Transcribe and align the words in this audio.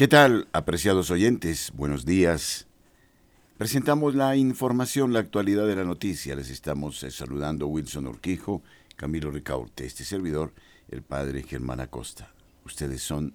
¿Qué 0.00 0.08
tal, 0.08 0.48
apreciados 0.54 1.10
oyentes? 1.10 1.72
Buenos 1.74 2.06
días. 2.06 2.66
Presentamos 3.58 4.14
la 4.14 4.34
información, 4.34 5.12
la 5.12 5.18
actualidad 5.18 5.66
de 5.66 5.76
la 5.76 5.84
noticia. 5.84 6.34
Les 6.34 6.48
estamos 6.48 7.02
eh, 7.02 7.10
saludando 7.10 7.66
Wilson 7.66 8.06
Urquijo, 8.06 8.62
Camilo 8.96 9.30
Ricaurte, 9.30 9.84
este 9.84 10.04
servidor, 10.04 10.54
el 10.88 11.02
padre 11.02 11.42
Germán 11.42 11.80
Acosta. 11.80 12.32
Ustedes 12.64 13.02
son 13.02 13.34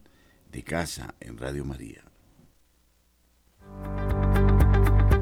de 0.52 0.64
casa 0.64 1.14
en 1.20 1.38
Radio 1.38 1.66
María. 1.66 2.04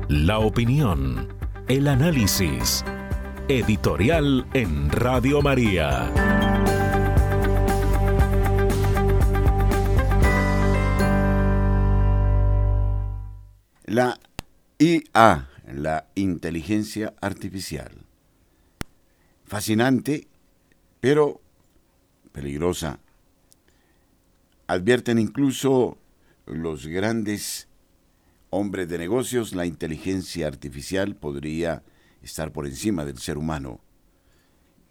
La 0.08 0.40
opinión, 0.40 1.28
el 1.68 1.90
análisis. 1.90 2.86
Editorial 3.50 4.48
en 4.54 4.90
Radio 4.90 5.42
María. 5.42 6.53
La 13.86 14.18
IA, 14.80 15.50
la 15.68 16.08
inteligencia 16.16 17.14
artificial. 17.20 17.92
Fascinante, 19.44 20.28
pero 21.02 21.42
peligrosa. 22.32 23.00
Advierten 24.68 25.20
incluso 25.20 25.98
los 26.46 26.88
grandes 26.88 27.68
hombres 28.52 28.88
de 28.88 28.98
negocios, 29.00 29.54
la 29.54 29.66
inteligencia 29.66 30.48
artificial 30.48 31.16
podría 31.18 31.84
estar 32.22 32.54
por 32.54 32.66
encima 32.66 33.04
del 33.04 33.18
ser 33.18 33.38
humano 33.38 33.82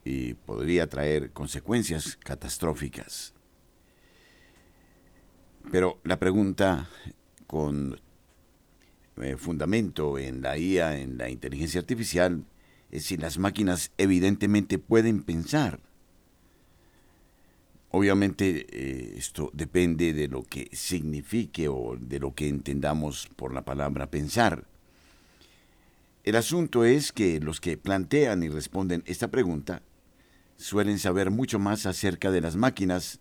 y 0.05 0.35
podría 0.35 0.87
traer 0.87 1.31
consecuencias 1.31 2.17
catastróficas. 2.17 3.33
Pero 5.71 5.99
la 6.05 6.19
pregunta 6.19 6.91
con 7.47 7.99
eh, 9.21 9.37
fundamento 9.37 10.19
en 10.19 10.41
la 10.41 10.57
IA, 10.57 11.01
en 11.01 11.19
la 11.19 11.29
inteligencia 11.29 11.81
artificial, 11.81 12.45
es 12.91 13.05
si 13.05 13.17
las 13.17 13.39
máquinas 13.39 13.91
evidentemente 13.99 14.79
pueden 14.79 15.23
pensar. 15.23 15.81
Obviamente 17.91 18.67
eh, 18.71 19.15
esto 19.19 19.51
depende 19.53 20.15
de 20.15 20.29
lo 20.29 20.45
que 20.45 20.71
signifique 20.73 21.69
o 21.69 21.97
de 22.01 22.19
lo 22.19 22.35
que 22.35 22.49
entendamos 22.49 23.29
por 23.37 23.53
la 23.53 23.63
palabra 23.67 24.11
pensar. 24.11 24.65
El 26.25 26.37
asunto 26.37 26.85
es 26.85 27.13
que 27.13 27.39
los 27.41 27.61
que 27.61 27.77
plantean 27.77 28.43
y 28.43 28.49
responden 28.49 29.03
esta 29.07 29.29
pregunta 29.29 29.83
suelen 30.57 30.99
saber 30.99 31.31
mucho 31.31 31.59
más 31.59 31.85
acerca 31.85 32.31
de 32.31 32.41
las 32.41 32.57
máquinas, 32.57 33.21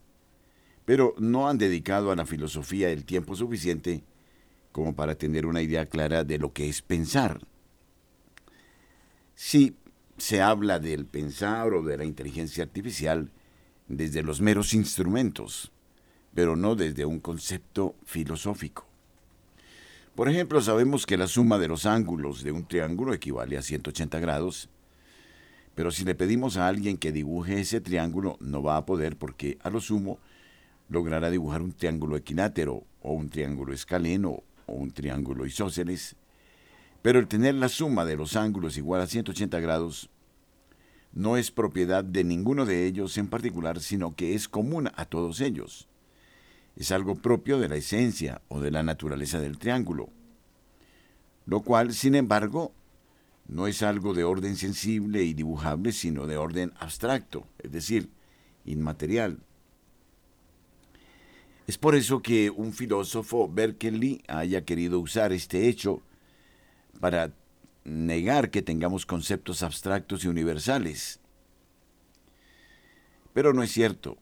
pero 0.85 1.15
no 1.17 1.49
han 1.49 1.57
dedicado 1.57 2.11
a 2.11 2.15
la 2.15 2.25
filosofía 2.25 2.89
el 2.91 3.03
tiempo 3.03 3.35
suficiente 3.35 4.03
como 4.71 4.95
para 4.95 5.15
tener 5.15 5.45
una 5.45 5.61
idea 5.61 5.85
clara 5.85 6.23
de 6.23 6.37
lo 6.37 6.53
que 6.53 6.69
es 6.69 6.81
pensar. 6.81 7.41
Si 9.35 9.75
se 10.17 10.41
habla 10.41 10.79
del 10.79 11.05
pensar 11.05 11.73
o 11.73 11.81
de 11.81 11.97
la 11.97 12.05
inteligencia 12.05 12.63
artificial 12.63 13.31
desde 13.87 14.23
los 14.23 14.39
meros 14.39 14.73
instrumentos, 14.73 15.71
pero 16.33 16.55
no 16.55 16.75
desde 16.75 17.05
un 17.05 17.19
concepto 17.19 17.95
filosófico. 18.05 18.85
Por 20.15 20.29
ejemplo, 20.29 20.61
sabemos 20.61 21.05
que 21.05 21.17
la 21.17 21.27
suma 21.27 21.57
de 21.57 21.67
los 21.67 21.85
ángulos 21.85 22.43
de 22.43 22.51
un 22.51 22.65
triángulo 22.65 23.13
equivale 23.13 23.57
a 23.57 23.61
180 23.61 24.19
grados, 24.19 24.69
pero 25.73 25.89
si 25.89 26.03
le 26.03 26.15
pedimos 26.15 26.57
a 26.57 26.67
alguien 26.67 26.97
que 26.97 27.11
dibuje 27.11 27.59
ese 27.59 27.81
triángulo, 27.81 28.37
no 28.41 28.61
va 28.61 28.77
a 28.77 28.85
poder 28.85 29.15
porque 29.17 29.57
a 29.63 29.69
lo 29.69 29.79
sumo 29.79 30.19
logrará 30.89 31.29
dibujar 31.29 31.61
un 31.61 31.71
triángulo 31.71 32.17
equilátero 32.17 32.83
o 33.01 33.13
un 33.13 33.29
triángulo 33.29 33.73
escaleno 33.73 34.43
un 34.71 34.91
triángulo 34.91 35.45
isósceles, 35.45 36.15
pero 37.01 37.19
el 37.19 37.27
tener 37.27 37.55
la 37.55 37.69
suma 37.69 38.05
de 38.05 38.15
los 38.15 38.35
ángulos 38.35 38.77
igual 38.77 39.01
a 39.01 39.07
180 39.07 39.59
grados 39.59 40.09
no 41.13 41.37
es 41.37 41.51
propiedad 41.51 42.03
de 42.03 42.23
ninguno 42.23 42.65
de 42.65 42.85
ellos 42.85 43.17
en 43.17 43.27
particular, 43.27 43.79
sino 43.81 44.15
que 44.15 44.33
es 44.33 44.47
común 44.47 44.89
a 44.95 45.05
todos 45.05 45.41
ellos. 45.41 45.87
Es 46.75 46.91
algo 46.91 47.15
propio 47.15 47.59
de 47.59 47.67
la 47.67 47.75
esencia 47.75 48.41
o 48.47 48.61
de 48.61 48.71
la 48.71 48.83
naturaleza 48.83 49.39
del 49.39 49.57
triángulo, 49.57 50.09
lo 51.45 51.61
cual, 51.61 51.93
sin 51.93 52.15
embargo, 52.15 52.71
no 53.47 53.67
es 53.67 53.83
algo 53.83 54.13
de 54.13 54.23
orden 54.23 54.55
sensible 54.55 55.23
y 55.23 55.33
dibujable, 55.33 55.91
sino 55.91 56.27
de 56.27 56.37
orden 56.37 56.71
abstracto, 56.79 57.45
es 57.59 57.71
decir, 57.71 58.09
inmaterial. 58.63 59.39
Es 61.71 61.77
por 61.77 61.95
eso 61.95 62.21
que 62.21 62.49
un 62.49 62.73
filósofo, 62.73 63.47
Berkeley, 63.47 64.21
haya 64.27 64.65
querido 64.65 64.99
usar 64.99 65.31
este 65.31 65.69
hecho 65.69 66.01
para 66.99 67.31
negar 67.85 68.51
que 68.51 68.61
tengamos 68.61 69.05
conceptos 69.05 69.63
abstractos 69.63 70.25
y 70.25 70.27
universales. 70.27 71.21
Pero 73.31 73.53
no 73.53 73.63
es 73.63 73.71
cierto. 73.71 74.17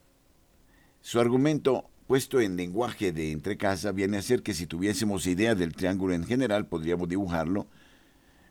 Su 1.02 1.20
argumento, 1.20 1.90
puesto 2.06 2.40
en 2.40 2.56
lenguaje 2.56 3.12
de 3.12 3.32
entrecasa, 3.32 3.94
viene 3.94 4.20
a 4.20 4.22
ser 4.22 4.44
que 4.44 4.54
si 4.54 4.68
tuviésemos 4.68 5.26
idea 5.26 5.56
del 5.56 5.74
triángulo 5.74 6.14
en 6.14 6.28
general, 6.28 6.68
podríamos 6.68 7.10
dibujarlo. 7.10 7.66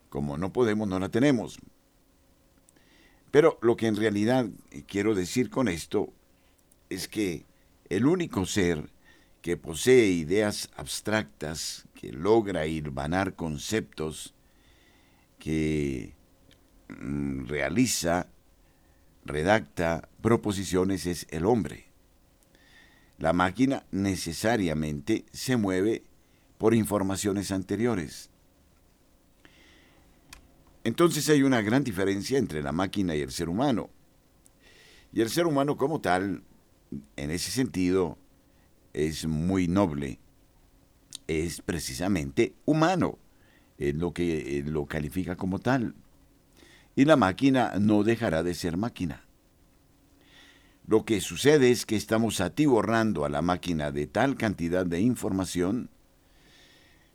Como 0.09 0.37
no 0.37 0.51
podemos, 0.51 0.89
no 0.89 0.99
la 0.99 1.07
tenemos. 1.07 1.57
Pero 3.31 3.59
lo 3.61 3.77
que 3.77 3.87
en 3.87 3.95
realidad 3.95 4.49
quiero 4.87 5.15
decir 5.15 5.49
con 5.49 5.69
esto 5.69 6.11
es 6.89 7.07
que 7.07 7.47
el 7.89 8.05
único 8.05 8.45
ser 8.45 8.89
que 9.41 9.57
posee 9.57 10.07
ideas 10.07 10.69
abstractas, 10.75 11.87
que 11.95 12.11
logra 12.11 12.67
irvanar 12.67 13.35
conceptos, 13.35 14.33
que 15.39 16.13
mm, 16.89 17.45
realiza, 17.47 18.27
redacta 19.25 20.09
proposiciones 20.21 21.05
es 21.05 21.25
el 21.29 21.45
hombre. 21.45 21.85
La 23.17 23.33
máquina 23.33 23.85
necesariamente 23.91 25.25
se 25.31 25.57
mueve 25.57 26.03
por 26.57 26.73
informaciones 26.73 27.51
anteriores. 27.51 28.29
Entonces 30.83 31.27
hay 31.29 31.43
una 31.43 31.61
gran 31.61 31.83
diferencia 31.83 32.37
entre 32.37 32.61
la 32.61 32.71
máquina 32.71 33.15
y 33.15 33.21
el 33.21 33.31
ser 33.31 33.49
humano. 33.49 33.89
Y 35.11 35.21
el 35.21 35.29
ser 35.29 35.47
humano 35.47 35.75
como 35.75 36.01
tal 36.01 36.43
en 37.15 37.31
ese 37.31 37.51
sentido 37.51 38.17
es 38.93 39.27
muy 39.27 39.67
noble, 39.67 40.19
es 41.27 41.61
precisamente 41.61 42.53
humano, 42.65 43.17
es 43.77 43.95
lo 43.95 44.13
que 44.13 44.63
lo 44.65 44.85
califica 44.85 45.35
como 45.35 45.59
tal. 45.59 45.95
Y 46.95 47.05
la 47.05 47.15
máquina 47.15 47.73
no 47.79 48.03
dejará 48.03 48.43
de 48.43 48.53
ser 48.53 48.77
máquina. 48.77 49.23
Lo 50.87 51.05
que 51.05 51.21
sucede 51.21 51.69
es 51.69 51.85
que 51.85 51.95
estamos 51.95 52.41
atiborrando 52.41 53.23
a 53.23 53.29
la 53.29 53.43
máquina 53.43 53.91
de 53.91 54.07
tal 54.07 54.35
cantidad 54.35 54.85
de 54.85 54.99
información 54.99 55.89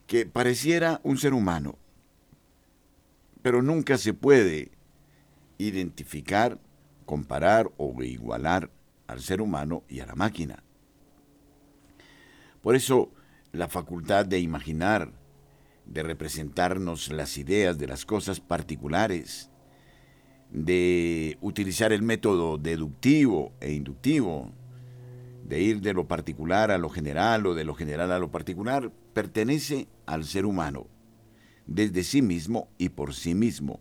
que 0.06 0.26
pareciera 0.26 1.00
un 1.02 1.18
ser 1.18 1.34
humano, 1.34 1.76
pero 3.42 3.62
nunca 3.62 3.98
se 3.98 4.14
puede 4.14 4.70
identificar, 5.58 6.60
comparar 7.04 7.70
o 7.76 8.00
igualar 8.02 8.70
al 9.06 9.20
ser 9.20 9.40
humano 9.40 9.84
y 9.88 10.00
a 10.00 10.06
la 10.06 10.14
máquina. 10.14 10.62
Por 12.62 12.76
eso, 12.76 13.12
la 13.52 13.68
facultad 13.68 14.24
de 14.24 14.40
imaginar, 14.40 15.12
de 15.86 16.02
representarnos 16.02 17.12
las 17.12 17.36
ideas 17.36 17.78
de 17.78 17.86
las 17.86 18.06
cosas 18.06 18.40
particulares, 18.40 19.50
de 20.50 21.36
utilizar 21.40 21.92
el 21.92 22.02
método 22.02 22.56
deductivo 22.56 23.52
e 23.60 23.72
inductivo, 23.72 24.52
de 25.44 25.60
ir 25.60 25.80
de 25.82 25.92
lo 25.92 26.08
particular 26.08 26.70
a 26.70 26.78
lo 26.78 26.88
general 26.88 27.46
o 27.46 27.54
de 27.54 27.64
lo 27.64 27.74
general 27.74 28.12
a 28.12 28.18
lo 28.18 28.30
particular, 28.30 28.90
pertenece 29.12 29.88
al 30.06 30.24
ser 30.24 30.46
humano, 30.46 30.86
desde 31.66 32.02
sí 32.02 32.22
mismo 32.22 32.68
y 32.78 32.90
por 32.90 33.14
sí 33.14 33.34
mismo, 33.34 33.80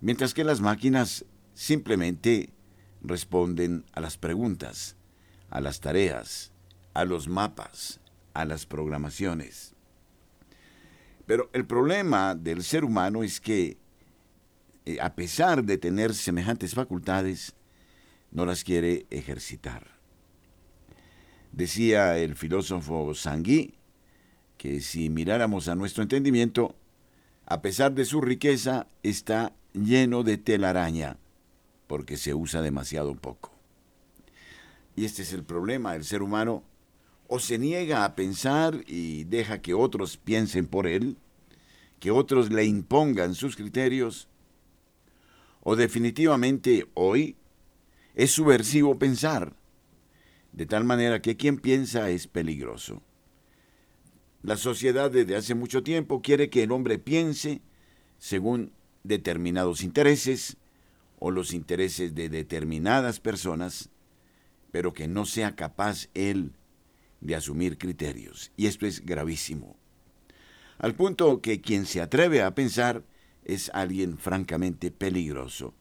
mientras 0.00 0.32
que 0.32 0.44
las 0.44 0.60
máquinas 0.60 1.26
simplemente 1.52 2.53
responden 3.04 3.84
a 3.92 4.00
las 4.00 4.16
preguntas, 4.16 4.96
a 5.50 5.60
las 5.60 5.80
tareas, 5.80 6.52
a 6.94 7.04
los 7.04 7.28
mapas, 7.28 8.00
a 8.32 8.44
las 8.44 8.66
programaciones. 8.66 9.74
Pero 11.26 11.50
el 11.52 11.66
problema 11.66 12.34
del 12.34 12.62
ser 12.64 12.84
humano 12.84 13.22
es 13.22 13.40
que, 13.40 13.76
eh, 14.86 14.98
a 15.00 15.14
pesar 15.14 15.64
de 15.64 15.78
tener 15.78 16.14
semejantes 16.14 16.74
facultades, 16.74 17.54
no 18.30 18.46
las 18.46 18.64
quiere 18.64 19.06
ejercitar. 19.10 19.94
Decía 21.52 22.18
el 22.18 22.34
filósofo 22.34 23.14
Sangui 23.14 23.74
que 24.58 24.80
si 24.80 25.08
miráramos 25.08 25.68
a 25.68 25.74
nuestro 25.74 26.02
entendimiento, 26.02 26.74
a 27.46 27.60
pesar 27.60 27.92
de 27.92 28.04
su 28.04 28.20
riqueza, 28.20 28.86
está 29.02 29.52
lleno 29.72 30.22
de 30.22 30.38
telaraña 30.38 31.18
porque 31.94 32.16
se 32.16 32.34
usa 32.34 32.60
demasiado 32.60 33.14
poco. 33.14 33.52
Y 34.96 35.04
este 35.04 35.22
es 35.22 35.32
el 35.32 35.44
problema. 35.44 35.94
El 35.94 36.02
ser 36.02 36.24
humano 36.24 36.64
o 37.28 37.38
se 37.38 37.56
niega 37.56 38.04
a 38.04 38.16
pensar 38.16 38.82
y 38.88 39.22
deja 39.22 39.62
que 39.62 39.74
otros 39.74 40.16
piensen 40.16 40.66
por 40.66 40.88
él, 40.88 41.16
que 42.00 42.10
otros 42.10 42.50
le 42.50 42.64
impongan 42.64 43.36
sus 43.36 43.54
criterios, 43.54 44.26
o 45.62 45.76
definitivamente 45.76 46.88
hoy 46.94 47.36
es 48.16 48.32
subversivo 48.32 48.98
pensar, 48.98 49.54
de 50.50 50.66
tal 50.66 50.82
manera 50.82 51.22
que 51.22 51.36
quien 51.36 51.58
piensa 51.58 52.10
es 52.10 52.26
peligroso. 52.26 53.02
La 54.42 54.56
sociedad 54.56 55.12
desde 55.12 55.36
hace 55.36 55.54
mucho 55.54 55.84
tiempo 55.84 56.22
quiere 56.22 56.50
que 56.50 56.64
el 56.64 56.72
hombre 56.72 56.98
piense 56.98 57.62
según 58.18 58.72
determinados 59.04 59.84
intereses 59.84 60.56
o 61.24 61.30
los 61.30 61.54
intereses 61.54 62.14
de 62.14 62.28
determinadas 62.28 63.18
personas, 63.18 63.88
pero 64.70 64.92
que 64.92 65.08
no 65.08 65.24
sea 65.24 65.56
capaz 65.56 66.10
él 66.12 66.52
de 67.22 67.34
asumir 67.34 67.78
criterios. 67.78 68.52
Y 68.58 68.66
esto 68.66 68.84
es 68.84 69.02
gravísimo. 69.06 69.74
Al 70.76 70.94
punto 70.94 71.40
que 71.40 71.62
quien 71.62 71.86
se 71.86 72.02
atreve 72.02 72.42
a 72.42 72.54
pensar 72.54 73.04
es 73.42 73.70
alguien 73.72 74.18
francamente 74.18 74.90
peligroso. 74.90 75.72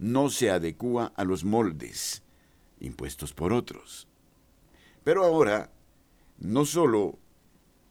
No 0.00 0.28
se 0.28 0.50
adecua 0.50 1.12
a 1.14 1.22
los 1.22 1.44
moldes 1.44 2.24
impuestos 2.80 3.32
por 3.32 3.52
otros. 3.52 4.08
Pero 5.04 5.22
ahora, 5.22 5.70
no 6.40 6.64
solo 6.64 7.16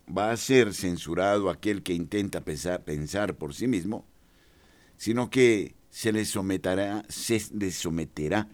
va 0.06 0.32
a 0.32 0.38
ser 0.38 0.74
censurado 0.74 1.50
aquel 1.50 1.82
que 1.82 1.94
intenta 1.94 2.44
pensar 2.44 3.38
por 3.38 3.54
sí 3.54 3.68
mismo, 3.68 4.06
sino 4.98 5.30
que 5.30 5.79
se 5.90 6.12
le 6.12 6.26
someterá, 6.26 7.04
se 7.08 7.42
le 7.54 7.72
someterá 7.72 8.48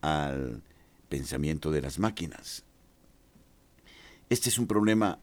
al 0.00 0.62
pensamiento 1.08 1.70
de 1.70 1.82
las 1.82 1.98
máquinas. 1.98 2.64
Este 4.28 4.48
es 4.48 4.58
un 4.58 4.66
problema 4.66 5.18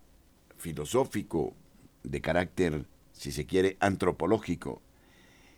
filosófico 0.57 1.53
de 2.03 2.21
carácter, 2.21 2.85
si 3.13 3.31
se 3.31 3.45
quiere, 3.45 3.77
antropológico. 3.79 4.81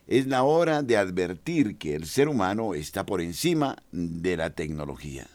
Es 0.08 0.28
la 0.28 0.44
hora 0.44 0.82
de 0.82 0.98
advertir 0.98 1.78
que 1.78 1.96
el 1.96 2.06
ser 2.06 2.28
humano 2.28 2.74
está 2.74 3.06
por 3.06 3.22
encima 3.22 3.78
de 3.92 4.36
la 4.36 4.50
tecnología, 4.50 5.28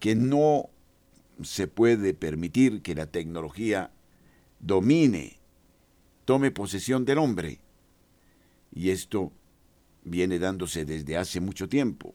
que 0.00 0.14
no 0.14 0.68
se 1.42 1.68
puede 1.68 2.12
permitir 2.14 2.82
que 2.82 2.94
la 2.94 3.06
tecnología 3.06 3.90
domine, 4.60 5.38
tome 6.24 6.50
posesión 6.50 7.04
del 7.04 7.18
hombre. 7.18 7.60
Y 8.78 8.90
esto 8.90 9.32
viene 10.04 10.38
dándose 10.38 10.84
desde 10.84 11.16
hace 11.16 11.40
mucho 11.40 11.68
tiempo. 11.68 12.14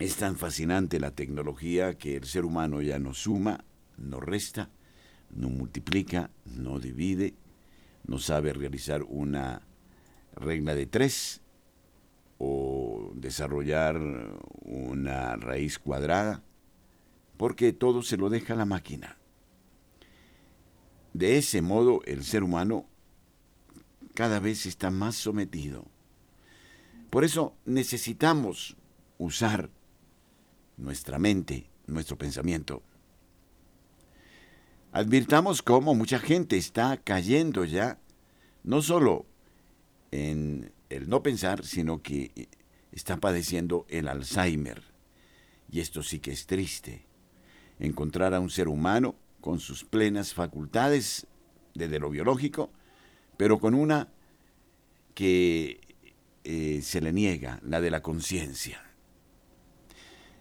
Es 0.00 0.16
tan 0.16 0.34
fascinante 0.34 0.98
la 0.98 1.12
tecnología 1.12 1.96
que 1.96 2.16
el 2.16 2.24
ser 2.24 2.44
humano 2.44 2.82
ya 2.82 2.98
no 2.98 3.14
suma, 3.14 3.64
no 3.98 4.18
resta, 4.18 4.68
no 5.30 5.48
multiplica, 5.48 6.30
no 6.44 6.80
divide, 6.80 7.34
no 8.04 8.18
sabe 8.18 8.52
realizar 8.52 9.04
una 9.04 9.62
regla 10.34 10.74
de 10.74 10.86
tres 10.86 11.40
o 12.38 13.12
desarrollar 13.14 13.96
una 14.62 15.36
raíz 15.36 15.78
cuadrada 15.78 16.42
porque 17.36 17.72
todo 17.72 18.02
se 18.02 18.16
lo 18.16 18.28
deja 18.28 18.56
la 18.56 18.64
máquina. 18.64 19.18
De 21.12 21.38
ese 21.38 21.62
modo 21.62 22.00
el 22.06 22.24
ser 22.24 22.42
humano 22.42 22.89
cada 24.20 24.38
vez 24.38 24.66
está 24.66 24.90
más 24.90 25.16
sometido. 25.16 25.86
Por 27.08 27.24
eso 27.24 27.54
necesitamos 27.64 28.76
usar 29.16 29.70
nuestra 30.76 31.18
mente, 31.18 31.70
nuestro 31.86 32.18
pensamiento. 32.18 32.82
Advirtamos 34.92 35.62
cómo 35.62 35.94
mucha 35.94 36.18
gente 36.18 36.58
está 36.58 36.98
cayendo 36.98 37.64
ya, 37.64 37.98
no 38.62 38.82
solo 38.82 39.24
en 40.10 40.70
el 40.90 41.08
no 41.08 41.22
pensar, 41.22 41.64
sino 41.64 42.02
que 42.02 42.50
está 42.92 43.16
padeciendo 43.16 43.86
el 43.88 44.06
Alzheimer. 44.06 44.82
Y 45.70 45.80
esto 45.80 46.02
sí 46.02 46.18
que 46.18 46.32
es 46.32 46.44
triste 46.44 47.06
encontrar 47.78 48.34
a 48.34 48.40
un 48.40 48.50
ser 48.50 48.68
humano 48.68 49.14
con 49.40 49.60
sus 49.60 49.82
plenas 49.82 50.34
facultades 50.34 51.26
desde 51.72 51.98
lo 51.98 52.10
biológico, 52.10 52.70
pero 53.40 53.58
con 53.58 53.72
una 53.72 54.06
que 55.14 55.80
eh, 56.44 56.80
se 56.82 57.00
le 57.00 57.10
niega, 57.10 57.58
la 57.62 57.80
de 57.80 57.90
la 57.90 58.02
conciencia. 58.02 58.84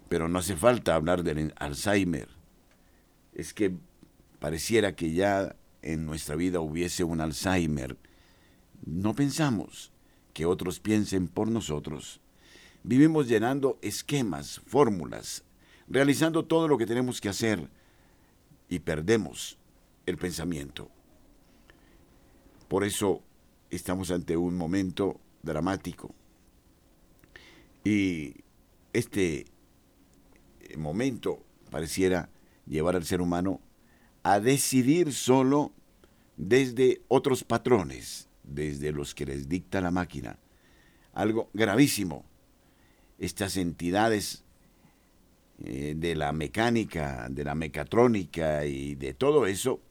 Pero 0.10 0.28
no 0.28 0.40
hace 0.40 0.58
falta 0.58 0.96
hablar 0.96 1.24
del 1.24 1.54
Alzheimer. 1.56 2.28
Es 3.34 3.54
que 3.54 3.74
pareciera 4.40 4.98
que 4.98 5.14
ya 5.14 5.56
en 5.82 6.06
nuestra 6.06 6.36
vida 6.36 6.60
hubiese 6.60 7.06
un 7.06 7.22
Alzheimer. 7.22 7.96
No 8.86 9.16
pensamos 9.16 9.94
que 10.34 10.46
otros 10.46 10.82
piensen 10.82 11.30
por 11.30 11.48
nosotros. 11.48 12.20
Vivimos 12.84 13.30
llenando 13.30 13.80
esquemas, 13.82 14.60
fórmulas, 14.68 15.46
realizando 15.88 16.44
todo 16.44 16.68
lo 16.68 16.78
que 16.78 16.86
tenemos 16.86 17.22
que 17.22 17.30
hacer 17.30 17.70
y 18.68 18.80
perdemos 18.80 19.58
el 20.06 20.18
pensamiento. 20.18 20.92
Por 22.70 22.84
eso 22.84 23.24
estamos 23.72 24.12
ante 24.12 24.38
un 24.38 24.56
momento 24.56 25.20
dramático. 25.42 26.14
Y 27.84 28.36
este 28.94 29.48
momento 30.78 31.44
pareciera 31.72 32.30
llevar 32.68 32.96
al 32.96 33.06
ser 33.06 33.22
humano 33.22 33.60
a 34.22 34.40
decidir 34.40 35.14
solo 35.14 35.72
desde 36.38 37.02
otros 37.08 37.44
patrones, 37.44 38.30
desde 38.44 38.92
los 38.92 39.16
que 39.16 39.26
les 39.26 39.50
dicta 39.50 39.82
la 39.82 39.92
máquina. 39.92 40.38
Algo 41.14 41.50
gravísimo. 41.54 42.24
Estas 43.18 43.58
entidades 43.58 44.44
eh, 45.58 45.96
de 45.98 46.16
la 46.16 46.32
mecánica, 46.34 47.28
de 47.32 47.44
la 47.44 47.56
mecatrónica 47.56 48.66
y 48.66 48.94
de 48.94 49.16
todo 49.16 49.48
eso, 49.48 49.82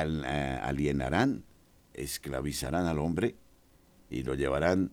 eh, 0.00 0.60
alienarán, 0.62 1.44
esclavizarán 1.94 2.86
al 2.86 2.98
hombre 2.98 3.36
y 4.10 4.22
lo 4.22 4.34
llevarán 4.34 4.92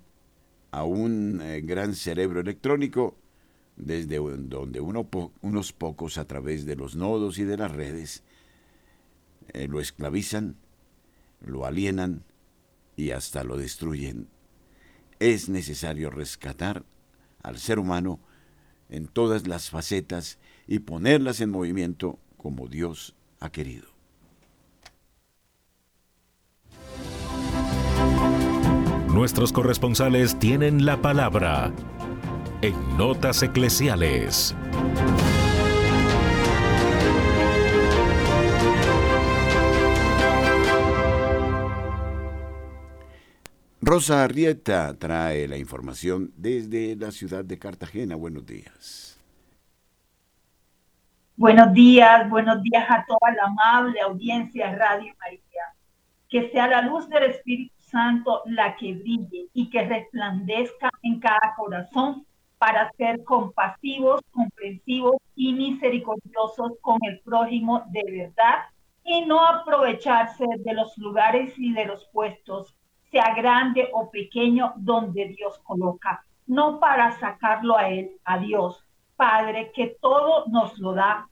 a 0.71 0.83
un 0.83 1.41
eh, 1.41 1.61
gran 1.61 1.95
cerebro 1.95 2.41
electrónico 2.41 3.17
desde 3.75 4.17
donde 4.17 4.81
unos 4.81 5.73
pocos 5.73 6.17
a 6.17 6.25
través 6.25 6.65
de 6.65 6.75
los 6.75 6.95
nodos 6.95 7.39
y 7.39 7.45
de 7.45 7.55
las 7.55 7.71
redes 7.71 8.23
lo 9.53 9.79
esclavizan, 9.79 10.57
lo 11.39 11.65
alienan 11.65 12.23
y 12.97 13.11
hasta 13.11 13.45
lo 13.45 13.57
destruyen. 13.57 14.27
Es 15.19 15.47
necesario 15.47 16.09
rescatar 16.09 16.83
al 17.41 17.57
ser 17.57 17.79
humano 17.79 18.19
en 18.89 19.07
todas 19.07 19.47
las 19.47 19.69
facetas 19.69 20.39
y 20.67 20.79
ponerlas 20.79 21.41
en 21.41 21.49
movimiento 21.49 22.19
como 22.37 22.67
Dios 22.67 23.15
ha 23.39 23.51
querido. 23.51 23.98
Nuestros 29.13 29.51
corresponsales 29.51 30.37
tienen 30.37 30.85
la 30.85 30.97
palabra 30.97 31.71
en 32.61 32.75
Notas 32.95 33.41
Eclesiales. 33.41 34.55
Rosa 43.81 44.23
Arrieta 44.23 44.93
trae 44.99 45.47
la 45.47 45.57
información 45.57 46.31
desde 46.37 46.95
la 46.95 47.09
ciudad 47.09 47.43
de 47.43 47.57
Cartagena. 47.57 48.15
Buenos 48.15 48.45
días. 48.45 49.19
Buenos 51.35 51.73
días, 51.73 52.29
buenos 52.29 52.61
días 52.61 52.85
a 52.87 53.03
toda 53.07 53.31
la 53.31 53.45
amable 53.45 53.99
audiencia 54.01 54.71
Radio 54.75 55.11
María. 55.19 55.39
Que 56.29 56.51
sea 56.51 56.67
la 56.67 56.83
luz 56.83 57.09
del 57.09 57.23
Espíritu 57.23 57.78
Santo 57.89 58.41
la 58.45 58.75
que 58.75 58.93
brille 58.93 59.47
y 59.53 59.69
que 59.69 59.83
resplandezca 59.83 60.89
en 61.03 61.19
cada 61.19 61.55
corazón 61.57 62.25
para 62.57 62.91
ser 62.97 63.23
compasivos, 63.23 64.21
comprensivos 64.31 65.15
y 65.35 65.53
misericordiosos 65.53 66.73
con 66.81 66.97
el 67.03 67.19
prójimo 67.21 67.83
de 67.89 68.03
verdad 68.11 68.65
y 69.03 69.25
no 69.25 69.45
aprovecharse 69.45 70.45
de 70.59 70.73
los 70.73 70.97
lugares 70.97 71.53
y 71.57 71.73
de 71.73 71.85
los 71.85 72.05
puestos 72.09 72.75
sea 73.11 73.33
grande 73.33 73.89
o 73.93 74.11
pequeño, 74.11 74.73
donde 74.77 75.29
Dios 75.29 75.59
coloca, 75.63 76.23
no 76.45 76.79
para 76.79 77.11
sacarlo 77.19 77.77
a 77.77 77.89
Él, 77.89 78.11
a 78.23 78.37
Dios, 78.37 78.83
Padre, 79.15 79.71
que 79.73 79.97
todo 79.99 80.45
nos 80.47 80.77
lo 80.77 80.93
da, 80.93 81.27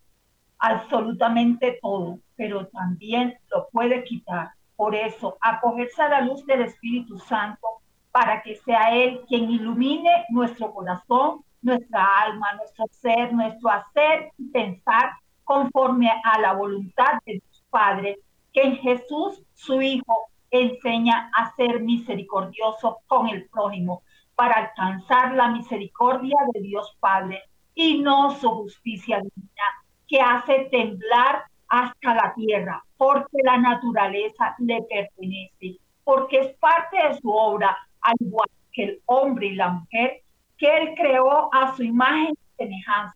absolutamente 0.59 1.77
todo, 1.81 2.19
pero 2.35 2.67
también 2.67 3.37
lo 3.51 3.67
puede 3.71 4.03
quitar. 4.03 4.51
Por 4.77 4.95
eso, 4.95 5.37
acogerse 5.41 6.01
a 6.03 6.09
la 6.09 6.21
luz 6.21 6.45
del 6.45 6.61
Espíritu 6.61 7.17
Santo 7.17 7.67
para 8.11 8.41
que 8.43 8.55
sea 8.55 8.95
Él 8.95 9.21
quien 9.27 9.49
ilumine 9.49 10.25
nuestro 10.29 10.71
corazón, 10.71 11.43
nuestra 11.61 12.05
alma, 12.21 12.53
nuestro 12.53 12.85
ser, 12.91 13.33
nuestro 13.33 13.69
hacer 13.69 14.31
y 14.37 14.45
pensar 14.51 15.11
conforme 15.43 16.09
a 16.23 16.39
la 16.39 16.53
voluntad 16.53 17.13
de 17.25 17.33
Dios 17.33 17.65
Padre, 17.69 18.19
que 18.53 18.61
en 18.61 18.77
Jesús, 18.77 19.43
su 19.55 19.81
Hijo, 19.81 20.27
enseña 20.51 21.31
a 21.35 21.53
ser 21.55 21.81
misericordioso 21.81 22.99
con 23.07 23.27
el 23.29 23.49
prójimo 23.49 24.03
para 24.35 24.55
alcanzar 24.55 25.33
la 25.33 25.49
misericordia 25.49 26.37
de 26.53 26.61
Dios 26.61 26.95
Padre 26.99 27.41
y 27.73 27.99
no 27.99 28.31
su 28.35 28.49
justicia 28.49 29.17
divina, 29.17 29.63
que 30.07 30.21
hace 30.21 30.67
temblar 30.71 31.45
hasta 31.69 32.13
la 32.13 32.33
tierra, 32.35 32.83
porque 32.97 33.37
la 33.43 33.57
naturaleza 33.57 34.55
le 34.59 34.81
pertenece, 34.83 35.79
porque 36.03 36.39
es 36.39 36.57
parte 36.57 36.97
de 37.07 37.13
su 37.15 37.29
obra, 37.29 37.77
al 38.01 38.15
igual 38.19 38.49
que 38.71 38.83
el 38.83 39.01
hombre 39.05 39.47
y 39.47 39.55
la 39.55 39.69
mujer, 39.69 40.21
que 40.57 40.77
él 40.77 40.93
creó 40.95 41.53
a 41.53 41.75
su 41.75 41.83
imagen 41.83 42.33
y 42.33 42.57
semejanza, 42.57 43.15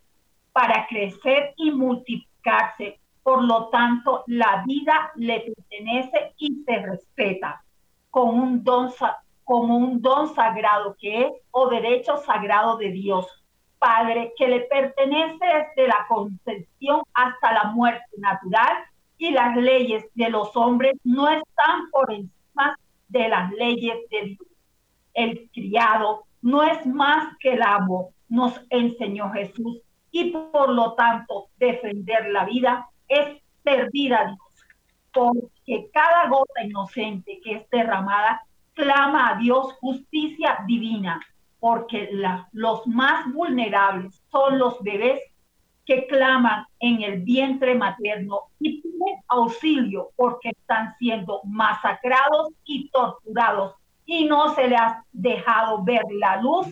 para 0.52 0.86
crecer 0.86 1.54
y 1.56 1.70
multiplicarse. 1.70 3.00
Por 3.22 3.42
lo 3.44 3.68
tanto, 3.68 4.24
la 4.26 4.64
vida 4.66 5.12
le 5.14 5.40
pertenece 5.40 6.34
y 6.38 6.62
se 6.64 6.78
respeta 6.78 7.62
con 8.10 8.28
un 8.38 8.64
don, 8.64 8.90
como 9.44 9.76
un 9.76 10.02
don 10.02 10.34
sagrado 10.34 10.96
que 10.98 11.22
es 11.22 11.32
o 11.50 11.68
derecho 11.68 12.18
sagrado 12.18 12.76
de 12.76 12.90
Dios 12.90 13.41
Padre 13.82 14.32
que 14.36 14.46
le 14.46 14.60
pertenece 14.60 15.44
desde 15.44 15.88
la 15.88 16.06
concepción 16.08 17.02
hasta 17.14 17.52
la 17.52 17.64
muerte 17.64 18.06
natural 18.18 18.76
y 19.18 19.32
las 19.32 19.56
leyes 19.56 20.04
de 20.14 20.30
los 20.30 20.56
hombres 20.56 20.94
no 21.02 21.28
están 21.28 21.90
por 21.90 22.12
encima 22.12 22.78
de 23.08 23.28
las 23.28 23.50
leyes 23.50 23.98
de 24.08 24.22
Dios. 24.22 24.48
El 25.14 25.50
criado 25.52 26.26
no 26.42 26.62
es 26.62 26.86
más 26.86 27.36
que 27.38 27.54
el 27.54 27.62
amo, 27.62 28.12
nos 28.28 28.60
enseñó 28.70 29.32
Jesús, 29.32 29.80
y 30.12 30.30
por 30.30 30.68
lo 30.68 30.94
tanto 30.94 31.48
defender 31.56 32.28
la 32.28 32.44
vida 32.44 32.88
es 33.08 33.42
servir 33.64 34.14
a 34.14 34.26
Dios, 34.26 34.66
porque 35.12 35.90
cada 35.92 36.28
gota 36.28 36.62
inocente 36.62 37.40
que 37.42 37.56
es 37.56 37.70
derramada 37.70 38.42
clama 38.74 39.30
a 39.30 39.38
Dios 39.38 39.72
justicia 39.80 40.58
divina 40.68 41.20
porque 41.62 42.10
los 42.50 42.86
más 42.88 43.32
vulnerables 43.32 44.20
son 44.32 44.58
los 44.58 44.82
bebés 44.82 45.20
que 45.86 46.08
claman 46.08 46.66
en 46.80 47.02
el 47.02 47.20
vientre 47.20 47.76
materno 47.76 48.40
y 48.58 48.82
piden 48.82 49.22
auxilio 49.28 50.10
porque 50.16 50.48
están 50.48 50.92
siendo 50.98 51.40
masacrados 51.44 52.48
y 52.64 52.90
torturados 52.90 53.76
y 54.04 54.24
no 54.24 54.52
se 54.56 54.66
les 54.66 54.80
ha 54.80 55.04
dejado 55.12 55.84
ver 55.84 56.02
la 56.10 56.42
luz 56.42 56.66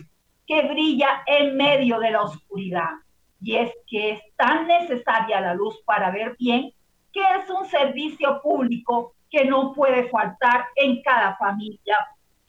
que 0.45 0.67
brilla 0.67 1.23
en 1.25 1.55
medio 1.55 1.97
de 1.97 2.11
la 2.11 2.23
oscuridad. 2.23 2.89
Y 3.39 3.55
es 3.55 3.71
que 3.87 4.11
es 4.11 4.21
tan 4.35 4.67
necesaria 4.67 5.39
la 5.39 5.53
luz 5.53 5.81
para 5.85 6.11
ver 6.11 6.35
bien 6.37 6.73
que 7.13 7.21
es 7.21 7.49
un 7.49 7.65
servicio 7.65 8.41
público 8.41 9.13
que 9.29 9.45
no 9.45 9.71
puede 9.71 10.09
faltar 10.09 10.65
en 10.75 11.01
cada 11.01 11.37
familia 11.37 11.95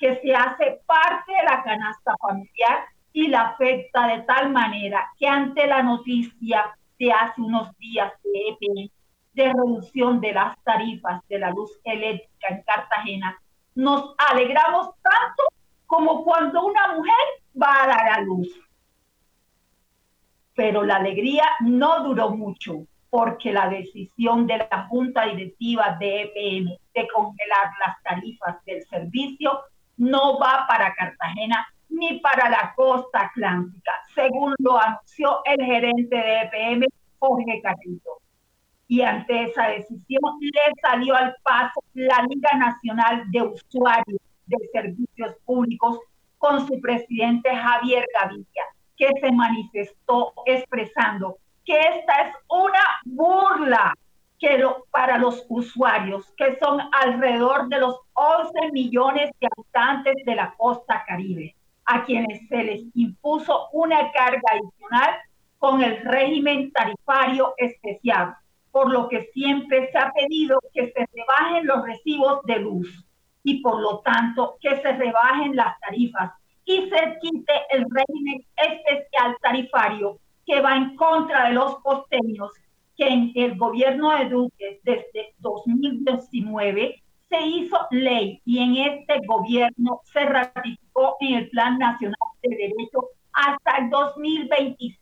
que 0.03 0.21
se 0.21 0.35
hace 0.35 0.81
parte 0.85 1.33
de 1.33 1.45
la 1.45 1.63
canasta 1.63 2.17
familiar 2.21 2.87
y 3.13 3.29
la 3.29 3.43
afecta 3.43 4.09
de 4.09 4.23
tal 4.23 4.51
manera 4.51 5.09
que 5.17 5.29
ante 5.29 5.65
la 5.69 5.81
noticia 5.81 6.77
de 6.99 7.13
hace 7.13 7.41
unos 7.41 7.79
días 7.79 8.13
de 8.25 8.49
EPE 8.49 8.91
de 9.35 9.53
reducción 9.53 10.21
de 10.21 10.33
las 10.33 10.61
tarifas 10.65 11.23
de 11.29 11.39
la 11.39 11.51
luz 11.51 11.71
eléctrica 11.85 12.49
en 12.49 12.63
Cartagena, 12.63 13.41
nos 13.77 14.17
alegramos 14.19 14.91
tanto 15.03 15.45
como 15.87 16.25
cuando 16.25 16.67
una 16.67 16.95
mujer 16.95 17.15
va 17.57 17.85
a 17.85 17.87
dar 17.87 18.09
a 18.09 18.21
luz. 18.23 18.49
Pero 20.57 20.83
la 20.83 20.97
alegría 20.97 21.45
no 21.61 22.03
duró 22.03 22.31
mucho 22.31 22.87
porque 23.09 23.53
la 23.53 23.69
decisión 23.69 24.49
de 24.49 24.59
la 24.59 24.89
Junta 24.89 25.27
Directiva 25.27 25.97
de 26.01 26.23
EPM 26.23 26.77
de 26.93 27.09
congelar 27.09 27.71
las 27.87 28.03
tarifas 28.03 28.65
del 28.65 28.83
servicio 28.87 29.61
no 29.97 30.39
va 30.39 30.67
para 30.69 30.95
Cartagena 30.95 31.67
ni 31.89 32.19
para 32.21 32.49
la 32.49 32.73
costa 32.75 33.27
atlántica, 33.27 33.93
según 34.15 34.55
lo 34.59 34.81
anunció 34.81 35.41
el 35.45 35.65
gerente 35.65 36.17
de 36.17 36.41
EPM, 36.43 36.87
Jorge 37.19 37.61
Carrillo. 37.63 38.19
Y 38.89 39.03
ante 39.03 39.45
esa 39.45 39.69
decisión 39.69 40.23
le 40.41 40.73
salió 40.83 41.15
al 41.15 41.35
paso 41.43 41.83
la 41.95 42.25
Liga 42.29 42.57
Nacional 42.57 43.31
de 43.31 43.43
Usuarios 43.43 44.21
de 44.47 44.57
Servicios 44.73 45.37
Públicos 45.45 45.99
con 46.39 46.67
su 46.67 46.81
presidente 46.81 47.55
Javier 47.55 48.05
Gaviria, 48.21 48.65
que 48.97 49.09
se 49.21 49.33
manifestó 49.33 50.33
expresando 50.47 51.39
que 51.65 51.79
esta 51.79 52.23
es 52.23 52.35
una 52.49 52.83
burla 53.05 53.95
que 54.43 54.61
para 54.91 55.19
los 55.19 55.47
usuarios, 55.49 56.35
que 56.37 56.59
son 56.59 56.81
alrededor 56.91 57.69
de 57.69 57.79
los 57.79 58.01
11 58.15 58.73
millones 58.73 59.31
de 59.41 59.47
habitantes 59.47 60.15
de 60.27 60.35
la 60.35 60.53
costa 60.57 61.05
caribe, 61.07 61.55
a 61.85 62.05
quienes 62.05 62.49
se 62.49 62.65
les 62.65 62.83
impuso 62.97 63.69
una 63.73 64.11
carga 64.11 64.43
adicional 64.51 65.15
con 65.59 65.81
el 65.81 65.97
régimen 65.99 66.73
tarifario 66.73 67.55
especial, 67.57 68.35
por 68.73 68.91
lo 68.91 69.09
que 69.09 69.31
siempre 69.33 69.93
se 69.93 69.99
ha 69.99 70.11
pedido 70.11 70.59
que 70.75 70.91
se 70.91 71.07
rebajen 71.15 71.65
los 71.65 71.87
recibos 71.87 72.43
de 72.43 72.59
luz 72.59 73.07
y 73.45 73.63
por 73.63 73.81
lo 73.81 74.01
tanto 74.01 74.57
que 74.61 74.75
se 74.83 74.93
rebajen 74.93 75.55
las 75.55 75.79
tarifas 75.79 76.33
y 76.65 76.91
se 76.91 77.19
quite 77.21 77.53
el 77.71 77.87
régimen 77.89 78.45
especial 78.57 79.37
tarifario 79.41 80.19
que 80.45 80.61
va 80.61 80.75
en 80.77 80.97
contra 80.97 81.47
de 81.47 81.55
los 81.55 81.79
costeños 81.79 82.51
que 82.97 83.09
en 83.09 83.33
el 83.35 83.57
gobierno 83.57 84.11
de 84.17 84.29
Duque 84.29 84.81
desde 84.83 85.35
2019 85.39 87.03
se 87.29 87.41
hizo 87.41 87.79
ley 87.91 88.41
y 88.45 88.59
en 88.59 88.77
este 88.77 89.21
gobierno 89.27 90.01
se 90.05 90.25
ratificó 90.25 91.17
en 91.21 91.35
el 91.35 91.49
Plan 91.49 91.79
Nacional 91.79 92.19
de 92.43 92.57
Derecho 92.57 93.09
hasta 93.33 93.79
el 93.79 93.91
2026, 93.91 94.99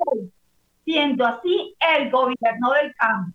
siendo 0.85 1.27
así 1.27 1.75
el 1.81 2.11
gobierno 2.11 2.73
del 2.73 2.95
cambio. 2.95 3.35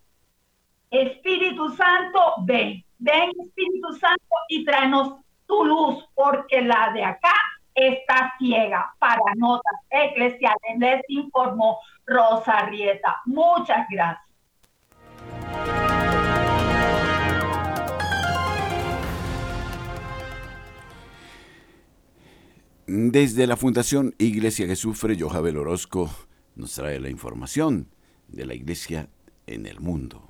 Espíritu 0.90 1.68
Santo, 1.70 2.20
ven, 2.44 2.82
ven 2.98 3.30
Espíritu 3.38 3.92
Santo 4.00 4.34
y 4.48 4.64
tráenos 4.64 5.16
tu 5.46 5.64
luz, 5.64 6.04
porque 6.14 6.62
la 6.62 6.90
de 6.92 7.04
acá 7.04 7.34
está 7.74 8.32
ciega. 8.38 8.94
Para 8.98 9.34
notas 9.36 9.76
eclesiales 9.90 10.78
les 10.78 11.02
informó 11.08 11.78
Rosa 12.06 12.62
Rieta. 12.66 13.20
Muchas 13.26 13.86
gracias. 13.90 14.25
Desde 22.88 23.48
la 23.48 23.56
Fundación 23.56 24.14
Iglesia 24.16 24.68
que 24.68 24.76
Sufre, 24.76 25.18
Johabel 25.18 25.56
Orozco 25.56 26.08
nos 26.54 26.72
trae 26.74 27.00
la 27.00 27.10
información 27.10 27.88
de 28.28 28.46
la 28.46 28.54
Iglesia 28.54 29.10
en 29.48 29.66
el 29.66 29.80
mundo. 29.80 30.22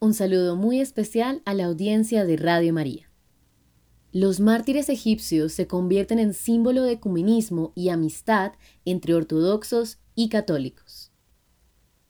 Un 0.00 0.14
saludo 0.14 0.56
muy 0.56 0.80
especial 0.80 1.42
a 1.44 1.54
la 1.54 1.66
audiencia 1.66 2.24
de 2.24 2.36
Radio 2.36 2.72
María. 2.72 3.08
Los 4.10 4.40
mártires 4.40 4.88
egipcios 4.88 5.52
se 5.52 5.68
convierten 5.68 6.18
en 6.18 6.34
símbolo 6.34 6.82
de 6.82 6.92
ecumenismo 6.92 7.72
y 7.76 7.90
amistad 7.90 8.54
entre 8.84 9.14
ortodoxos 9.14 9.98
y 10.16 10.28
católicos. 10.28 11.12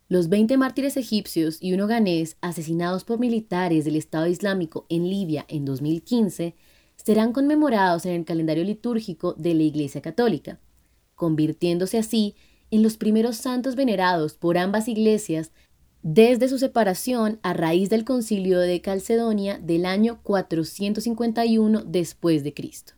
Los 0.09 0.31
20 0.31 0.57
mártires 0.57 0.97
egipcios 0.97 1.59
y 1.61 1.75
uno 1.75 1.87
ganés 1.87 2.39
asesinados 2.41 3.05
por 3.05 3.19
militares 3.19 3.85
del 3.85 3.97
Estado 3.97 4.27
Islámico 4.27 4.87
en 4.89 5.11
Libia 5.11 5.45
en 5.49 5.67
2015 5.67 6.55
serán 7.09 7.33
conmemorados 7.33 8.05
en 8.05 8.13
el 8.13 8.27
calendario 8.27 8.65
litúrgico 8.65 9.33
de 9.39 9.55
la 9.55 9.63
Iglesia 9.63 10.03
Católica, 10.03 10.61
convirtiéndose 11.15 11.97
así 11.97 12.35
en 12.71 12.83
los 12.83 12.99
primeros 12.99 13.39
santos 13.39 13.77
venerados 13.77 14.35
por 14.35 14.59
ambas 14.59 14.89
iglesias 14.89 15.51
desde 16.03 16.51
su 16.51 16.59
separación 16.59 17.41
a 17.43 17.55
raíz 17.55 17.89
del 17.89 18.05
concilio 18.05 18.59
de 18.59 18.83
Calcedonia 18.83 19.59
del 19.59 19.87
año 19.87 20.21
451 20.23 21.83
después 21.87 22.45
de 22.45 22.53
Cristo. 22.53 22.93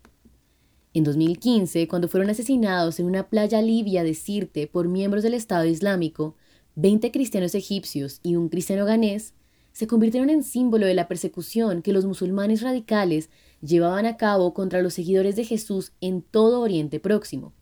En 0.92 1.04
2015, 1.04 1.86
cuando 1.86 2.08
fueron 2.08 2.30
asesinados 2.30 2.98
en 2.98 3.06
una 3.06 3.28
playa 3.28 3.62
libia 3.62 4.02
de 4.02 4.14
Sirte 4.14 4.66
por 4.66 4.88
miembros 4.88 5.22
del 5.22 5.34
Estado 5.34 5.66
Islámico, 5.66 6.34
20 6.74 7.12
cristianos 7.12 7.54
egipcios 7.54 8.18
y 8.24 8.34
un 8.34 8.48
cristiano 8.48 8.86
ganés 8.86 9.34
se 9.72 9.86
convirtieron 9.86 10.30
en 10.30 10.42
símbolo 10.42 10.86
de 10.86 10.94
la 10.94 11.06
persecución 11.06 11.80
que 11.80 11.92
los 11.92 12.04
musulmanes 12.04 12.60
radicales 12.60 13.30
llevaban 13.60 14.06
a 14.06 14.16
cabo 14.16 14.54
contra 14.54 14.82
los 14.82 14.94
seguidores 14.94 15.36
de 15.36 15.44
Jesús 15.44 15.92
en 16.00 16.22
todo 16.22 16.60
Oriente 16.60 17.00
Próximo. 17.00 17.52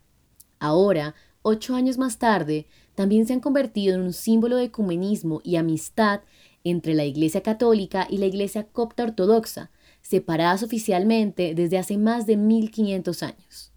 Ahora, 0.58 1.14
ocho 1.42 1.74
años 1.74 1.98
más 1.98 2.18
tarde, 2.18 2.66
también 2.94 3.26
se 3.26 3.32
han 3.32 3.40
convertido 3.40 3.94
en 3.94 4.02
un 4.02 4.12
símbolo 4.12 4.56
de 4.56 4.64
ecumenismo 4.64 5.40
y 5.44 5.56
amistad 5.56 6.20
entre 6.64 6.94
la 6.94 7.04
Iglesia 7.04 7.42
Católica 7.42 8.06
y 8.10 8.18
la 8.18 8.26
Iglesia 8.26 8.64
Copta 8.64 9.04
Ortodoxa, 9.04 9.70
separadas 10.02 10.62
oficialmente 10.62 11.54
desde 11.54 11.78
hace 11.78 11.98
más 11.98 12.26
de 12.26 12.36
1500 12.36 13.22
años. 13.22 13.72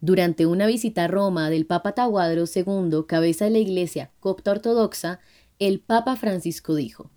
Durante 0.00 0.46
una 0.46 0.66
visita 0.66 1.04
a 1.04 1.08
Roma 1.08 1.50
del 1.50 1.66
Papa 1.66 1.92
Tahuadro 1.92 2.44
II, 2.52 3.04
cabeza 3.08 3.46
de 3.46 3.50
la 3.50 3.58
Iglesia 3.58 4.12
copta 4.20 4.52
ortodoxa, 4.52 5.18
el 5.58 5.80
Papa 5.80 6.14
Francisco 6.14 6.76
dijo, 6.76 7.10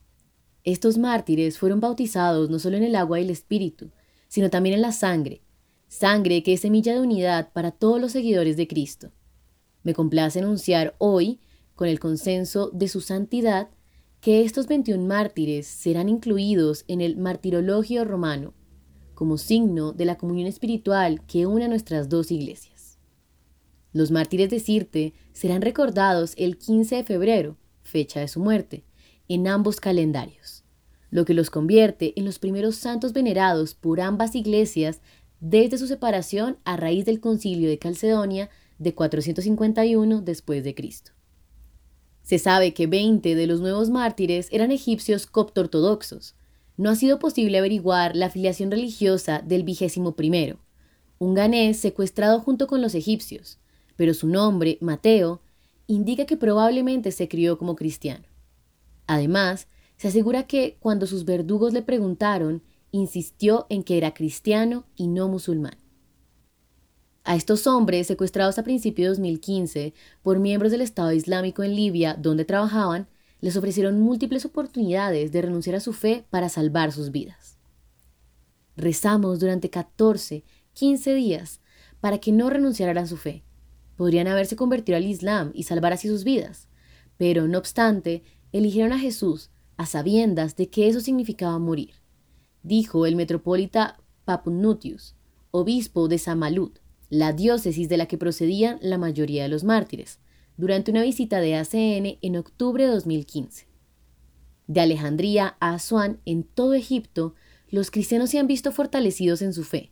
Estos 0.64 0.98
mártires 0.98 1.58
fueron 1.58 1.80
bautizados 1.80 2.50
no 2.50 2.60
solo 2.60 2.78
en 2.78 2.84
el 2.84 2.96
agua 2.96 3.20
y 3.20 3.24
el 3.24 3.30
Espíritu, 3.30 3.92
sino 4.28 4.50
también 4.50 4.76
en 4.76 4.82
la 4.82 4.92
sangre, 4.92 5.42
sangre 5.88 6.44
que 6.44 6.54
es 6.54 6.62
semilla 6.62 6.94
de 6.94 7.02
unidad 7.02 7.52
para 7.52 7.72
todos 7.72 8.00
los 8.00 8.12
seguidores 8.12 8.58
de 8.58 8.68
Cristo. 8.68 9.12
Me 9.84 9.94
complace 9.94 10.40
anunciar 10.40 10.96
hoy, 11.00 11.40
con 11.76 11.88
el 11.88 12.00
consenso 12.00 12.70
de 12.72 12.88
su 12.88 13.02
santidad, 13.02 13.70
que 14.22 14.44
estos 14.44 14.68
21 14.68 15.04
mártires 15.04 15.66
serán 15.66 16.08
incluidos 16.08 16.86
en 16.88 17.02
el 17.02 17.18
martirologio 17.18 18.06
romano, 18.06 18.54
como 19.16 19.40
signo 19.40 19.94
de 19.94 20.06
la 20.06 20.18
comunión 20.18 20.48
espiritual 20.48 21.26
que 21.26 21.48
une 21.48 21.68
nuestras 21.68 22.08
dos 22.08 22.32
iglesias. 22.32 23.00
Los 23.94 24.12
mártires 24.12 24.50
de 24.52 24.60
Sirte 24.60 25.14
serán 25.34 25.62
recordados 25.62 26.36
el 26.38 26.58
15 26.58 26.98
de 26.98 27.04
febrero, 27.04 27.58
fecha 27.82 28.20
de 28.20 28.28
su 28.28 28.40
muerte, 28.40 28.86
en 29.34 29.48
ambos 29.48 29.80
calendarios, 29.80 30.64
lo 31.10 31.24
que 31.24 31.34
los 31.34 31.50
convierte 31.50 32.12
en 32.18 32.26
los 32.26 32.38
primeros 32.38 32.76
santos 32.76 33.14
venerados 33.14 33.74
por 33.74 34.02
ambas 34.02 34.36
iglesias 34.36 35.00
desde 35.40 35.78
su 35.78 35.88
separación 35.88 36.58
a 36.66 36.76
raíz 36.76 37.06
del 37.06 37.22
concilio 37.22 37.70
de 37.70 37.80
Calcedonia 37.80 38.50
de 38.78 38.94
451 38.94 40.22
después 40.22 40.64
de 40.66 40.76
Cristo. 40.76 41.12
Se 42.24 42.40
sabe 42.40 42.74
que 42.74 42.88
20 42.88 43.36
de 43.36 43.48
los 43.48 43.62
nuevos 43.62 43.90
mártires 43.90 44.50
eran 44.52 44.72
egipcios 44.72 45.28
copto-ortodoxos. 45.28 46.36
No 46.76 46.90
ha 46.90 46.96
sido 46.96 47.18
posible 47.18 47.58
averiguar 47.58 48.16
la 48.16 48.26
afiliación 48.26 48.70
religiosa 48.70 49.42
del 49.46 49.64
vigésimo 49.64 50.12
primero, 50.18 50.60
un 51.20 51.36
ganés 51.36 51.78
secuestrado 51.78 52.42
junto 52.42 52.68
con 52.68 52.82
los 52.82 52.96
egipcios, 52.96 53.60
pero 53.96 54.14
su 54.14 54.28
nombre, 54.28 54.78
Mateo, 54.82 55.42
indica 55.88 56.26
que 56.26 56.38
probablemente 56.38 57.12
se 57.12 57.28
crió 57.28 57.58
como 57.58 57.76
cristiano. 57.76 58.31
Además, 59.08 59.68
se 59.98 60.08
asegura 60.08 60.48
que 60.48 60.78
cuando 60.80 61.06
sus 61.08 61.26
verdugos 61.26 61.74
le 61.74 61.82
preguntaron, 61.82 62.64
insistió 62.92 63.68
en 63.70 63.84
que 63.84 63.98
era 63.98 64.14
cristiano 64.14 64.86
y 64.96 65.08
no 65.08 65.28
musulmán. 65.28 65.78
A 67.24 67.36
estos 67.36 67.68
hombres, 67.68 68.08
secuestrados 68.08 68.58
a 68.58 68.64
principios 68.64 69.18
de 69.18 69.22
2015 69.24 69.94
por 70.24 70.40
miembros 70.40 70.72
del 70.72 70.82
Estado 70.82 71.12
Islámico 71.12 71.64
en 71.64 71.76
Libia, 71.76 72.16
donde 72.16 72.46
trabajaban, 72.46 73.08
les 73.42 73.56
ofrecieron 73.58 74.00
múltiples 74.00 74.46
oportunidades 74.46 75.32
de 75.32 75.42
renunciar 75.42 75.76
a 75.76 75.80
su 75.80 75.94
fe 75.94 76.26
para 76.30 76.50
salvar 76.50 76.92
sus 76.92 77.12
vidas. 77.12 77.58
Rezamos 78.76 79.40
durante 79.40 79.70
14, 79.70 80.44
15 80.74 81.14
días 81.14 81.62
para 82.00 82.18
que 82.18 82.32
no 82.32 82.50
renunciaran 82.50 82.98
a 82.98 83.06
su 83.06 83.18
fe, 83.18 83.44
podrían 83.96 84.28
haberse 84.28 84.56
convertido 84.56 84.98
al 84.98 85.06
Islam 85.06 85.52
y 85.54 85.64
salvar 85.64 85.94
así 85.94 86.08
sus 86.08 86.24
vidas, 86.24 86.68
pero 87.18 87.48
no 87.48 87.60
obstante, 87.60 88.24
eligieron 88.52 88.94
a 88.94 89.00
Jesús 89.00 89.50
a 89.78 89.86
sabiendas 89.86 90.56
de 90.56 90.70
que 90.70 90.88
eso 90.88 91.00
significaba 91.00 91.58
morir, 91.60 91.96
dijo 92.64 93.06
el 93.06 93.16
metropolita 93.16 94.00
Papnutius, 94.26 95.16
obispo 95.52 96.08
de 96.08 96.18
Samalut, 96.18 96.80
la 97.10 97.34
diócesis 97.34 97.90
de 97.90 97.98
la 97.98 98.06
que 98.06 98.18
procedían 98.18 98.78
la 98.82 98.98
mayoría 98.98 99.44
de 99.44 99.50
los 99.50 99.64
mártires, 99.64 100.20
durante 100.58 100.92
una 100.92 101.02
visita 101.02 101.40
de 101.40 101.56
ACN 101.56 102.18
en 102.22 102.38
octubre 102.38 102.86
de 102.86 102.92
2015. 102.92 103.68
De 104.68 104.82
Alejandría 104.82 105.58
a 105.60 105.74
Asuán, 105.74 106.20
en 106.26 106.44
todo 106.44 106.74
Egipto, 106.74 107.34
los 107.70 107.90
cristianos 107.90 108.30
se 108.30 108.40
han 108.40 108.48
visto 108.48 108.72
fortalecidos 108.72 109.42
en 109.42 109.54
su 109.54 109.64
fe. 109.64 109.92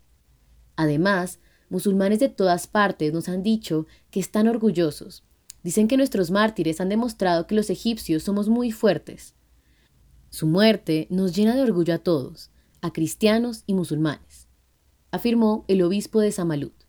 Además, 0.75 1.39
Musulmanes 1.69 2.19
de 2.19 2.29
todas 2.29 2.65
partes 2.65 3.13
nos 3.13 3.29
han 3.29 3.43
dicho 3.43 3.85
que 4.09 4.19
están 4.19 4.47
orgullosos. 4.47 5.23
Dicen 5.63 5.87
que 5.87 5.97
nuestros 5.97 6.31
mártires 6.31 6.79
han 6.79 6.89
demostrado 6.89 7.47
que 7.47 7.55
los 7.55 7.69
egipcios 7.69 8.23
somos 8.23 8.47
muy 8.49 8.71
fuertes. 8.71 9.35
Su 10.29 10.47
muerte 10.47 11.07
nos 11.09 11.35
llena 11.35 11.55
de 11.55 11.61
orgullo 11.63 11.93
a 11.93 11.97
todos, 11.97 12.51
a 12.81 12.93
cristianos 12.93 13.63
y 13.65 13.73
musulmanes, 13.73 14.47
afirmó 15.11 15.65
el 15.67 15.81
obispo 15.81 16.21
de 16.21 16.31
Samalut. 16.31 16.83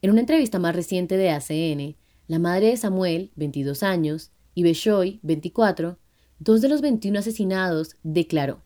En 0.00 0.10
una 0.10 0.20
entrevista 0.20 0.58
más 0.58 0.74
reciente 0.74 1.16
de 1.16 1.30
ACN, 1.30 1.96
la 2.26 2.38
madre 2.38 2.68
de 2.68 2.76
Samuel, 2.76 3.30
22 3.36 3.82
años, 3.82 4.32
y 4.54 4.64
Beshoy, 4.64 5.20
24, 5.22 5.98
dos 6.38 6.60
de 6.60 6.68
los 6.68 6.80
21 6.80 7.18
asesinados, 7.18 7.96
declaró, 8.02 8.62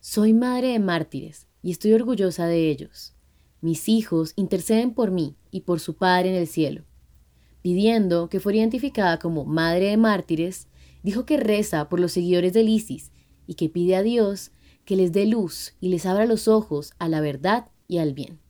Soy 0.00 0.32
madre 0.32 0.68
de 0.68 0.78
mártires 0.78 1.48
y 1.62 1.70
estoy 1.70 1.92
orgullosa 1.92 2.46
de 2.46 2.70
ellos. 2.70 3.14
Mis 3.60 3.88
hijos 3.88 4.32
interceden 4.36 4.94
por 4.94 5.10
mí 5.10 5.36
y 5.50 5.62
por 5.62 5.80
su 5.80 5.96
Padre 5.96 6.30
en 6.30 6.36
el 6.36 6.46
cielo. 6.46 6.84
Pidiendo 7.68 8.30
que 8.30 8.40
fuera 8.40 8.60
identificada 8.60 9.18
como 9.18 9.44
Madre 9.44 9.90
de 9.90 9.98
Mártires, 9.98 10.68
dijo 11.02 11.26
que 11.26 11.36
reza 11.36 11.90
por 11.90 12.00
los 12.00 12.12
seguidores 12.12 12.54
del 12.54 12.66
ISIS 12.66 13.12
y 13.46 13.56
que 13.56 13.68
pide 13.68 13.94
a 13.94 14.02
Dios 14.02 14.52
que 14.86 14.96
les 14.96 15.12
dé 15.12 15.26
luz 15.26 15.74
y 15.78 15.90
les 15.90 16.06
abra 16.06 16.24
los 16.24 16.48
ojos 16.48 16.94
a 16.98 17.10
la 17.10 17.20
verdad 17.20 17.68
y 17.86 17.98
al 17.98 18.14
bien. 18.14 18.40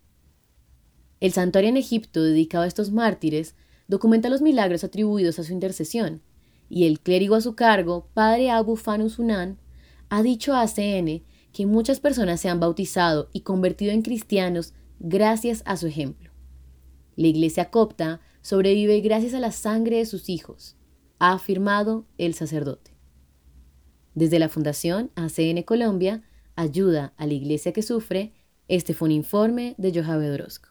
El 1.18 1.32
santuario 1.32 1.68
en 1.68 1.76
Egipto 1.76 2.22
dedicado 2.22 2.62
a 2.62 2.68
estos 2.68 2.92
mártires 2.92 3.56
documenta 3.88 4.28
los 4.28 4.40
milagros 4.40 4.84
atribuidos 4.84 5.40
a 5.40 5.42
su 5.42 5.52
intercesión, 5.52 6.22
y 6.68 6.86
el 6.86 7.00
clérigo 7.00 7.34
a 7.34 7.40
su 7.40 7.56
cargo, 7.56 8.06
padre 8.14 8.52
Abu 8.52 8.76
Fanus 8.76 9.18
Unan, 9.18 9.58
ha 10.10 10.22
dicho 10.22 10.54
a 10.54 10.62
ACN 10.62 11.24
que 11.52 11.66
muchas 11.66 11.98
personas 11.98 12.40
se 12.40 12.50
han 12.50 12.60
bautizado 12.60 13.30
y 13.32 13.40
convertido 13.40 13.90
en 13.90 14.02
cristianos 14.02 14.74
gracias 15.00 15.64
a 15.66 15.76
su 15.76 15.88
ejemplo. 15.88 16.30
La 17.16 17.26
Iglesia 17.26 17.72
copta 17.72 18.20
sobrevive 18.42 19.00
gracias 19.00 19.34
a 19.34 19.40
la 19.40 19.52
sangre 19.52 19.98
de 19.98 20.06
sus 20.06 20.28
hijos, 20.28 20.76
ha 21.18 21.32
afirmado 21.32 22.06
el 22.18 22.34
sacerdote. 22.34 22.96
Desde 24.14 24.38
la 24.38 24.48
Fundación 24.48 25.10
ACN 25.14 25.62
Colombia, 25.62 26.22
ayuda 26.56 27.12
a 27.16 27.26
la 27.26 27.34
Iglesia 27.34 27.72
que 27.72 27.82
sufre, 27.82 28.32
este 28.66 28.94
fue 28.94 29.06
un 29.06 29.12
informe 29.12 29.74
de 29.78 29.92
Johabed 29.92 30.34
Orozco. 30.34 30.68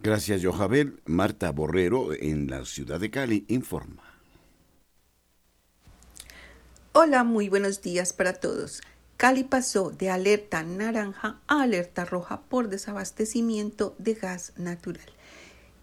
Gracias, 0.00 0.44
Johabel. 0.44 1.00
Marta 1.06 1.50
Borrero, 1.50 2.12
en 2.14 2.48
la 2.48 2.64
ciudad 2.64 3.00
de 3.00 3.10
Cali, 3.10 3.44
informa. 3.48 4.04
Hola, 6.92 7.24
muy 7.24 7.48
buenos 7.48 7.82
días 7.82 8.12
para 8.12 8.34
todos. 8.34 8.80
Cali 9.16 9.42
pasó 9.42 9.90
de 9.90 10.10
alerta 10.10 10.62
naranja 10.62 11.40
a 11.48 11.62
alerta 11.62 12.04
roja 12.04 12.42
por 12.42 12.68
desabastecimiento 12.68 13.96
de 13.98 14.14
gas 14.14 14.52
natural. 14.56 15.17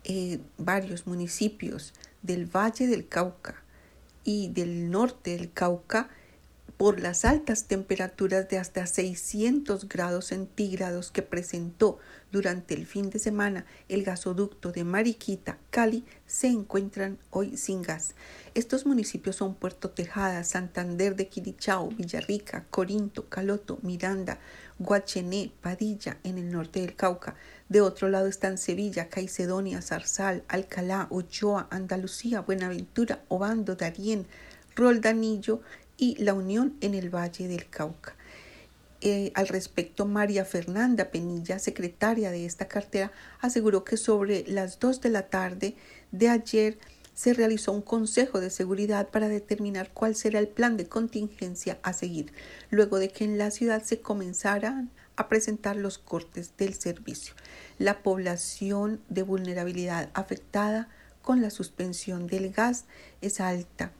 Eh, 0.07 0.39
varios 0.59 1.07
municipios 1.07 1.95
del 2.21 2.45
Valle 2.45 2.85
del 2.85 3.07
Cauca 3.07 3.63
y 4.23 4.49
del 4.49 4.91
norte 4.91 5.35
del 5.35 5.51
Cauca 5.51 6.09
por 6.77 6.99
las 6.99 7.23
altas 7.23 7.65
temperaturas 7.65 8.49
de 8.49 8.57
hasta 8.57 8.85
600 8.85 9.87
grados 9.87 10.25
centígrados 10.25 11.09
que 11.09 11.21
presentó 11.21 11.99
durante 12.31 12.73
el 12.73 12.85
fin 12.85 13.09
de 13.09 13.19
semana 13.19 13.65
el 13.87 14.03
gasoducto 14.03 14.73
de 14.73 14.83
Mariquita, 14.83 15.57
Cali, 15.69 16.03
se 16.27 16.47
encuentran 16.47 17.17
hoy 17.29 17.55
sin 17.55 17.81
gas. 17.81 18.13
Estos 18.55 18.85
municipios 18.85 19.37
son 19.37 19.55
Puerto 19.55 19.89
Tejada, 19.91 20.43
Santander 20.43 21.15
de 21.15 21.29
Quirichao, 21.29 21.89
Villarrica, 21.89 22.65
Corinto, 22.69 23.29
Caloto, 23.29 23.79
Miranda, 23.83 24.37
Guachené, 24.79 25.51
Padilla, 25.61 26.17
en 26.25 26.37
el 26.37 26.51
norte 26.51 26.81
del 26.81 26.95
Cauca. 26.95 27.35
De 27.69 27.79
otro 27.79 28.09
lado 28.09 28.27
están 28.27 28.57
Sevilla, 28.57 29.07
Caicedonia, 29.07 29.81
Zarzal, 29.81 30.43
Alcalá, 30.49 31.07
Ochoa, 31.11 31.67
Andalucía, 31.71 32.41
Buenaventura, 32.41 33.23
Obando, 33.29 33.75
Darién, 33.75 34.27
Roldanillo 34.75 35.61
y 35.97 36.15
La 36.23 36.33
Unión 36.33 36.75
en 36.81 36.93
el 36.93 37.09
Valle 37.09 37.47
del 37.47 37.69
Cauca. 37.69 38.15
Eh, 39.01 39.31
al 39.35 39.47
respecto, 39.47 40.05
María 40.05 40.45
Fernanda 40.45 41.11
Penilla, 41.11 41.59
secretaria 41.59 42.31
de 42.31 42.45
esta 42.45 42.67
cartera, 42.67 43.11
aseguró 43.39 43.83
que 43.83 43.97
sobre 43.97 44.45
las 44.47 44.79
2 44.79 45.01
de 45.01 45.09
la 45.09 45.27
tarde 45.27 45.75
de 46.11 46.29
ayer 46.29 46.79
se 47.13 47.33
realizó 47.33 47.71
un 47.71 47.81
consejo 47.81 48.41
de 48.41 48.49
seguridad 48.49 49.09
para 49.09 49.29
determinar 49.29 49.91
cuál 49.93 50.15
será 50.15 50.39
el 50.39 50.47
plan 50.47 50.75
de 50.75 50.87
contingencia 50.87 51.79
a 51.81 51.93
seguir, 51.93 52.33
luego 52.69 52.99
de 52.99 53.09
que 53.09 53.23
en 53.23 53.37
la 53.37 53.51
ciudad 53.51 53.83
se 53.83 54.01
comenzaran 54.01 54.89
a 55.15 55.29
presentar 55.29 55.77
los 55.77 55.97
cortes 55.97 56.51
del 56.57 56.73
servicio. 56.73 57.33
La 57.79 58.03
población 58.03 59.01
de 59.09 59.23
vulnerabilidad 59.23 60.09
afectada 60.13 60.89
con 61.21 61.41
la 61.41 61.49
suspensión 61.49 62.27
del 62.27 62.51
gas 62.51 62.85
es 63.21 63.39
alta. 63.39 63.91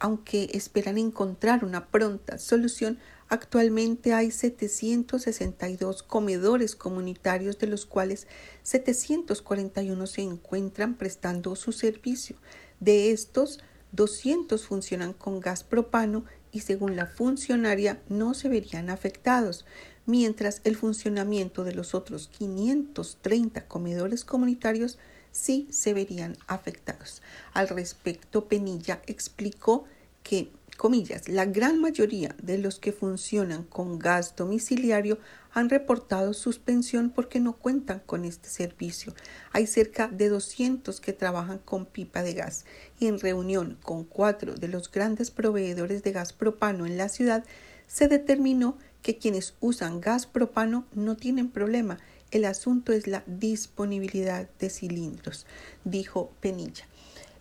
Aunque 0.00 0.50
esperan 0.52 0.98
encontrar 0.98 1.64
una 1.64 1.86
pronta 1.88 2.38
solución, 2.38 2.98
Actualmente 3.30 4.14
hay 4.14 4.30
762 4.30 6.02
comedores 6.02 6.74
comunitarios, 6.74 7.58
de 7.58 7.66
los 7.66 7.84
cuales 7.84 8.26
741 8.62 10.06
se 10.06 10.22
encuentran 10.22 10.94
prestando 10.94 11.54
su 11.54 11.72
servicio. 11.72 12.36
De 12.80 13.10
estos, 13.10 13.60
200 13.92 14.64
funcionan 14.64 15.12
con 15.12 15.40
gas 15.40 15.62
propano 15.62 16.24
y 16.52 16.60
según 16.60 16.96
la 16.96 17.04
funcionaria 17.04 18.00
no 18.08 18.32
se 18.32 18.48
verían 18.48 18.88
afectados, 18.88 19.66
mientras 20.06 20.62
el 20.64 20.76
funcionamiento 20.76 21.64
de 21.64 21.74
los 21.74 21.94
otros 21.94 22.28
530 22.28 23.68
comedores 23.68 24.24
comunitarios 24.24 24.98
sí 25.38 25.68
se 25.70 25.94
verían 25.94 26.36
afectados. 26.46 27.22
Al 27.52 27.68
respecto, 27.68 28.48
Penilla 28.48 29.00
explicó 29.06 29.84
que, 30.22 30.50
comillas, 30.76 31.28
la 31.28 31.44
gran 31.46 31.80
mayoría 31.80 32.34
de 32.42 32.58
los 32.58 32.78
que 32.78 32.92
funcionan 32.92 33.62
con 33.62 33.98
gas 33.98 34.36
domiciliario 34.36 35.18
han 35.52 35.70
reportado 35.70 36.34
suspensión 36.34 37.10
porque 37.10 37.40
no 37.40 37.56
cuentan 37.56 38.00
con 38.04 38.24
este 38.24 38.48
servicio. 38.48 39.14
Hay 39.52 39.66
cerca 39.66 40.08
de 40.08 40.28
200 40.28 41.00
que 41.00 41.12
trabajan 41.12 41.58
con 41.58 41.86
pipa 41.86 42.22
de 42.22 42.34
gas 42.34 42.64
y 43.00 43.06
en 43.06 43.18
reunión 43.18 43.78
con 43.82 44.04
cuatro 44.04 44.54
de 44.54 44.68
los 44.68 44.90
grandes 44.90 45.30
proveedores 45.30 46.02
de 46.02 46.12
gas 46.12 46.32
propano 46.32 46.86
en 46.86 46.98
la 46.98 47.08
ciudad 47.08 47.44
se 47.86 48.06
determinó 48.06 48.76
que 49.02 49.16
quienes 49.16 49.54
usan 49.60 50.00
gas 50.00 50.26
propano 50.26 50.84
no 50.92 51.16
tienen 51.16 51.48
problema. 51.48 51.98
El 52.30 52.44
asunto 52.44 52.92
es 52.92 53.06
la 53.06 53.24
disponibilidad 53.26 54.48
de 54.58 54.68
cilindros, 54.68 55.46
dijo 55.84 56.30
Penilla. 56.40 56.84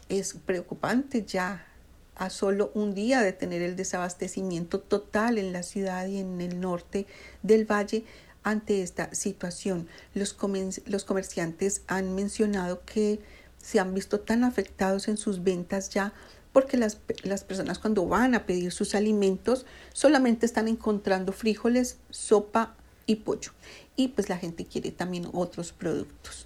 Es 0.08 0.34
preocupante 0.34 1.26
ya 1.26 1.68
a 2.16 2.30
solo 2.30 2.72
un 2.74 2.94
día 2.94 3.22
de 3.22 3.34
tener 3.34 3.62
el 3.62 3.76
desabastecimiento 3.76 4.80
total 4.80 5.38
en 5.38 5.52
la 5.52 5.64
ciudad 5.64 6.08
y 6.08 6.20
en 6.20 6.40
el 6.40 6.62
norte 6.62 7.06
del 7.44 7.70
valle 7.70 8.06
ante 8.44 8.82
esta 8.82 9.14
situación. 9.14 9.90
Los, 10.14 10.34
comerciantes 10.34 11.82
han 11.88 12.16
mencionado 12.16 12.82
que 12.86 13.20
se 13.62 13.82
han 13.82 13.94
visto 13.94 14.22
tan 14.22 14.46
afectados 14.46 15.10
en 15.10 15.18
sus 15.18 15.44
ventas 15.44 15.90
ya 15.90 16.14
porque 16.54 16.78
las, 16.78 16.98
las, 17.24 17.44
personas 17.44 17.78
cuando 17.78 18.08
van 18.08 18.36
a 18.36 18.46
pedir 18.46 18.72
sus 18.72 18.96
alimentos 18.96 19.66
solamente 19.92 20.46
están 20.46 20.70
encontrando 20.70 21.34
frijoles, 21.34 21.98
sopa 22.10 22.78
y 23.06 23.18
pollo. 23.18 23.52
Y 23.98 24.10
pues 24.10 24.30
la 24.30 24.38
gente 24.38 24.66
quiere 24.66 24.92
también 24.92 25.28
otros 25.34 25.74
productos. 25.74 26.46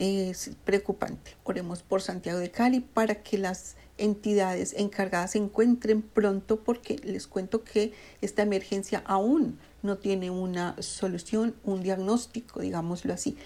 Es 0.00 0.50
preocupante. 0.64 1.36
Oremos 1.44 1.84
por 1.84 2.02
Santiago 2.02 2.40
de 2.40 2.50
Cali 2.50 2.80
para 2.80 3.22
que 3.22 3.38
las 3.38 3.76
entidades 3.98 4.74
encargadas 4.76 5.32
se 5.32 5.38
encuentren 5.38 6.02
pronto 6.02 6.60
porque 6.60 6.96
les 7.04 7.28
cuento 7.28 7.62
que 7.62 7.92
esta 8.20 8.42
emergencia 8.42 9.02
aún 9.06 9.58
no 9.82 9.96
tiene 9.98 10.30
una 10.30 10.74
solución, 10.80 11.54
un 11.64 11.82
diagnóstico, 11.82 12.60
digámoslo 12.60 13.14
así. 13.14 13.36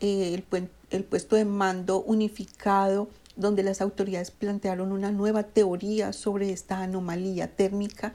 Eh, 0.00 0.42
el, 0.90 1.04
puesto 1.04 1.36
de 1.36 1.46
mando 1.46 2.02
unificado 2.02 3.08
donde 3.34 3.62
las 3.62 3.80
autoridades 3.80 4.30
plantearon 4.30 4.92
una 4.92 5.10
nueva 5.10 5.42
teoría 5.44 6.12
sobre 6.12 6.50
esta 6.50 6.82
anomalía 6.82 7.48
térmica 7.48 8.14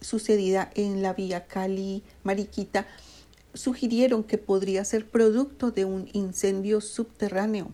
sucedida 0.00 0.70
en 0.74 1.02
la 1.02 1.14
vía 1.14 1.46
Cali-Mariquita, 1.46 2.86
sugirieron 3.54 4.24
que 4.24 4.38
podría 4.38 4.84
ser 4.84 5.08
producto 5.08 5.70
de 5.70 5.84
un 5.84 6.08
incendio 6.12 6.80
subterráneo. 6.80 7.70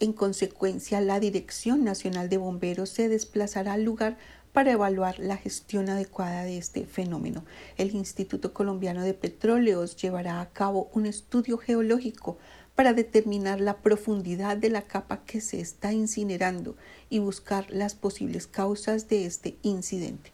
En 0.00 0.12
consecuencia, 0.12 1.00
la 1.00 1.20
Dirección 1.20 1.84
Nacional 1.84 2.28
de 2.28 2.36
Bomberos 2.36 2.90
se 2.90 3.08
desplazará 3.08 3.74
al 3.74 3.84
lugar 3.84 4.18
para 4.52 4.72
evaluar 4.72 5.18
la 5.18 5.36
gestión 5.36 5.88
adecuada 5.88 6.44
de 6.44 6.58
este 6.58 6.84
fenómeno. 6.84 7.44
El 7.78 7.94
Instituto 7.94 8.52
Colombiano 8.52 9.02
de 9.02 9.14
Petróleos 9.14 9.96
llevará 9.96 10.40
a 10.40 10.50
cabo 10.50 10.90
un 10.92 11.06
estudio 11.06 11.56
geológico 11.56 12.36
para 12.74 12.92
determinar 12.92 13.60
la 13.60 13.78
profundidad 13.78 14.56
de 14.56 14.70
la 14.70 14.82
capa 14.82 15.24
que 15.24 15.40
se 15.40 15.60
está 15.60 15.92
incinerando 15.92 16.76
y 17.10 17.18
buscar 17.18 17.70
las 17.70 17.94
posibles 17.94 18.46
causas 18.46 19.08
de 19.08 19.26
este 19.26 19.56
incidente. 19.62 20.32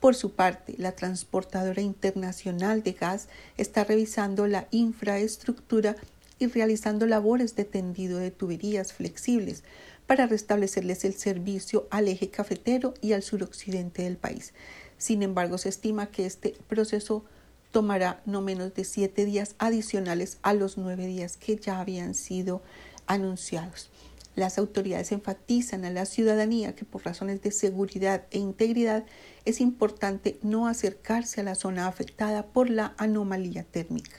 Por 0.00 0.14
su 0.14 0.32
parte, 0.32 0.74
la 0.78 0.92
Transportadora 0.92 1.82
Internacional 1.82 2.82
de 2.82 2.92
Gas 2.92 3.28
está 3.58 3.84
revisando 3.84 4.46
la 4.46 4.66
infraestructura 4.70 5.94
y 6.38 6.46
realizando 6.46 7.06
labores 7.06 7.54
de 7.54 7.66
tendido 7.66 8.18
de 8.18 8.30
tuberías 8.30 8.94
flexibles 8.94 9.62
para 10.06 10.26
restablecerles 10.26 11.04
el 11.04 11.12
servicio 11.14 11.86
al 11.90 12.08
eje 12.08 12.30
cafetero 12.30 12.94
y 13.02 13.12
al 13.12 13.22
suroccidente 13.22 14.02
del 14.02 14.16
país. 14.16 14.54
Sin 14.96 15.22
embargo, 15.22 15.58
se 15.58 15.68
estima 15.68 16.10
que 16.10 16.24
este 16.24 16.56
proceso 16.66 17.24
tomará 17.70 18.22
no 18.24 18.40
menos 18.40 18.74
de 18.74 18.84
siete 18.84 19.26
días 19.26 19.54
adicionales 19.58 20.38
a 20.42 20.54
los 20.54 20.78
nueve 20.78 21.06
días 21.06 21.36
que 21.36 21.56
ya 21.56 21.78
habían 21.78 22.14
sido 22.14 22.62
anunciados. 23.06 23.90
Las 24.36 24.58
autoridades 24.58 25.12
enfatizan 25.12 25.84
a 25.84 25.90
la 25.90 26.06
ciudadanía 26.06 26.74
que 26.74 26.84
por 26.84 27.04
razones 27.04 27.42
de 27.42 27.50
seguridad 27.50 28.26
e 28.30 28.38
integridad 28.38 29.04
es 29.44 29.60
importante 29.60 30.38
no 30.42 30.66
acercarse 30.66 31.40
a 31.40 31.44
la 31.44 31.54
zona 31.54 31.86
afectada 31.86 32.46
por 32.46 32.70
la 32.70 32.94
anomalía 32.96 33.64
térmica. 33.64 34.16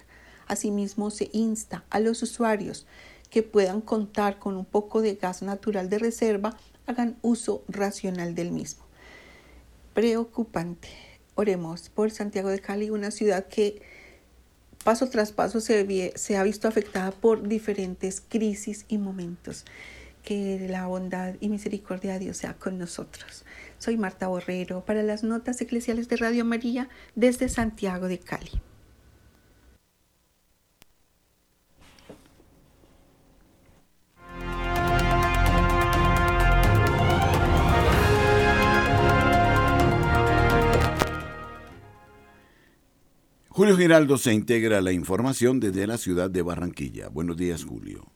Asimismo, 0.47 1.11
se 1.11 1.29
insta 1.31 1.85
a 1.89 1.99
los 1.99 2.21
usuarios 2.23 2.85
que 3.29 3.41
puedan 3.41 3.79
contar 3.79 4.37
con 4.37 4.57
un 4.57 4.65
poco 4.65 5.01
de 5.01 5.15
gas 5.15 5.41
natural 5.41 5.89
de 5.89 5.97
reserva, 5.97 6.57
hagan 6.85 7.17
uso 7.21 7.63
racional 7.69 8.35
del 8.35 8.51
mismo. 8.51 8.83
Preocupante. 9.93 10.89
Oremos 11.35 11.89
por 11.89 12.11
Santiago 12.11 12.49
de 12.49 12.59
Cali, 12.59 12.89
una 12.89 13.09
ciudad 13.09 13.47
que 13.47 13.81
paso 14.83 15.09
tras 15.09 15.31
paso 15.31 15.61
se, 15.61 15.79
ha 16.37 16.43
visto 16.43 16.67
afectada 16.67 17.11
por 17.11 17.47
diferentes 17.47 18.21
crisis 18.21 18.85
y 18.89 18.97
momentos. 18.97 19.65
Que 20.23 20.67
la 20.69 20.87
bondad 20.87 21.35
y 21.39 21.49
misericordia 21.49 22.13
de 22.13 22.19
Dios 22.19 22.37
sea 22.37 22.53
con 22.53 22.77
nosotros. 22.77 23.45
Soy 23.77 23.97
Marta 23.97 24.27
Borrero 24.27 24.85
para 24.85 25.03
las 25.03 25.23
notas 25.23 25.59
eclesiales 25.61 26.07
de 26.09 26.17
Radio 26.17 26.45
María 26.45 26.89
desde 27.15 27.49
Santiago 27.49 28.07
de 28.07 28.19
Cali. 28.19 28.61
Julio 43.61 43.77
Giraldo 43.77 44.17
se 44.17 44.33
integra 44.33 44.79
a 44.79 44.81
la 44.81 44.91
información 44.91 45.59
desde 45.59 45.85
la 45.85 45.97
ciudad 45.97 46.31
de 46.31 46.41
Barranquilla. 46.41 47.09
Buenos 47.09 47.37
días, 47.37 47.63
Julio. 47.63 48.10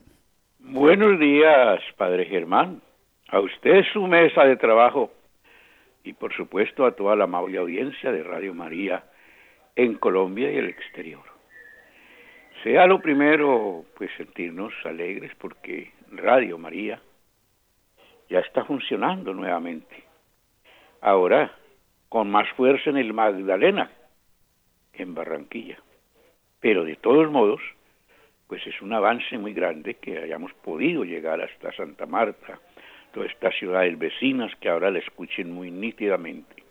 Buenos 0.75 1.17
días, 1.21 1.79
Padre 1.95 2.25
Germán. 2.25 2.81
A 3.29 3.39
usted 3.39 3.85
su 3.93 4.05
mesa 4.07 4.43
de 4.43 4.57
trabajo 4.57 5.09
y 6.03 6.11
por 6.11 6.33
supuesto 6.35 6.85
a 6.85 6.91
toda 6.91 7.15
la 7.15 7.23
amable 7.23 7.59
audiencia 7.59 8.11
de 8.11 8.21
Radio 8.23 8.53
María 8.53 9.05
en 9.77 9.93
Colombia 9.93 10.51
y 10.51 10.57
el 10.57 10.67
exterior. 10.67 11.23
Sea 12.61 12.87
lo 12.87 12.99
primero, 12.99 13.85
pues 13.95 14.11
sentirnos 14.17 14.73
alegres 14.83 15.31
porque 15.35 15.93
Radio 16.11 16.57
María 16.57 16.99
ya 18.29 18.39
está 18.39 18.65
funcionando 18.65 19.33
nuevamente. 19.33 20.03
Ahora, 20.99 21.55
con 22.09 22.29
más 22.29 22.49
fuerza 22.57 22.89
en 22.89 22.97
el 22.97 23.13
Magdalena, 23.13 23.91
en 24.91 25.15
Barranquilla. 25.15 25.77
Pero 26.59 26.83
de 26.83 26.97
todos 26.97 27.31
modos, 27.31 27.61
pues 28.47 28.65
es 28.67 28.81
un 28.81 28.93
avance 28.93 29.37
muy 29.37 29.53
grande 29.53 29.95
que 29.95 30.19
hayamos 30.19 30.53
podido 30.53 31.03
llegar 31.03 31.41
hasta 31.41 31.71
Santa 31.73 32.05
Marta, 32.05 32.59
todas 33.13 33.31
estas 33.31 33.55
ciudades 33.55 33.97
vecinas 33.97 34.55
que 34.57 34.69
ahora 34.69 34.91
la 34.91 34.99
escuchen 34.99 35.51
muy 35.51 35.71
nítidamente. 35.71 36.63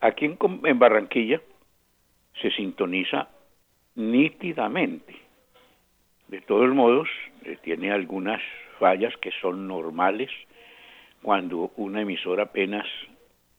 Aquí 0.00 0.26
en, 0.26 0.78
Barranquilla 0.78 1.40
se 2.40 2.50
sintoniza 2.50 3.28
nítidamente. 3.94 5.14
De 6.28 6.40
todos 6.42 6.68
modos, 6.74 7.08
eh, 7.44 7.56
tiene 7.62 7.92
algunas 7.92 8.42
fallas 8.78 9.16
que 9.18 9.30
son 9.40 9.66
normales 9.66 10.30
cuando 11.22 11.70
una 11.76 12.02
emisora 12.02 12.44
apenas 12.44 12.86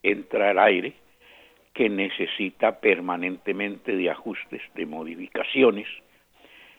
entra 0.03 0.51
al 0.51 0.59
aire 0.59 0.93
que 1.73 1.89
necesita 1.89 2.79
permanentemente 2.79 3.95
de 3.95 4.09
ajustes, 4.09 4.61
de 4.75 4.85
modificaciones 4.85 5.87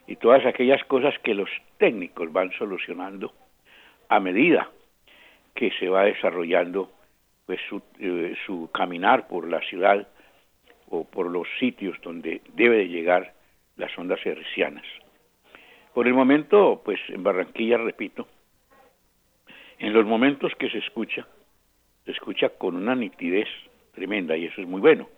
y 0.09 0.17
todas 0.17 0.45
aquellas 0.47 0.83
cosas 0.85 1.15
que 1.19 1.35
los 1.35 1.51
técnicos 1.77 2.33
van 2.33 2.51
solucionando 2.53 3.33
a 4.09 4.19
medida 4.19 4.71
que 5.55 5.71
se 5.79 5.91
va 5.91 6.05
desarrollando 6.05 6.91
pues 7.45 7.61
su, 7.69 7.83
eh, 8.01 8.35
su 8.47 8.71
caminar 8.73 9.29
por 9.29 9.47
la 9.49 9.61
ciudad 9.61 10.09
o 10.89 11.05
por 11.05 11.31
los 11.31 11.47
sitios 11.59 12.01
donde 12.01 12.41
debe 12.55 12.79
de 12.79 12.89
llegar 12.89 13.35
las 13.77 13.97
ondas 13.99 14.25
hercianas. 14.25 14.85
Por 15.93 16.07
el 16.07 16.15
momento, 16.15 16.81
pues 16.83 16.99
en 17.09 17.23
Barranquilla, 17.23 17.77
repito, 17.77 18.27
en 19.79 19.93
los 19.93 20.07
momentos 20.07 20.55
que 20.55 20.71
se 20.71 20.79
escucha, 20.79 21.27
se 22.07 22.13
escucha 22.13 22.49
con 22.49 22.77
una 22.77 22.95
nitidez 22.95 23.49
tremenda 23.95 24.37
y 24.39 24.47
eso 24.47 24.63
es 24.63 24.67
muy 24.67 24.81
bueno, 24.81 25.09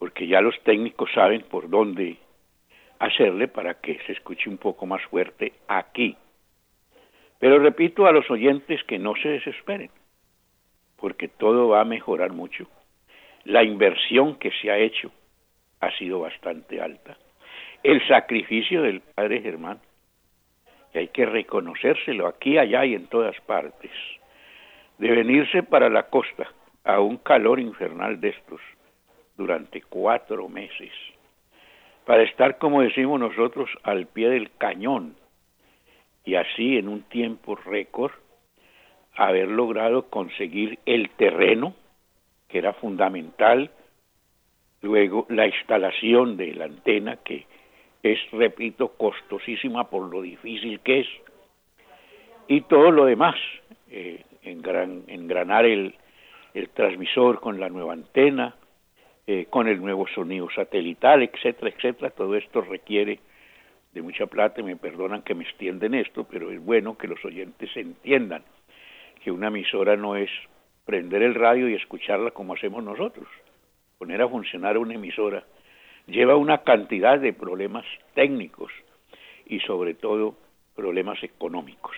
porque 0.00 0.26
ya 0.26 0.40
los 0.40 0.60
técnicos 0.64 1.10
saben 1.12 1.42
por 1.42 1.70
dónde 1.70 2.16
hacerle 2.98 3.48
para 3.48 3.74
que 3.74 3.98
se 4.06 4.12
escuche 4.12 4.48
un 4.48 4.58
poco 4.58 4.86
más 4.86 5.02
fuerte 5.04 5.52
aquí. 5.68 6.16
Pero 7.38 7.58
repito 7.58 8.06
a 8.06 8.12
los 8.12 8.30
oyentes 8.30 8.82
que 8.84 8.98
no 8.98 9.14
se 9.16 9.28
desesperen, 9.28 9.90
porque 10.96 11.28
todo 11.28 11.68
va 11.68 11.80
a 11.82 11.84
mejorar 11.84 12.32
mucho. 12.32 12.66
La 13.44 13.62
inversión 13.62 14.36
que 14.36 14.50
se 14.50 14.70
ha 14.70 14.78
hecho 14.78 15.10
ha 15.80 15.90
sido 15.98 16.20
bastante 16.20 16.80
alta. 16.80 17.16
el 17.82 18.04
sacrificio 18.08 18.82
del 18.82 19.00
padre 19.00 19.40
Germán. 19.42 19.78
Y 20.92 20.98
hay 20.98 21.08
que 21.08 21.26
reconocérselo 21.26 22.26
aquí, 22.26 22.58
allá 22.58 22.84
y 22.84 22.94
en 22.94 23.06
todas 23.06 23.38
partes. 23.42 23.92
De 24.98 25.10
venirse 25.10 25.62
para 25.62 25.88
la 25.88 26.04
costa 26.04 26.50
a 26.82 27.00
un 27.00 27.18
calor 27.18 27.60
infernal 27.60 28.20
de 28.20 28.30
estos 28.30 28.60
durante 29.36 29.82
cuatro 29.82 30.48
meses, 30.48 30.90
para 32.06 32.22
estar, 32.22 32.56
como 32.58 32.82
decimos 32.82 33.18
nosotros, 33.18 33.68
al 33.82 34.06
pie 34.06 34.30
del 34.30 34.50
cañón 34.56 35.16
y 36.24 36.36
así 36.36 36.78
en 36.78 36.88
un 36.88 37.02
tiempo 37.02 37.56
récord 37.56 38.12
haber 39.16 39.48
logrado 39.48 40.08
conseguir 40.08 40.78
el 40.86 41.10
terreno, 41.10 41.74
que 42.48 42.58
era 42.58 42.74
fundamental, 42.74 43.70
luego 44.82 45.26
la 45.30 45.46
instalación 45.46 46.36
de 46.36 46.54
la 46.54 46.66
antena, 46.66 47.16
que 47.16 47.46
es, 48.04 48.18
repito, 48.30 48.88
costosísima 48.96 49.90
por 49.90 50.08
lo 50.08 50.22
difícil 50.22 50.78
que 50.80 51.00
es, 51.00 51.08
y 52.46 52.60
todo 52.62 52.92
lo 52.92 53.06
demás, 53.06 53.34
eh, 53.90 54.22
engranar 54.42 55.64
el, 55.64 55.96
el 56.54 56.68
transmisor 56.68 57.40
con 57.40 57.58
la 57.58 57.68
nueva 57.68 57.94
antena, 57.94 58.54
eh, 59.26 59.46
con 59.50 59.68
el 59.68 59.80
nuevo 59.80 60.06
sonido 60.08 60.48
satelital, 60.50 61.22
etcétera, 61.22 61.70
etcétera. 61.74 62.10
Todo 62.10 62.36
esto 62.36 62.60
requiere 62.60 63.18
de 63.92 64.02
mucha 64.02 64.26
plata, 64.26 64.62
me 64.62 64.76
perdonan 64.76 65.22
que 65.22 65.34
me 65.34 65.44
extienden 65.44 65.94
esto, 65.94 66.24
pero 66.30 66.50
es 66.50 66.62
bueno 66.62 66.96
que 66.98 67.08
los 67.08 67.24
oyentes 67.24 67.70
entiendan 67.76 68.44
que 69.24 69.30
una 69.30 69.48
emisora 69.48 69.96
no 69.96 70.16
es 70.16 70.30
prender 70.84 71.22
el 71.22 71.34
radio 71.34 71.68
y 71.68 71.74
escucharla 71.74 72.30
como 72.30 72.54
hacemos 72.54 72.84
nosotros. 72.84 73.26
Poner 73.98 74.22
a 74.22 74.28
funcionar 74.28 74.78
una 74.78 74.94
emisora 74.94 75.44
lleva 76.06 76.36
una 76.36 76.58
cantidad 76.58 77.18
de 77.18 77.32
problemas 77.32 77.84
técnicos 78.14 78.70
y 79.46 79.60
sobre 79.60 79.94
todo 79.94 80.36
problemas 80.74 81.22
económicos. 81.22 81.96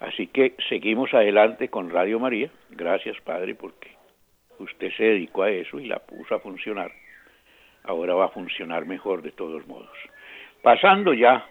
Así 0.00 0.26
que 0.26 0.54
seguimos 0.68 1.14
adelante 1.14 1.68
con 1.68 1.90
Radio 1.90 2.18
María. 2.18 2.50
Gracias, 2.70 3.18
Padre, 3.22 3.54
porque 3.54 3.95
usted 4.58 4.92
se 4.96 5.04
dedicó 5.04 5.42
a 5.42 5.50
eso 5.50 5.78
y 5.78 5.86
la 5.86 5.98
puso 5.98 6.34
a 6.34 6.40
funcionar. 6.40 6.92
Ahora 7.84 8.14
va 8.14 8.26
a 8.26 8.30
funcionar 8.30 8.86
mejor 8.86 9.22
de 9.22 9.32
todos 9.32 9.66
modos. 9.66 9.96
Pasando 10.62 11.14
ya 11.14 11.46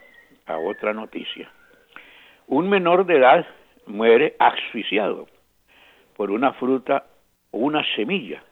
a 0.46 0.58
otra 0.58 0.94
noticia. 0.94 1.50
Un 2.48 2.70
menor 2.70 3.06
de 3.06 3.18
edad 3.18 3.46
muere 3.88 4.36
asfixiado 4.40 5.28
por 6.16 6.32
una 6.32 6.54
fruta 6.54 7.06
o 7.52 7.60
una 7.60 7.84
semilla 7.96 8.44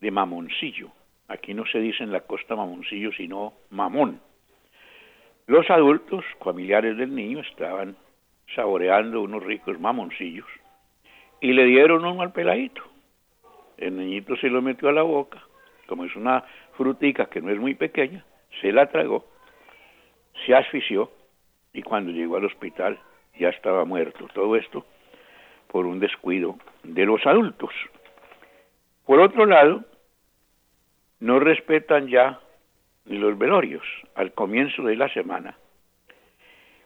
de 0.00 0.10
mamoncillo. 0.10 0.90
Aquí 1.28 1.54
no 1.54 1.66
se 1.66 1.78
dice 1.78 2.04
en 2.04 2.12
la 2.12 2.20
costa 2.20 2.56
mamoncillo, 2.56 3.12
sino 3.12 3.54
mamón. 3.70 4.20
Los 5.46 5.68
adultos, 5.70 6.24
familiares 6.42 6.96
del 6.96 7.14
niño, 7.14 7.40
estaban 7.40 7.96
saboreando 8.54 9.22
unos 9.22 9.42
ricos 9.42 9.78
mamoncillos 9.78 10.46
y 11.40 11.52
le 11.52 11.64
dieron 11.64 12.04
un 12.04 12.16
mal 12.18 12.32
peladito. 12.32 12.82
El 13.78 13.96
niñito 13.96 14.36
se 14.36 14.48
lo 14.48 14.60
metió 14.60 14.88
a 14.88 14.92
la 14.92 15.02
boca, 15.02 15.40
como 15.86 16.04
es 16.04 16.14
una 16.16 16.44
frutica 16.76 17.26
que 17.26 17.40
no 17.40 17.50
es 17.50 17.58
muy 17.58 17.74
pequeña, 17.74 18.24
se 18.60 18.72
la 18.72 18.86
tragó, 18.86 19.24
se 20.44 20.54
asfixió 20.54 21.12
y 21.72 21.82
cuando 21.82 22.10
llegó 22.10 22.36
al 22.36 22.44
hospital 22.44 22.98
ya 23.38 23.50
estaba 23.50 23.84
muerto. 23.84 24.26
Todo 24.34 24.56
esto 24.56 24.84
por 25.68 25.86
un 25.86 26.00
descuido 26.00 26.58
de 26.82 27.06
los 27.06 27.24
adultos. 27.24 27.70
Por 29.06 29.20
otro 29.20 29.46
lado, 29.46 29.84
no 31.20 31.38
respetan 31.38 32.08
ya 32.08 32.40
los 33.04 33.38
velorios. 33.38 33.84
Al 34.16 34.32
comienzo 34.32 34.82
de 34.82 34.96
la 34.96 35.08
semana, 35.12 35.56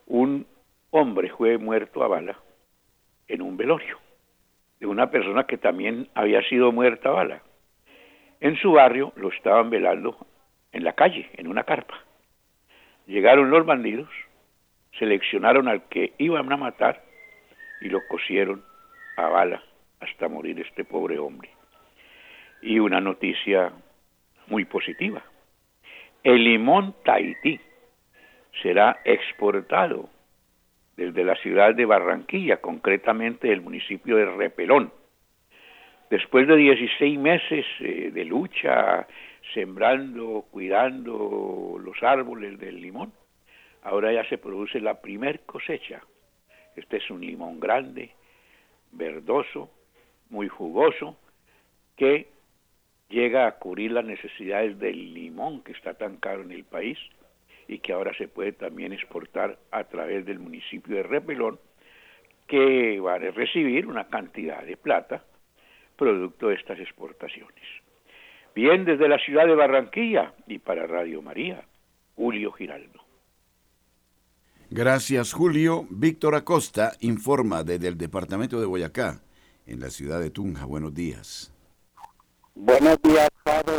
un 0.07 0.47
hombre 0.91 1.31
fue 1.31 1.57
muerto 1.57 2.05
a 2.05 2.09
bala 2.09 2.39
en 3.29 3.41
un 3.41 3.57
velorio 3.57 4.02
de 4.83 4.89
una 4.89 5.13
persona 5.13 5.45
que 5.45 5.59
también 5.59 6.09
había 6.13 6.43
sido 6.49 6.73
muerta 6.73 7.11
a 7.11 7.13
bala. 7.13 7.43
En 8.41 8.57
su 8.57 8.73
barrio 8.73 9.13
lo 9.15 9.29
estaban 9.29 9.71
velando 9.71 10.27
en 10.73 10.83
la 10.83 10.95
calle, 10.95 11.31
en 11.35 11.47
una 11.47 11.63
carpa. 11.63 12.01
Llegaron 13.07 13.49
los 13.49 13.65
bandidos, 13.65 14.09
seleccionaron 14.99 15.69
al 15.69 15.85
que 15.85 16.15
iban 16.19 16.53
a 16.53 16.57
matar 16.57 17.01
y 17.81 17.91
lo 17.91 18.01
cosieron 18.09 18.65
a 19.17 19.29
bala 19.29 19.63
hasta 20.01 20.29
morir 20.29 20.59
este 20.59 20.83
pobre 20.85 21.17
hombre. 21.17 21.51
Y 22.61 22.81
una 22.81 23.01
noticia 23.01 23.71
muy 24.49 24.65
positiva. 24.65 25.23
El 26.25 26.43
limón 26.43 26.97
Tahití 27.05 27.61
será 28.61 28.99
exportado 29.05 30.11
desde 31.07 31.25
la 31.25 31.35
ciudad 31.37 31.75
de 31.75 31.85
Barranquilla, 31.85 32.59
concretamente 32.61 33.49
del 33.49 33.61
municipio 33.61 34.17
de 34.17 34.27
Repelón. 34.27 34.93
Después 36.11 36.47
de 36.47 36.57
16 36.57 37.19
meses 37.19 37.67
eh, 37.81 38.11
de 38.13 38.25
lucha, 38.25 39.07
sembrando, 39.55 40.45
cuidando 40.51 41.81
los 41.83 42.03
árboles 42.03 42.59
del 42.59 42.81
limón, 42.81 43.13
ahora 43.83 44.13
ya 44.13 44.29
se 44.29 44.39
produce 44.39 44.81
la 44.81 45.01
primer 45.01 45.41
cosecha. 45.41 46.03
Este 46.77 46.99
es 46.99 47.11
un 47.11 47.21
limón 47.21 47.59
grande, 47.59 48.11
verdoso, 48.93 49.71
muy 50.31 50.49
jugoso, 50.49 51.19
que 51.97 52.29
llega 53.09 53.47
a 53.47 53.53
cubrir 53.59 53.93
las 53.93 54.05
necesidades 54.05 54.79
del 54.79 55.15
limón 55.15 55.63
que 55.63 55.73
está 55.73 55.95
tan 55.95 56.17
caro 56.17 56.43
en 56.43 56.53
el 56.53 56.65
país 56.65 56.99
y 57.69 57.79
que 57.79 57.93
ahora 57.93 58.13
se 58.17 58.29
puede 58.29 58.53
también 58.53 58.93
exportar 58.93 59.59
a 59.71 59.85
través 59.85 60.27
del 60.27 60.39
municipio 60.39 60.97
de 60.97 61.03
Repelón, 61.03 61.59
que 62.47 63.01
va 63.01 63.15
a 63.15 63.19
recibir 63.19 63.87
una 63.87 64.09
cantidad 64.09 64.63
de 64.65 64.77
plata 64.77 65.25
producto 65.97 66.49
de 66.49 66.55
estas 66.55 66.79
exportaciones. 66.79 67.65
Bien, 68.55 68.85
desde 68.85 69.09
la 69.09 69.19
ciudad 69.19 69.47
de 69.47 69.55
Barranquilla 69.55 70.35
y 70.47 70.59
para 70.59 70.87
Radio 70.87 71.23
María, 71.23 71.65
Julio 72.17 72.53
Giraldo. 72.53 73.01
Gracias, 74.71 75.33
Julio. 75.33 75.87
Víctor 75.91 76.35
Acosta 76.35 76.93
informa 77.01 77.63
desde 77.63 77.89
el 77.89 77.99
departamento 77.99 78.61
de 78.61 78.67
Boyacá, 78.67 79.21
en 79.67 79.81
la 79.81 79.91
ciudad 79.91 80.21
de 80.21 80.31
Tunja. 80.31 80.65
Buenos 80.65 80.95
días. 80.95 81.53
Buenos 82.55 83.01
días, 83.03 83.29
padre 83.45 83.79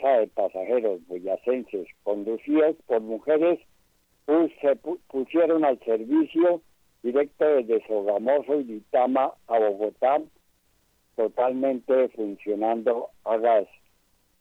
de 0.00 0.26
pasajeros 0.28 1.06
boyacenses 1.06 1.86
conducidos 2.02 2.76
por 2.86 3.00
mujeres 3.00 3.58
se 4.60 4.76
pusieron 5.08 5.64
al 5.64 5.78
servicio 5.80 6.62
directo 7.02 7.44
desde 7.44 7.86
Sogamoso 7.86 8.60
y 8.60 8.64
Litama 8.64 9.32
a 9.48 9.58
Bogotá, 9.58 10.20
totalmente 11.16 12.08
funcionando 12.10 13.08
a 13.24 13.36
gas. 13.38 13.66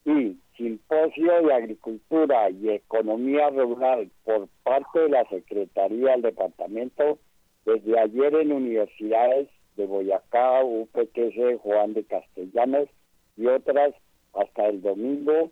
Y 0.06 0.38
Simposio 0.58 1.44
de 1.44 1.54
Agricultura 1.54 2.50
y 2.50 2.70
Economía 2.70 3.50
Rural 3.50 4.10
por 4.24 4.48
parte 4.64 5.00
de 5.00 5.10
la 5.10 5.26
Secretaría 5.26 6.12
del 6.12 6.22
Departamento 6.24 7.20
desde 7.66 8.00
ayer 8.00 8.36
en 8.36 8.52
universidades 8.52 9.48
de 9.76 9.86
Boyacá, 9.86 10.64
UPTC, 10.64 11.60
Juan 11.62 11.94
de 11.94 12.04
Castellanos 12.04 12.90
y 13.38 13.48
otras 13.48 13.94
hasta 14.34 14.68
el 14.68 14.82
domingo 14.82 15.52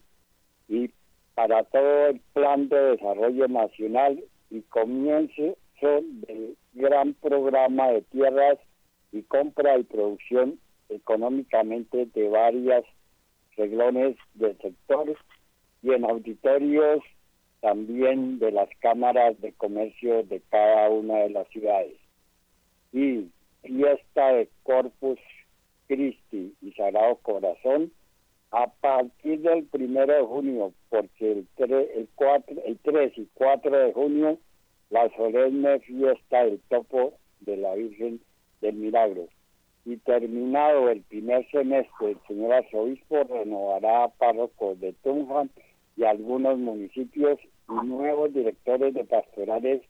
y 0.68 0.92
para 1.36 1.63
todo 1.63 2.08
el 2.08 2.20
plan 2.34 2.70
de 2.70 2.78
desarrollo 2.78 3.48
nacional 3.48 4.24
y 4.50 4.62
comienzo 4.63 5.58
del 5.82 6.58
gran 6.74 7.13
programa 7.13 7.89
de 7.89 8.02
tierras 8.02 8.58
y 9.12 9.22
compra 9.24 9.78
y 9.78 9.84
producción 9.84 10.60
económicamente 10.89 12.08
de 12.13 12.30
varias 12.30 12.84
reglones 13.56 14.18
del 14.34 14.58
sector 14.58 15.15
y 15.82 15.94
en 15.94 16.04
auditorios 16.04 17.04
también 17.62 18.39
de 18.39 18.52
las 18.52 18.70
cámaras 18.80 19.39
de 19.42 19.54
comercio 19.54 20.24
de 20.24 20.42
cada 20.50 20.89
una 20.89 21.20
de 21.20 21.30
las 21.30 21.48
ciudades. 21.50 21.98
Y 22.94 23.30
fiesta 23.62 24.34
de 24.34 24.50
Corpus 24.63 25.20
Christi 25.88 26.54
y 26.62 26.72
Sagrado 26.74 27.18
Corazón 27.18 27.92
a 28.51 28.67
partir 28.67 29.41
del 29.41 29.65
primero 29.65 30.13
de 30.13 30.23
junio, 30.23 30.73
porque 30.89 31.31
el, 31.31 31.47
el, 31.57 32.09
4, 32.15 32.55
el 32.65 32.79
3 32.79 33.17
y 33.17 33.27
4 33.33 33.77
de 33.77 33.93
junio 33.93 34.38
la 34.89 35.09
solemne 35.15 35.79
fiesta 35.81 36.45
del 36.45 36.59
topo 36.69 37.13
de 37.41 37.57
la 37.57 37.75
Virgen 37.75 38.19
del 38.62 38.75
Milagro. 38.75 39.27
Y 39.85 39.97
terminado 39.97 40.89
el 40.89 41.01
primer 41.03 41.49
semestre, 41.51 42.12
el 42.12 42.17
señor 42.27 42.53
arzobispo 42.53 43.23
renovará 43.23 44.07
párrocos 44.17 44.79
de 44.79 44.93
Tunja 44.93 45.47
y 45.95 46.03
algunos 46.03 46.57
municipios 46.57 47.39
y 47.69 47.85
nuevos 47.85 48.33
directores 48.33 48.93
de 48.93 49.05
pastorales 49.05 49.81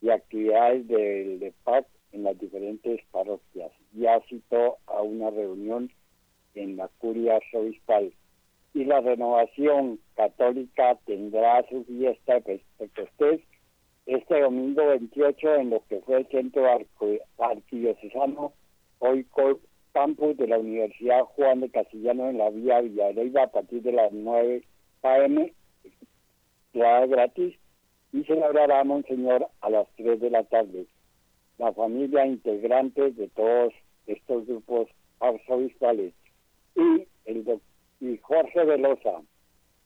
y 0.00 0.10
actividades 0.10 0.86
del 0.88 1.38
DEPAC 1.38 1.86
en 2.12 2.24
las 2.24 2.38
diferentes 2.38 3.00
parroquias. 3.10 3.72
Ya 3.92 4.20
citó 4.28 4.78
a 4.86 5.02
una 5.02 5.30
reunión 5.30 5.90
en 6.56 6.76
la 6.76 6.88
curia 6.98 7.36
arzobispal. 7.36 8.12
Y 8.74 8.84
la 8.84 9.00
renovación 9.00 10.00
católica 10.14 10.98
tendrá 11.06 11.64
su 11.68 11.84
fiesta 11.84 12.40
de 12.40 12.60
Pentecostés 12.78 13.40
este 14.06 14.40
domingo 14.40 14.86
28 14.86 15.56
en 15.56 15.70
lo 15.70 15.82
que 15.88 16.00
fue 16.00 16.18
el 16.18 16.28
centro 16.28 16.64
arquidiocesano, 17.38 18.52
hoy 19.00 19.26
campus 19.92 20.36
de 20.36 20.46
la 20.46 20.58
Universidad 20.58 21.24
Juan 21.24 21.60
de 21.60 21.70
Castellano 21.70 22.28
en 22.28 22.38
la 22.38 22.50
vía 22.50 22.82
Villareira 22.82 23.44
a 23.44 23.50
partir 23.50 23.82
de 23.82 23.92
las 23.92 24.12
9 24.12 24.62
a.m. 25.02 25.52
gratis 26.72 27.58
y 28.12 28.24
celebrará 28.24 28.84
Monseñor 28.84 29.48
a 29.60 29.70
las 29.70 29.88
3 29.96 30.20
de 30.20 30.30
la 30.30 30.44
tarde. 30.44 30.86
La 31.58 31.72
familia 31.72 32.26
integrante 32.26 33.10
de 33.10 33.28
todos 33.28 33.72
estos 34.06 34.46
grupos 34.46 34.88
arzobispales 35.18 36.14
y 36.76 37.08
el 37.24 37.60
y 38.00 38.18
Jorge 38.18 38.64
Velosa, 38.64 39.22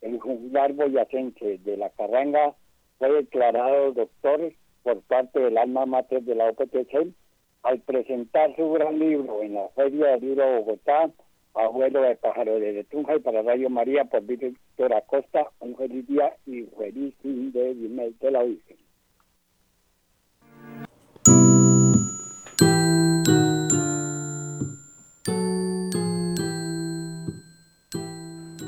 el 0.00 0.18
juglar 0.18 0.72
boyacense 0.72 1.58
de 1.58 1.76
la 1.76 1.90
Carranga, 1.90 2.54
fue 2.98 3.12
declarado 3.12 3.92
doctor 3.92 4.52
por 4.82 5.00
parte 5.02 5.38
del 5.40 5.56
alma 5.56 5.86
mater 5.86 6.22
de 6.22 6.34
la 6.34 6.50
OPTC 6.50 7.14
al 7.62 7.80
presentar 7.80 8.54
su 8.56 8.72
gran 8.72 8.98
libro 8.98 9.42
en 9.42 9.54
la 9.54 9.68
Feria 9.70 10.12
del 10.12 10.20
Libro 10.20 10.44
de 10.44 10.58
Bogotá, 10.58 11.10
Abuelo 11.54 12.02
de 12.02 12.16
Pájaro 12.16 12.58
de 12.58 12.84
Tunja 12.84 13.16
y 13.16 13.20
para 13.20 13.42
Radio 13.42 13.68
María 13.70 14.04
por 14.04 14.22
Víctor 14.22 14.94
Acosta, 14.94 15.50
un 15.60 15.76
feliz 15.76 16.06
día 16.06 16.36
y 16.46 16.62
feliz 16.62 17.14
fin 17.22 17.52
de, 17.52 17.74
de 17.74 18.30
la 18.30 18.42
Virgen. 18.42 18.89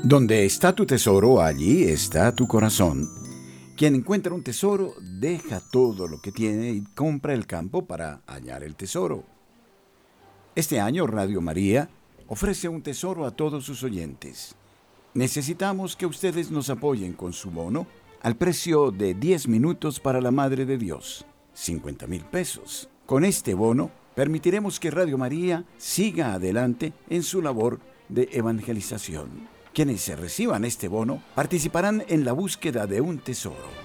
Donde 0.03 0.43
está 0.43 0.75
tu 0.75 0.85
tesoro, 0.85 1.41
allí 1.41 1.85
está 1.85 2.35
tu 2.35 2.45
corazón. 2.45 3.09
Quien 3.77 3.95
encuentra 3.95 4.33
un 4.33 4.43
tesoro 4.43 4.95
deja 4.99 5.61
todo 5.71 6.09
lo 6.09 6.19
que 6.19 6.33
tiene 6.33 6.71
y 6.71 6.81
compra 6.81 7.33
el 7.33 7.47
campo 7.47 7.85
para 7.85 8.21
hallar 8.27 8.65
el 8.65 8.75
tesoro. 8.75 9.23
Este 10.55 10.81
año 10.81 11.07
Radio 11.07 11.39
María 11.39 11.89
ofrece 12.27 12.67
un 12.67 12.81
tesoro 12.81 13.25
a 13.25 13.31
todos 13.31 13.63
sus 13.63 13.81
oyentes. 13.81 14.55
Necesitamos 15.13 15.95
que 15.95 16.05
ustedes 16.05 16.51
nos 16.51 16.69
apoyen 16.69 17.13
con 17.13 17.31
su 17.31 17.49
bono 17.49 17.87
al 18.23 18.35
precio 18.35 18.91
de 18.91 19.13
10 19.13 19.47
minutos 19.47 20.01
para 20.01 20.19
la 20.19 20.31
Madre 20.31 20.65
de 20.65 20.77
Dios, 20.77 21.25
50 21.53 22.07
mil 22.07 22.25
pesos. 22.25 22.89
Con 23.05 23.23
este 23.23 23.53
bono 23.53 23.89
permitiremos 24.15 24.81
que 24.81 24.91
Radio 24.91 25.17
María 25.17 25.63
siga 25.77 26.33
adelante 26.33 26.91
en 27.09 27.23
su 27.23 27.41
labor 27.41 27.79
de 28.09 28.27
evangelización. 28.33 29.52
Quienes 29.73 30.01
se 30.01 30.15
reciban 30.15 30.65
este 30.65 30.87
bono 30.87 31.23
participarán 31.33 32.03
en 32.07 32.25
la 32.25 32.31
búsqueda 32.31 32.85
de 32.85 33.01
un 33.01 33.17
tesoro. 33.17 33.83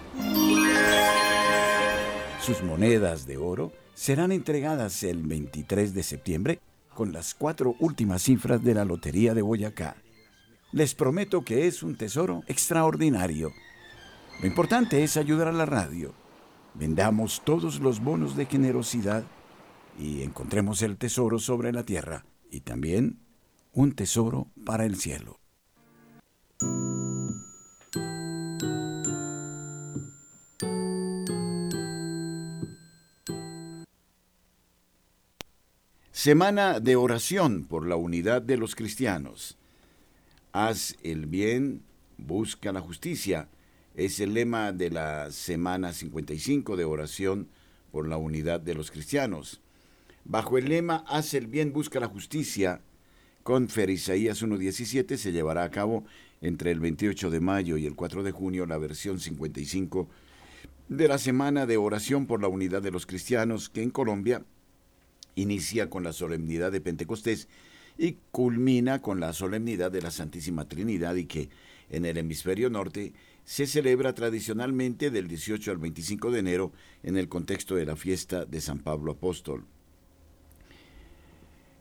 Sus 2.42 2.62
monedas 2.62 3.27
de 3.27 3.38
oro 3.38 3.72
serán 3.94 4.31
entregadas 4.31 5.03
el 5.03 5.22
23 5.22 5.94
de 5.94 6.03
septiembre 6.03 6.61
con 6.94 7.12
las 7.12 7.35
cuatro 7.35 7.74
últimas 7.81 8.22
cifras 8.22 8.62
de 8.62 8.74
la 8.74 8.85
Lotería 8.85 9.33
de 9.33 9.40
Boyacá. 9.40 9.96
Les 10.72 10.94
prometo 10.94 11.42
que 11.42 11.66
es 11.66 11.83
un 11.83 11.96
tesoro 11.96 12.42
extraordinario. 12.48 13.53
Lo 14.42 14.46
importante 14.46 15.03
es 15.03 15.16
ayudar 15.16 15.48
a 15.48 15.53
la 15.53 15.64
radio. 15.64 16.12
Vendamos 16.74 17.40
todos 17.46 17.81
los 17.81 18.01
bonos 18.01 18.37
de 18.37 18.44
generosidad 18.44 19.24
y 19.98 20.22
encontremos 20.22 20.83
el 20.83 20.98
tesoro 20.98 21.38
sobre 21.38 21.72
la 21.72 21.83
tierra 21.83 22.27
y 22.51 22.61
también 22.61 23.20
un 23.72 23.92
tesoro 23.92 24.48
para 24.66 24.85
el 24.85 24.96
cielo. 24.96 25.38
Semana 36.18 36.81
de 36.81 36.97
oración 36.97 37.64
por 37.64 37.87
la 37.87 37.94
unidad 37.94 38.42
de 38.42 38.57
los 38.57 38.75
cristianos. 38.75 39.57
Haz 40.53 40.97
el 41.05 41.27
bien, 41.27 41.83
busca 42.16 42.73
la 42.73 42.81
justicia. 42.81 43.49
Es 43.94 44.18
el 44.18 44.35
lema 44.35 44.73
de 44.73 44.90
la 44.90 45.31
semana 45.31 45.92
55 45.92 46.77
de 46.77 46.85
oración 46.85 47.49
por 47.92 48.09
la 48.09 48.16
unidad 48.16 48.59
de 48.59 48.75
los 48.75 48.90
cristianos. 48.90 49.61
Bajo 50.25 50.59
el 50.59 50.68
lema 50.68 51.05
Haz 51.07 51.35
el 51.35 51.47
bien, 51.47 51.73
busca 51.73 52.01
la 52.01 52.09
justicia, 52.09 52.81
con 53.44 53.68
Ferisaías 53.68 54.42
1.17 54.42 55.16
se 55.16 55.31
llevará 55.31 55.62
a 55.62 55.71
cabo 55.71 56.05
entre 56.40 56.70
el 56.70 56.81
28 56.81 57.31
de 57.31 57.40
mayo 57.40 57.77
y 57.77 57.87
el 57.87 57.94
4 57.94 58.22
de 58.22 58.33
junio 58.33 58.66
la 58.66 58.79
versión 58.79 59.20
55 59.20 60.09
de 60.88 61.09
la 61.09 61.18
Semana 61.18 61.66
de 61.66 61.77
Oración 61.77 62.27
por 62.27 62.40
la 62.40 62.48
Unidad 62.48 62.83
de 62.83 62.90
los 62.90 63.07
Cristianos, 63.07 63.68
que 63.68 63.83
en 63.83 63.90
Colombia 63.90 64.44
inicia 65.35 65.90
con 65.90 66.03
la 66.03 66.12
solemnidad 66.12 66.72
de 66.72 66.81
Pentecostés 66.81 67.48
y 67.96 68.16
culmina 68.31 69.03
con 69.03 69.20
la 69.20 69.33
solemnidad 69.33 69.90
de 69.90 70.03
la 70.03 70.11
Santísima 70.11 70.68
Trinidad 70.68 71.16
y 71.16 71.27
que 71.27 71.51
en 71.90 72.05
el 72.05 72.16
hemisferio 72.16 72.70
norte 72.70 73.12
se 73.44 73.66
celebra 73.66 74.14
tradicionalmente 74.14 75.11
del 75.11 75.27
18 75.27 75.70
al 75.70 75.79
25 75.79 76.31
de 76.31 76.38
enero 76.38 76.72
en 77.03 77.16
el 77.16 77.29
contexto 77.29 77.74
de 77.74 77.87
la 77.87 77.96
fiesta 77.96 78.44
de 78.44 78.61
San 78.61 78.79
Pablo 78.79 79.12
Apóstol. 79.12 79.64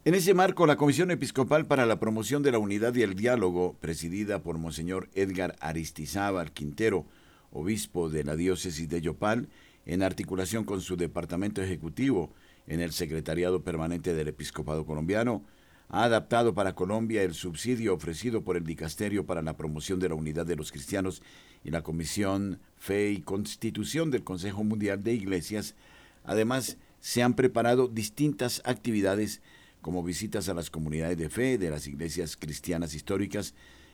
En 0.08 0.16
ese 0.16 0.34
marco, 0.34 0.66
la 0.66 0.78
Comisión 0.78 1.12
Episcopal 1.12 1.66
para 1.66 1.86
la 1.86 2.00
Promoción 2.00 2.42
de 2.42 2.54
la 2.54 2.60
Unidad 2.60 2.96
y 2.96 3.02
el 3.02 3.14
Diálogo, 3.14 3.76
presidida 3.82 4.42
por 4.42 4.58
Monseñor 4.58 5.10
Edgar 5.16 5.58
Aristizábal 5.60 6.54
Quintero, 6.54 7.06
obispo 7.52 8.10
de 8.10 8.24
la 8.24 8.38
diócesis 8.38 8.88
de 8.88 9.02
Yopal, 9.02 9.50
en 9.86 10.04
articulación 10.04 10.64
con 10.64 10.80
su 10.80 10.96
departamento 10.96 11.62
ejecutivo 11.62 12.32
en 12.68 12.80
el 12.80 12.94
Secretariado 12.94 13.64
Permanente 13.64 14.14
del 14.14 14.30
Episcopado 14.30 14.86
Colombiano, 14.86 15.44
ha 15.90 16.06
adaptado 16.06 16.54
para 16.54 16.74
Colombia 16.74 17.24
el 17.24 17.34
subsidio 17.34 17.94
ofrecido 17.94 18.46
por 18.46 18.56
el 18.56 18.64
Dicasterio 18.64 19.26
para 19.26 19.42
la 19.42 19.58
Promoción 19.58 20.00
de 20.00 20.08
la 20.08 20.16
Unidad 20.16 20.46
de 20.46 20.56
los 20.56 20.72
Cristianos 20.72 21.22
y 21.66 21.72
la 21.72 21.84
Comisión 21.84 22.62
Fe 22.78 23.12
y 23.12 23.20
Constitución 23.20 24.10
del 24.10 24.24
Consejo 24.24 24.64
Mundial 24.64 25.04
de 25.04 25.16
Iglesias. 25.16 25.76
Además, 26.24 26.78
se 27.02 27.24
han 27.24 27.34
preparado 27.34 27.90
distintas 27.90 28.62
actividades 28.64 29.42
como 29.88 30.04
visitas 30.04 30.50
a 30.50 30.54
las 30.54 30.70
comunidades 30.70 31.18
de 31.18 31.30
fe 31.30 31.58
de 31.58 31.70
las 31.70 31.88
iglesias 31.88 32.36
cristianas 32.36 32.94
históricas 32.94 33.54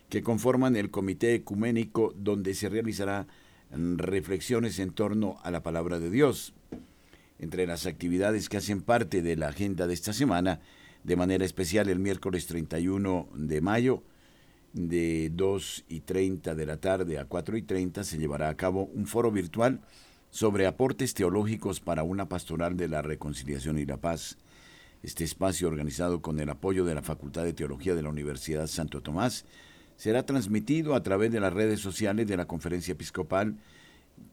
que 0.10 0.24
conforman 0.24 0.76
el 0.76 0.90
Comité 0.90 1.36
Ecuménico 1.36 2.16
donde 2.18 2.56
se 2.56 2.68
realizará 2.68 3.28
mm, 3.70 3.98
reflexiones 3.98 4.80
en 4.80 4.90
torno 4.90 5.38
a 5.44 5.52
la 5.52 5.62
palabra 5.62 6.00
de 6.00 6.10
Dios. 6.10 6.56
Entre 7.38 7.68
las 7.68 7.86
actividades 7.86 8.50
que 8.50 8.58
hacen 8.58 8.82
parte 8.82 9.22
de 9.22 9.36
la 9.36 9.50
agenda 9.50 9.86
de 9.86 9.94
esta 9.94 10.14
semana, 10.14 10.62
de 11.04 11.16
manera 11.16 11.46
especial 11.46 11.88
el 11.88 12.00
miércoles 12.00 12.48
31 12.48 13.30
de 13.36 13.62
mayo, 13.62 14.02
de 14.74 15.30
2 15.32 15.86
y 15.90 16.00
30 16.00 16.56
de 16.56 16.66
la 16.66 16.78
tarde 16.78 17.20
a 17.20 17.26
4 17.26 17.56
y 17.56 17.62
30 17.62 18.04
se 18.04 18.18
llevará 18.18 18.50
a 18.50 18.58
cabo 18.58 18.86
un 18.96 19.06
foro 19.06 19.30
virtual 19.32 19.80
sobre 20.32 20.66
aportes 20.66 21.14
teológicos 21.14 21.80
para 21.80 22.02
una 22.02 22.28
pastoral 22.28 22.78
de 22.78 22.88
la 22.88 23.04
reconciliación 23.04 23.78
y 23.78 23.86
la 23.86 23.98
paz. 23.98 24.40
Este 25.04 25.26
espacio, 25.26 25.68
organizado 25.68 26.22
con 26.22 26.40
el 26.40 26.50
apoyo 26.50 26.86
de 26.86 26.96
la 26.96 27.02
Facultad 27.02 27.44
de 27.44 27.52
Teología 27.52 27.94
de 27.94 28.02
la 28.02 28.08
Universidad 28.08 28.68
Santo 28.68 29.02
Tomás, 29.02 29.44
será 29.98 30.26
transmitido 30.26 30.96
a 30.96 31.04
través 31.04 31.30
de 31.30 31.42
las 31.42 31.52
redes 31.52 31.82
sociales 31.82 32.26
de 32.26 32.38
la 32.38 32.46
Conferencia 32.46 32.94
Episcopal. 32.94 33.58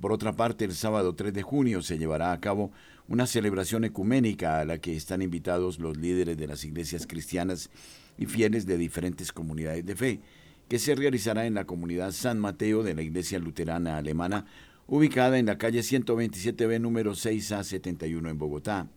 Por 0.01 0.13
otra 0.13 0.37
parte, 0.37 0.65
el 0.65 0.73
sábado 0.77 1.17
3 1.17 1.35
de 1.35 1.43
junio 1.43 1.83
se 1.83 1.99
llevará 1.99 2.31
a 2.31 2.39
cabo 2.39 2.71
una 3.09 3.27
celebración 3.27 3.83
ecuménica 3.83 4.61
a 4.61 4.65
la 4.65 4.79
que 4.79 4.95
están 4.95 5.23
invitados 5.23 5.81
los 5.81 5.97
líderes 5.97 6.39
de 6.39 6.47
las 6.47 6.65
iglesias 6.65 7.09
cristianas 7.09 7.69
y 8.17 8.27
fieles 8.27 8.65
de 8.65 8.79
diferentes 8.79 9.33
comunidades 9.33 9.85
de 9.85 9.97
fe, 9.97 10.21
que 10.69 10.79
se 10.79 10.95
realizará 10.95 11.47
en 11.47 11.55
la 11.55 11.65
comunidad 11.65 12.13
San 12.13 12.39
Mateo 12.39 12.85
de 12.85 12.95
la 12.95 13.03
Iglesia 13.03 13.41
Luterana 13.41 13.97
Alemana, 13.97 14.47
ubicada 14.87 15.37
en 15.37 15.47
la 15.47 15.59
calle 15.59 15.81
127B 15.81 16.81
número 16.81 17.15
6A71 17.15 18.31
en 18.31 18.39
Bogotá. 18.39 18.89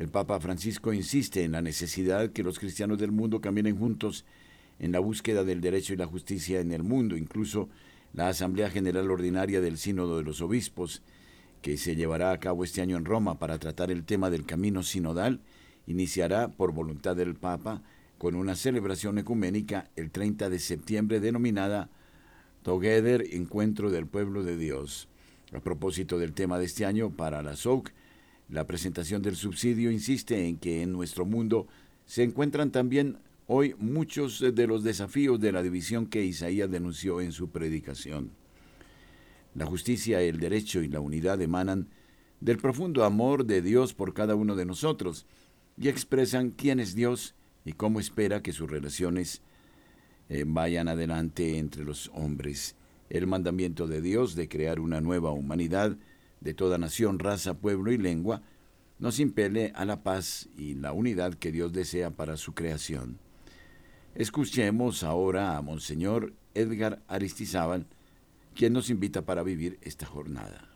El 0.00 0.08
Papa 0.08 0.40
Francisco 0.40 0.94
insiste 0.94 1.44
en 1.44 1.52
la 1.52 1.60
necesidad 1.60 2.30
que 2.30 2.42
los 2.42 2.58
cristianos 2.58 2.98
del 2.98 3.12
mundo 3.12 3.42
caminen 3.42 3.76
juntos 3.76 4.24
en 4.78 4.92
la 4.92 4.98
búsqueda 4.98 5.44
del 5.44 5.60
derecho 5.60 5.92
y 5.92 5.98
la 5.98 6.06
justicia 6.06 6.60
en 6.60 6.72
el 6.72 6.82
mundo, 6.82 7.18
incluso 7.18 7.68
la 8.14 8.28
Asamblea 8.28 8.70
General 8.70 9.10
Ordinaria 9.10 9.60
del 9.60 9.76
Sínodo 9.76 10.16
de 10.16 10.24
los 10.24 10.40
Obispos, 10.40 11.02
que 11.60 11.76
se 11.76 11.96
llevará 11.96 12.32
a 12.32 12.40
cabo 12.40 12.64
este 12.64 12.80
año 12.80 12.96
en 12.96 13.04
Roma 13.04 13.38
para 13.38 13.58
tratar 13.58 13.90
el 13.90 14.04
tema 14.04 14.30
del 14.30 14.46
camino 14.46 14.82
sinodal, 14.82 15.42
iniciará 15.86 16.48
por 16.48 16.72
voluntad 16.72 17.14
del 17.14 17.34
Papa 17.34 17.82
con 18.16 18.36
una 18.36 18.56
celebración 18.56 19.18
ecuménica 19.18 19.90
el 19.96 20.10
30 20.10 20.48
de 20.48 20.60
septiembre 20.60 21.20
denominada 21.20 21.90
Together 22.62 23.22
Encuentro 23.32 23.90
del 23.90 24.06
Pueblo 24.06 24.44
de 24.44 24.56
Dios. 24.56 25.08
A 25.52 25.60
propósito 25.60 26.18
del 26.18 26.32
tema 26.32 26.58
de 26.58 26.64
este 26.64 26.86
año 26.86 27.10
para 27.10 27.42
la 27.42 27.54
SOC, 27.54 27.92
la 28.50 28.66
presentación 28.66 29.22
del 29.22 29.36
subsidio 29.36 29.90
insiste 29.90 30.46
en 30.48 30.56
que 30.56 30.82
en 30.82 30.92
nuestro 30.92 31.24
mundo 31.24 31.68
se 32.06 32.24
encuentran 32.24 32.72
también 32.72 33.18
hoy 33.46 33.74
muchos 33.78 34.40
de 34.40 34.66
los 34.66 34.82
desafíos 34.82 35.40
de 35.40 35.52
la 35.52 35.62
división 35.62 36.06
que 36.06 36.24
Isaías 36.24 36.70
denunció 36.70 37.20
en 37.20 37.32
su 37.32 37.50
predicación. 37.50 38.32
La 39.54 39.66
justicia, 39.66 40.20
el 40.20 40.38
derecho 40.38 40.82
y 40.82 40.88
la 40.88 41.00
unidad 41.00 41.40
emanan 41.40 41.88
del 42.40 42.58
profundo 42.58 43.04
amor 43.04 43.44
de 43.44 43.62
Dios 43.62 43.94
por 43.94 44.14
cada 44.14 44.34
uno 44.34 44.56
de 44.56 44.64
nosotros 44.64 45.26
y 45.76 45.88
expresan 45.88 46.50
quién 46.50 46.80
es 46.80 46.94
Dios 46.94 47.34
y 47.64 47.72
cómo 47.72 48.00
espera 48.00 48.42
que 48.42 48.52
sus 48.52 48.70
relaciones 48.70 49.42
eh, 50.28 50.44
vayan 50.46 50.88
adelante 50.88 51.58
entre 51.58 51.84
los 51.84 52.10
hombres. 52.14 52.76
El 53.10 53.26
mandamiento 53.26 53.86
de 53.86 54.00
Dios 54.00 54.34
de 54.34 54.48
crear 54.48 54.80
una 54.80 55.00
nueva 55.00 55.32
humanidad 55.32 55.96
de 56.40 56.54
toda 56.54 56.78
nación, 56.78 57.18
raza, 57.18 57.54
pueblo 57.54 57.92
y 57.92 57.98
lengua 57.98 58.42
nos 59.00 59.18
impele 59.18 59.72
a 59.74 59.84
la 59.84 60.02
paz 60.02 60.48
y 60.56 60.74
la 60.74 60.92
unidad 60.92 61.34
que 61.34 61.50
Dios 61.50 61.72
desea 61.72 62.10
para 62.10 62.36
su 62.36 62.54
creación. 62.54 63.18
Escuchemos 64.14 65.02
ahora 65.02 65.56
a 65.56 65.62
Monseñor 65.62 66.34
Edgar 66.54 67.00
Aristizábal, 67.08 67.86
quien 68.54 68.74
nos 68.74 68.90
invita 68.90 69.22
para 69.22 69.42
vivir 69.42 69.78
esta 69.80 70.04
jornada. 70.04 70.68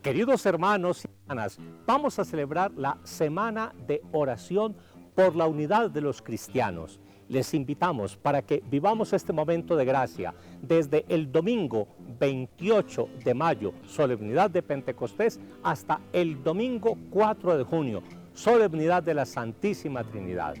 Queridos 0.00 0.46
hermanos 0.46 1.04
y 1.04 1.08
hermanas, 1.08 1.58
vamos 1.86 2.20
a 2.20 2.24
celebrar 2.24 2.70
la 2.76 2.98
Semana 3.02 3.74
de 3.86 4.00
Oración 4.12 4.76
por 5.16 5.34
la 5.34 5.46
Unidad 5.48 5.90
de 5.90 6.02
los 6.02 6.22
Cristianos. 6.22 7.00
Les 7.32 7.54
invitamos 7.54 8.16
para 8.16 8.42
que 8.42 8.62
vivamos 8.70 9.12
este 9.12 9.32
momento 9.32 9.74
de 9.74 9.84
gracia 9.84 10.34
desde 10.60 11.04
el 11.08 11.32
domingo 11.32 11.88
28 12.20 13.08
de 13.24 13.34
mayo, 13.34 13.72
solemnidad 13.86 14.50
de 14.50 14.62
Pentecostés, 14.62 15.40
hasta 15.62 16.00
el 16.12 16.44
domingo 16.44 16.96
4 17.10 17.58
de 17.58 17.64
junio, 17.64 18.02
solemnidad 18.34 19.02
de 19.02 19.14
la 19.14 19.24
Santísima 19.24 20.04
Trinidad 20.04 20.54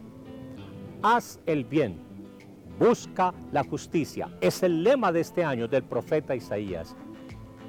haz 1.02 1.40
el 1.46 1.64
bien, 1.64 1.98
busca 2.78 3.34
la 3.50 3.64
justicia. 3.64 4.30
Es 4.40 4.62
el 4.62 4.82
lema 4.82 5.12
de 5.12 5.20
este 5.20 5.44
año 5.44 5.68
del 5.68 5.82
profeta 5.82 6.34
Isaías. 6.34 6.96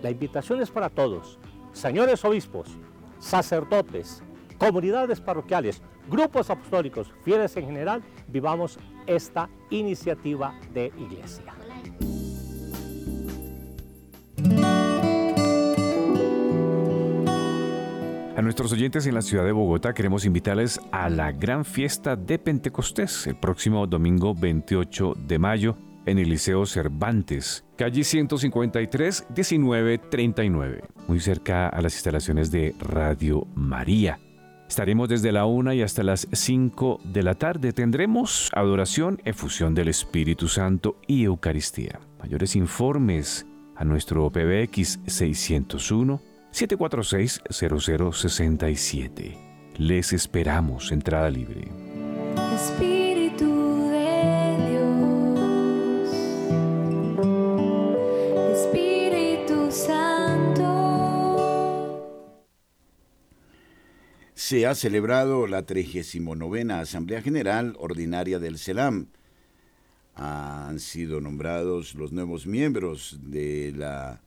La 0.02 0.12
invitación 0.12 0.62
es 0.62 0.70
para 0.70 0.90
todos, 0.90 1.40
señores 1.72 2.24
obispos, 2.24 2.78
sacerdotes, 3.20 4.24
comunidades 4.58 5.20
parroquiales, 5.20 5.82
grupos 6.10 6.50
apostólicos, 6.50 7.12
fieles 7.24 7.56
en 7.58 7.66
general, 7.66 8.04
vivamos 8.28 8.78
esta 9.08 9.50
iniciativa 9.70 10.54
de 10.74 10.92
iglesia. 10.98 11.54
A 18.36 18.42
nuestros 18.42 18.74
oyentes 18.74 19.06
en 19.06 19.14
la 19.14 19.22
ciudad 19.22 19.46
de 19.46 19.52
Bogotá 19.52 19.94
queremos 19.94 20.26
invitarles 20.26 20.80
a 20.92 21.08
la 21.10 21.32
gran 21.32 21.64
fiesta 21.64 22.16
de 22.16 22.40
Pentecostés 22.40 23.28
el 23.28 23.36
próximo 23.36 23.86
domingo 23.86 24.34
28 24.34 25.14
de 25.28 25.38
mayo 25.38 25.78
en 26.06 26.18
el 26.18 26.30
Liceo 26.30 26.66
Cervantes, 26.66 27.64
calle 27.78 28.04
153 28.04 29.28
1939, 29.30 30.82
muy 31.08 31.20
cerca 31.20 31.70
a 31.70 31.82
las 31.82 31.94
instalaciones 31.94 32.52
de 32.52 32.76
Radio 32.80 33.48
María. 33.56 34.20
Estaremos 34.74 35.08
desde 35.08 35.32
la 35.32 35.46
una 35.46 35.76
y 35.76 35.84
hasta 35.84 36.02
las 36.02 36.28
5 36.32 37.02
de 37.04 37.22
la 37.22 37.36
tarde. 37.36 37.74
Tendremos 37.74 38.50
adoración, 38.56 39.22
efusión 39.24 39.76
del 39.76 39.88
Espíritu 39.88 40.48
Santo 40.48 41.00
y 41.06 41.26
Eucaristía. 41.26 42.00
Mayores 42.20 42.56
informes 42.56 43.46
a 43.76 43.86
nuestro 43.86 44.32
PBX 44.32 45.02
601 45.06 46.20
746-0067. 46.52 49.38
Les 49.78 50.12
esperamos, 50.12 50.92
entrada 50.92 51.30
libre. 51.30 51.68
Se 64.54 64.68
ha 64.68 64.76
celebrado 64.76 65.48
la 65.48 65.66
39 65.66 66.74
Asamblea 66.74 67.24
General 67.24 67.76
Ordinaria 67.80 68.38
del 68.38 68.60
CELAM. 68.60 69.08
Han 70.14 70.80
sido 70.80 71.20
nombrados 71.22 71.96
los 71.96 72.12
nuevos 72.12 72.46
miembros 72.46 73.18
de 73.24 73.74
la 73.76 74.22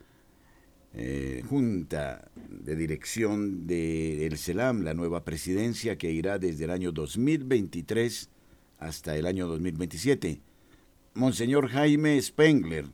eh, 0.94 1.44
junta 1.48 2.28
de 2.48 2.74
dirección 2.74 3.68
del 3.68 4.36
CELAM, 4.36 4.82
la 4.82 4.94
nueva 4.94 5.22
presidencia 5.22 5.96
que 5.96 6.10
irá 6.10 6.40
desde 6.40 6.64
el 6.64 6.72
año 6.72 6.90
2023 6.90 8.28
hasta 8.80 9.16
el 9.16 9.26
año 9.26 9.46
2027. 9.46 10.40
Monseñor 11.14 11.68
Jaime 11.68 12.20
Spengler 12.20 12.86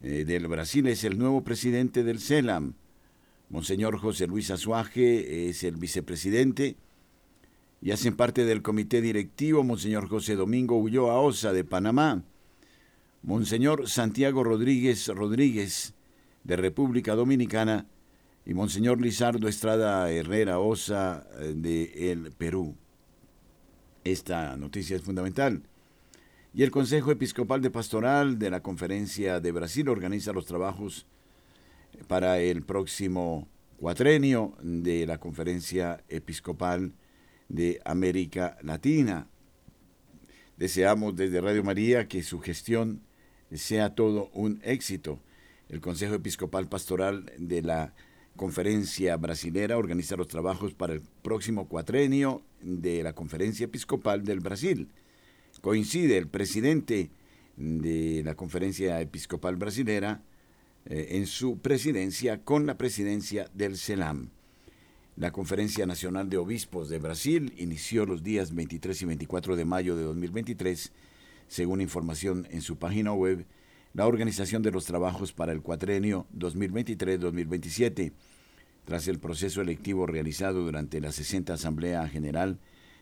eh, 0.00 0.24
del 0.24 0.46
Brasil 0.46 0.86
es 0.86 1.02
el 1.02 1.18
nuevo 1.18 1.42
presidente 1.42 2.04
del 2.04 2.20
CELAM. 2.20 2.74
Monseñor 3.48 3.98
José 3.98 4.26
Luis 4.26 4.50
Azuaje 4.50 5.48
es 5.48 5.64
el 5.64 5.76
vicepresidente 5.76 6.76
y 7.80 7.90
hacen 7.90 8.16
parte 8.16 8.44
del 8.44 8.62
comité 8.62 9.00
directivo 9.00 9.62
Monseñor 9.62 10.08
José 10.08 10.34
Domingo 10.36 10.76
Ulloa 10.76 11.20
Osa 11.20 11.52
de 11.52 11.64
Panamá. 11.64 12.22
Monseñor 13.22 13.88
Santiago 13.88 14.44
Rodríguez 14.44 15.08
Rodríguez 15.08 15.94
de 16.44 16.56
República 16.56 17.14
Dominicana 17.14 17.86
y 18.46 18.54
Monseñor 18.54 19.00
Lizardo 19.00 19.48
Estrada 19.48 20.10
Herrera 20.10 20.58
Osa 20.58 21.26
eh, 21.38 21.54
de 21.56 22.12
el 22.12 22.32
Perú. 22.32 22.74
Esta 24.04 24.56
noticia 24.56 24.96
es 24.96 25.02
fundamental. 25.02 25.62
Y 26.52 26.62
el 26.62 26.70
Consejo 26.70 27.10
Episcopal 27.10 27.62
de 27.62 27.70
Pastoral 27.70 28.38
de 28.38 28.50
la 28.50 28.62
Conferencia 28.62 29.40
de 29.40 29.52
Brasil 29.52 29.88
organiza 29.88 30.32
los 30.32 30.44
trabajos 30.44 31.06
para 32.06 32.38
el 32.40 32.62
próximo 32.62 33.48
cuatrenio 33.78 34.54
de 34.62 35.06
la 35.06 35.18
Conferencia 35.18 36.02
Episcopal 36.08 36.92
de 37.48 37.80
América 37.84 38.56
Latina. 38.62 39.28
Deseamos 40.56 41.16
desde 41.16 41.40
Radio 41.40 41.64
María 41.64 42.08
que 42.08 42.22
su 42.22 42.40
gestión 42.40 43.02
sea 43.52 43.94
todo 43.94 44.30
un 44.32 44.60
éxito 44.62 45.20
el 45.68 45.80
Consejo 45.80 46.14
Episcopal 46.14 46.68
Pastoral 46.68 47.32
de 47.38 47.62
la 47.62 47.94
Conferencia 48.36 49.16
Brasilera 49.16 49.78
organiza 49.78 50.16
los 50.16 50.28
trabajos 50.28 50.74
para 50.74 50.92
el 50.92 51.02
próximo 51.22 51.68
cuatrenio 51.68 52.42
de 52.60 53.02
la 53.02 53.14
Conferencia 53.14 53.64
Episcopal 53.64 54.24
del 54.24 54.40
Brasil. 54.40 54.88
Coincide 55.60 56.18
el 56.18 56.28
presidente 56.28 57.10
de 57.56 58.22
la 58.24 58.34
Conferencia 58.34 59.00
Episcopal 59.00 59.56
Brasilera 59.56 60.22
eh, 60.86 61.08
en 61.12 61.26
su 61.26 61.58
presidencia 61.58 62.42
con 62.44 62.66
la 62.66 62.76
presidencia 62.76 63.48
del 63.54 63.76
CELAM. 63.76 64.30
La 65.16 65.30
Conferencia 65.30 65.86
Nacional 65.86 66.28
de 66.28 66.38
Obispos 66.38 66.88
de 66.88 66.98
Brasil 66.98 67.54
inició 67.56 68.04
los 68.04 68.22
días 68.22 68.54
23 68.54 69.02
y 69.02 69.04
24 69.04 69.56
de 69.56 69.64
mayo 69.64 69.96
de 69.96 70.02
2023, 70.02 70.92
según 71.46 71.80
información 71.80 72.48
en 72.50 72.62
su 72.62 72.76
página 72.76 73.12
web 73.12 73.46
la 73.94 74.08
organización 74.08 74.62
de 74.62 74.72
los 74.72 74.86
trabajos 74.86 75.32
para 75.32 75.52
el 75.52 75.62
cuatrenio 75.62 76.26
2023-2027, 76.36 78.12
tras 78.84 79.06
el 79.06 79.20
proceso 79.20 79.60
electivo 79.62 80.06
realizado 80.06 80.64
durante 80.64 81.00
la 81.00 81.12
60 81.12 81.54
Asamblea 81.54 82.06
General 82.08 82.58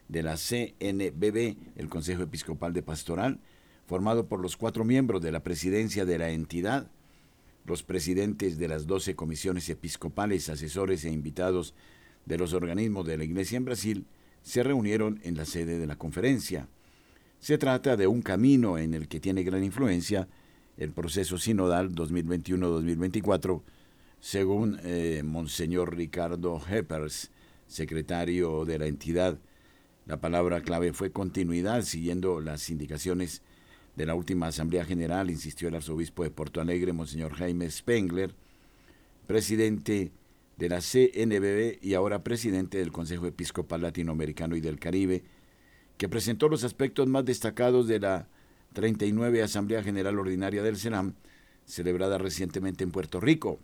de 0.08 0.22
la 0.22 0.36
CNBB, 0.36 1.56
el 1.76 1.88
Consejo 1.88 2.22
Episcopal 2.22 2.74
de 2.74 2.82
Pastoral, 2.82 3.40
formado 3.86 4.28
por 4.28 4.38
los 4.40 4.58
cuatro 4.58 4.84
miembros 4.84 5.22
de 5.22 5.32
la 5.32 5.42
presidencia 5.42 6.04
de 6.04 6.18
la 6.18 6.30
entidad, 6.30 6.90
los 7.64 7.82
presidentes 7.82 8.58
de 8.58 8.68
las 8.68 8.86
12 8.86 9.14
comisiones 9.14 9.68
episcopales, 9.68 10.48
asesores 10.48 11.04
e 11.04 11.10
invitados 11.10 11.74
de 12.26 12.38
los 12.38 12.52
organismos 12.52 13.06
de 13.06 13.18
la 13.18 13.24
Iglesia 13.24 13.56
en 13.56 13.64
Brasil, 13.64 14.06
se 14.42 14.62
reunieron 14.62 15.20
en 15.22 15.36
la 15.36 15.44
sede 15.44 15.78
de 15.78 15.86
la 15.86 15.96
conferencia. 15.96 16.68
Se 17.38 17.58
trata 17.58 17.96
de 17.96 18.06
un 18.06 18.22
camino 18.22 18.78
en 18.78 18.94
el 18.94 19.08
que 19.08 19.20
tiene 19.20 19.42
gran 19.42 19.64
influencia 19.64 20.28
el 20.76 20.92
proceso 20.92 21.38
sinodal 21.38 21.94
2021-2024, 21.94 23.62
según 24.20 24.78
eh, 24.84 25.22
Monseñor 25.24 25.96
Ricardo 25.96 26.60
Heppers, 26.68 27.30
secretario 27.66 28.64
de 28.64 28.78
la 28.78 28.86
entidad. 28.86 29.38
La 30.06 30.20
palabra 30.20 30.62
clave 30.62 30.92
fue 30.92 31.12
continuidad, 31.12 31.82
siguiendo 31.82 32.40
las 32.40 32.70
indicaciones 32.70 33.42
de 33.96 34.06
la 34.06 34.14
última 34.14 34.46
Asamblea 34.46 34.84
General, 34.84 35.30
insistió 35.30 35.68
el 35.68 35.74
arzobispo 35.74 36.22
de 36.22 36.30
Porto 36.30 36.60
Alegre, 36.60 36.92
Monseñor 36.92 37.34
Jaime 37.34 37.70
Spengler, 37.70 38.34
presidente 39.26 40.12
de 40.56 40.68
la 40.68 40.80
CNBB 40.80 41.78
y 41.82 41.94
ahora 41.94 42.24
presidente 42.24 42.78
del 42.78 42.92
Consejo 42.92 43.26
Episcopal 43.26 43.82
Latinoamericano 43.82 44.56
y 44.56 44.60
del 44.60 44.78
Caribe, 44.78 45.22
que 45.98 46.08
presentó 46.08 46.48
los 46.48 46.64
aspectos 46.64 47.06
más 47.06 47.24
destacados 47.24 47.86
de 47.86 48.00
la 48.00 48.28
39 48.72 49.42
Asamblea 49.42 49.82
General 49.82 50.18
Ordinaria 50.18 50.62
del 50.62 50.78
CENAM, 50.78 51.14
celebrada 51.66 52.18
recientemente 52.18 52.84
en 52.84 52.90
Puerto 52.90 53.20
Rico. 53.20 53.58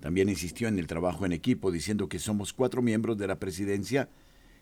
También 0.00 0.28
insistió 0.28 0.68
en 0.68 0.78
el 0.78 0.86
trabajo 0.86 1.24
en 1.24 1.32
equipo, 1.32 1.70
diciendo 1.70 2.08
que 2.08 2.18
somos 2.18 2.52
cuatro 2.52 2.82
miembros 2.82 3.16
de 3.16 3.26
la 3.26 3.38
presidencia, 3.38 4.08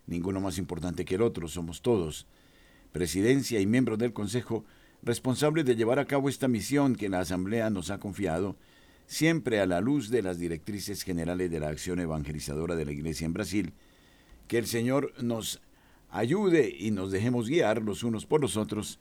ninguno 0.07 0.41
más 0.41 0.59
importante 0.59 1.05
que 1.05 1.17
el 1.17 1.23
otro, 1.23 1.49
somos 1.49 1.83
todos, 1.83 2.27
presidencia 2.93 3.61
y 3.61 3.67
miembros 3.67 3.99
del 3.99 4.13
Consejo, 4.13 4.65
responsables 5.03 5.65
de 5.65 5.75
llevar 5.75 5.99
a 5.99 6.05
cabo 6.05 6.29
esta 6.29 6.49
misión 6.49 6.95
que 6.95 7.09
la 7.09 7.21
Asamblea 7.21 7.71
nos 7.71 7.91
ha 7.91 7.99
confiado, 7.99 8.57
siempre 9.07 9.61
a 9.61 9.67
la 9.67 9.81
luz 9.81 10.11
de 10.11 10.23
las 10.23 10.39
directrices 10.39 11.03
generales 11.03 11.51
de 11.51 11.61
la 11.61 11.69
acción 11.69 11.99
evangelizadora 12.01 12.77
de 12.77 12.85
la 12.85 12.93
Iglesia 12.93 13.25
en 13.25 13.33
Brasil, 13.33 13.73
que 14.47 14.59
el 14.59 14.67
Señor 14.67 15.13
nos 15.21 15.61
ayude 16.11 16.75
y 16.79 16.91
nos 16.91 17.11
dejemos 17.11 17.49
guiar 17.49 17.83
los 17.83 18.05
unos 18.05 18.27
por 18.27 18.41
los 18.41 18.57
otros, 18.57 19.01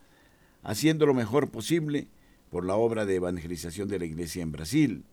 haciendo 0.64 1.06
lo 1.06 1.14
mejor 1.14 1.50
posible 1.50 2.08
por 2.50 2.66
la 2.66 2.76
obra 2.76 3.06
de 3.06 3.16
evangelización 3.16 3.88
de 3.90 4.00
la 4.00 4.06
Iglesia 4.06 4.42
en 4.42 4.52
Brasil. 4.52 5.04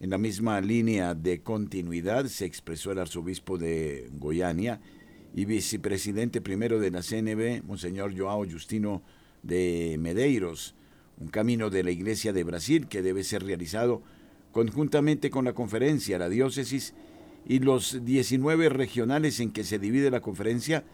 En 0.00 0.10
la 0.10 0.18
misma 0.18 0.60
línea 0.60 1.14
de 1.14 1.40
continuidad 1.40 2.26
se 2.26 2.44
expresó 2.44 2.92
el 2.92 3.00
arzobispo 3.00 3.58
de 3.58 4.08
Goiânia 4.12 4.80
y 5.34 5.44
vicepresidente 5.44 6.40
primero 6.40 6.80
de 6.80 6.90
la 6.90 7.02
CNB, 7.02 7.64
Monseñor 7.64 8.16
Joao 8.16 8.44
Justino 8.50 9.02
de 9.42 9.96
Medeiros, 9.98 10.74
un 11.18 11.28
camino 11.28 11.70
de 11.70 11.82
la 11.82 11.90
Iglesia 11.90 12.32
de 12.32 12.44
Brasil 12.44 12.86
que 12.88 13.02
debe 13.02 13.24
ser 13.24 13.44
realizado 13.44 14.02
conjuntamente 14.52 15.30
con 15.30 15.44
la 15.44 15.52
conferencia, 15.52 16.18
la 16.18 16.28
diócesis 16.28 16.94
y 17.46 17.60
los 17.60 18.04
19 18.04 18.68
regionales 18.68 19.40
en 19.40 19.50
que 19.52 19.64
se 19.64 19.78
divide 19.78 20.10
la 20.10 20.20
conferencia 20.20 20.84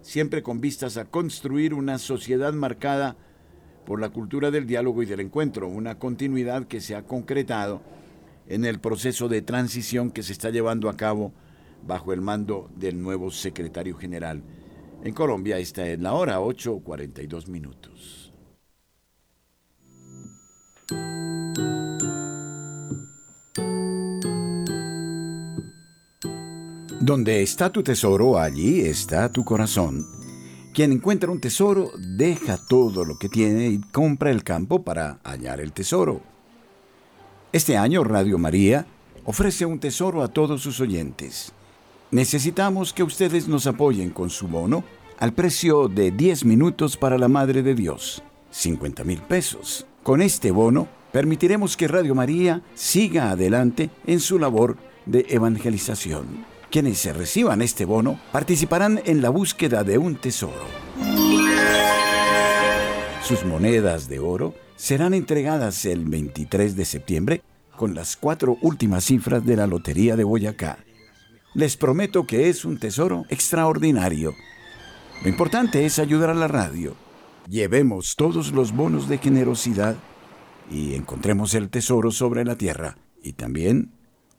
siempre 0.00 0.42
con 0.42 0.60
vistas 0.60 0.96
a 0.96 1.06
construir 1.06 1.74
una 1.74 1.98
sociedad 1.98 2.52
marcada 2.52 3.16
por 3.86 4.00
la 4.00 4.10
cultura 4.10 4.50
del 4.50 4.66
diálogo 4.66 5.02
y 5.02 5.06
del 5.06 5.20
encuentro, 5.20 5.68
una 5.68 5.98
continuidad 5.98 6.66
que 6.66 6.80
se 6.80 6.94
ha 6.94 7.02
concretado 7.02 7.82
en 8.48 8.64
el 8.64 8.78
proceso 8.78 9.28
de 9.28 9.42
transición 9.42 10.10
que 10.10 10.22
se 10.22 10.32
está 10.32 10.50
llevando 10.50 10.88
a 10.88 10.96
cabo 10.96 11.32
bajo 11.86 12.12
el 12.12 12.20
mando 12.20 12.70
del 12.76 13.00
nuevo 13.00 13.30
secretario 13.30 13.96
general. 13.96 14.42
En 15.02 15.12
Colombia 15.12 15.58
esta 15.58 15.86
es 15.86 16.00
la 16.00 16.14
hora 16.14 16.40
8.42 16.40 17.48
minutos. 17.48 18.32
Donde 27.00 27.42
está 27.42 27.70
tu 27.70 27.82
tesoro, 27.82 28.38
allí 28.38 28.80
está 28.80 29.30
tu 29.30 29.44
corazón. 29.44 30.06
Quien 30.72 30.90
encuentra 30.90 31.30
un 31.30 31.38
tesoro 31.38 31.90
deja 31.98 32.56
todo 32.56 33.04
lo 33.04 33.18
que 33.18 33.28
tiene 33.28 33.68
y 33.68 33.80
compra 33.80 34.30
el 34.30 34.42
campo 34.42 34.82
para 34.82 35.20
hallar 35.22 35.60
el 35.60 35.72
tesoro. 35.72 36.22
Este 37.52 37.76
año 37.76 38.04
Radio 38.04 38.38
María 38.38 38.86
ofrece 39.24 39.66
un 39.66 39.78
tesoro 39.78 40.22
a 40.22 40.28
todos 40.28 40.62
sus 40.62 40.80
oyentes. 40.80 41.52
Necesitamos 42.14 42.92
que 42.92 43.02
ustedes 43.02 43.48
nos 43.48 43.66
apoyen 43.66 44.10
con 44.10 44.30
su 44.30 44.46
bono 44.46 44.84
al 45.18 45.32
precio 45.32 45.88
de 45.88 46.12
10 46.12 46.44
minutos 46.44 46.96
para 46.96 47.18
la 47.18 47.26
Madre 47.26 47.64
de 47.64 47.74
Dios, 47.74 48.22
50 48.52 49.02
mil 49.02 49.20
pesos. 49.20 49.84
Con 50.04 50.22
este 50.22 50.52
bono 50.52 50.86
permitiremos 51.10 51.76
que 51.76 51.88
Radio 51.88 52.14
María 52.14 52.62
siga 52.74 53.32
adelante 53.32 53.90
en 54.06 54.20
su 54.20 54.38
labor 54.38 54.76
de 55.06 55.26
evangelización. 55.28 56.44
Quienes 56.70 56.98
se 56.98 57.12
reciban 57.12 57.62
este 57.62 57.84
bono 57.84 58.20
participarán 58.30 59.00
en 59.06 59.20
la 59.20 59.30
búsqueda 59.30 59.82
de 59.82 59.98
un 59.98 60.14
tesoro. 60.14 60.68
Sus 63.24 63.44
monedas 63.44 64.08
de 64.08 64.20
oro 64.20 64.54
serán 64.76 65.14
entregadas 65.14 65.84
el 65.84 66.04
23 66.04 66.76
de 66.76 66.84
septiembre 66.84 67.42
con 67.76 67.96
las 67.96 68.16
cuatro 68.16 68.56
últimas 68.62 69.02
cifras 69.02 69.44
de 69.44 69.56
la 69.56 69.66
Lotería 69.66 70.14
de 70.14 70.22
Boyacá. 70.22 70.78
Les 71.54 71.76
prometo 71.76 72.26
que 72.26 72.48
es 72.48 72.64
un 72.64 72.78
tesoro 72.78 73.26
extraordinario. 73.28 74.34
Lo 75.22 75.28
importante 75.28 75.84
es 75.84 76.00
ayudar 76.00 76.30
a 76.30 76.34
la 76.34 76.48
radio. 76.48 76.96
Llevemos 77.48 78.16
todos 78.16 78.50
los 78.50 78.72
bonos 78.72 79.08
de 79.08 79.18
generosidad 79.18 79.96
y 80.68 80.94
encontremos 80.94 81.54
el 81.54 81.70
tesoro 81.70 82.10
sobre 82.10 82.44
la 82.44 82.56
tierra 82.56 82.96
y 83.22 83.34
también 83.34 83.92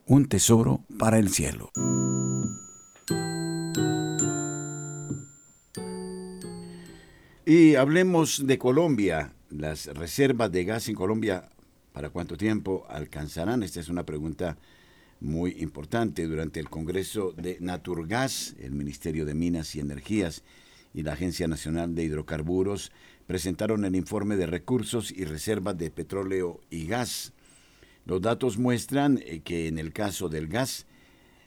un 0.05 0.27
tesoro 0.27 0.81
para 0.99 1.17
el 1.17 1.29
cielo. 1.29 1.71
Y 7.45 7.75
hablemos 7.75 8.45
de 8.45 8.57
Colombia. 8.57 9.31
Las 9.51 9.85
reservas 9.85 10.51
de 10.51 10.65
gas 10.65 10.89
en 10.89 10.95
Colombia, 10.95 11.47
¿para 11.93 12.09
cuánto 12.09 12.35
tiempo 12.35 12.85
alcanzarán? 12.89 13.63
Esta 13.63 13.79
es 13.79 13.87
una 13.87 14.03
pregunta 14.03 14.57
muy 15.25 15.55
importante. 15.59 16.27
Durante 16.27 16.59
el 16.59 16.69
Congreso 16.69 17.33
de 17.35 17.57
Naturgas, 17.59 18.55
el 18.59 18.71
Ministerio 18.71 19.25
de 19.25 19.33
Minas 19.33 19.75
y 19.75 19.79
Energías 19.79 20.43
y 20.93 21.01
la 21.01 21.13
Agencia 21.13 21.47
Nacional 21.47 21.95
de 21.95 22.03
Hidrocarburos 22.03 22.91
presentaron 23.27 23.83
el 23.83 23.95
informe 23.95 24.37
de 24.37 24.45
recursos 24.45 25.11
y 25.11 25.25
reservas 25.25 25.77
de 25.77 25.91
petróleo 25.91 26.61
y 26.69 26.85
gas. 26.85 27.33
Los 28.05 28.21
datos 28.21 28.57
muestran 28.57 29.19
eh, 29.25 29.41
que 29.43 29.67
en 29.67 29.79
el 29.79 29.91
caso 29.91 30.29
del 30.29 30.47
gas, 30.47 30.85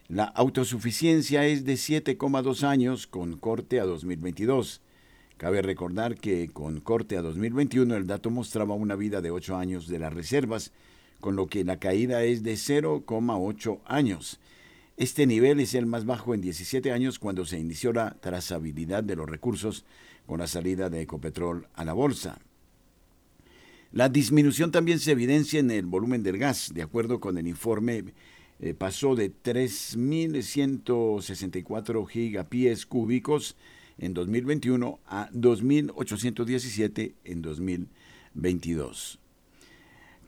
la 0.09 0.25
autosuficiencia 0.25 1.47
es 1.47 1.65
de 1.65 1.75
7,2 1.75 2.65
años 2.65 3.07
con 3.07 3.37
corte 3.37 3.79
a 3.79 3.85
2022. 3.85 4.83
Cabe 5.37 5.63
recordar 5.63 6.17
que 6.17 6.49
con 6.49 6.81
corte 6.81 7.17
a 7.17 7.23
2021 7.23 7.95
el 7.95 8.07
dato 8.09 8.31
mostraba 8.31 8.75
una 8.75 8.97
vida 8.97 9.21
de 9.21 9.31
8 9.31 9.57
años 9.57 9.87
de 9.87 10.01
las 10.01 10.13
reservas, 10.13 10.73
con 11.21 11.37
lo 11.37 11.47
que 11.47 11.65
la 11.65 11.79
caída 11.79 12.25
es 12.25 12.43
de 12.43 12.55
0,8 12.55 13.81
años. 13.85 14.41
Este 14.97 15.27
nivel 15.27 15.61
es 15.61 15.75
el 15.75 15.87
más 15.87 16.05
bajo 16.05 16.35
en 16.35 16.41
17 16.41 16.91
años 16.91 17.19
cuando 17.19 17.45
se 17.45 17.59
inició 17.59 17.93
la 17.93 18.17
trazabilidad 18.21 19.05
de 19.05 19.17
los 19.17 19.29
recursos 19.29 19.85
con 20.27 20.41
la 20.41 20.47
salida 20.47 20.91
de 20.91 21.03
Ecopetrol 21.03 21.69
a 21.75 21.85
la 21.85 21.93
bolsa. 21.93 22.41
La 23.93 24.09
disminución 24.09 24.71
también 24.71 24.99
se 24.99 25.13
evidencia 25.13 25.61
en 25.61 25.71
el 25.71 25.87
volumen 25.87 26.23
del 26.23 26.37
gas. 26.37 26.73
De 26.75 26.83
acuerdo 26.83 27.21
con 27.21 27.39
el 27.39 27.47
informe, 27.47 28.13
eh, 28.61 28.75
pasó 28.75 29.15
de 29.15 29.33
3.164 29.33 32.07
gigapies 32.07 32.85
cúbicos 32.85 33.57
en 33.99 34.15
2021 34.15 34.99
a 35.07 35.31
2.817 35.31 37.15
en 37.25 37.43
2022. 37.43 39.21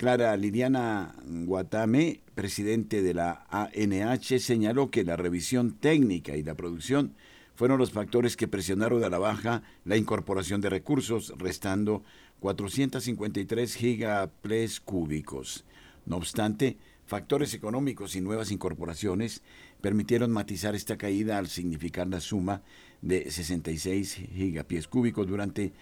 Clara 0.01 0.35
Liliana 0.35 1.15
Guatame, 1.27 2.23
presidente 2.35 3.03
de 3.03 3.13
la 3.13 3.47
ANH, 3.51 4.39
señaló 4.39 4.91
que 4.91 5.05
la 5.05 5.17
revisión 5.17 5.73
técnica 5.73 6.39
y 6.39 6.43
la 6.43 6.55
producción 6.55 7.13
fueron 7.55 7.79
los 7.79 7.91
factores 7.91 8.35
que 8.35 8.49
presionaron 8.49 9.05
a 9.05 9.11
la 9.11 9.19
baja 9.19 9.63
la 9.85 9.99
incorporación 9.99 10.63
de 10.63 10.71
recursos, 10.71 11.35
restando 11.37 12.03
453 12.39 13.75
gigaples 13.75 14.81
cúbicos. 14.81 15.67
No 16.07 16.17
obstante, 16.17 16.79
factores 17.05 17.53
económicos 17.53 18.17
y 18.17 18.23
nuevas 18.23 18.51
incorporaciones 18.53 19.43
permitieron 19.83 20.31
matizar 20.31 20.75
esta 20.75 20.97
caída 20.97 21.37
al 21.37 21.49
significar 21.49 22.07
la 22.07 22.21
suma 22.21 22.63
de 23.03 23.31
66 23.31 24.15
gigapies 24.33 24.89
cúbicos 24.89 25.27
durante 25.29 25.75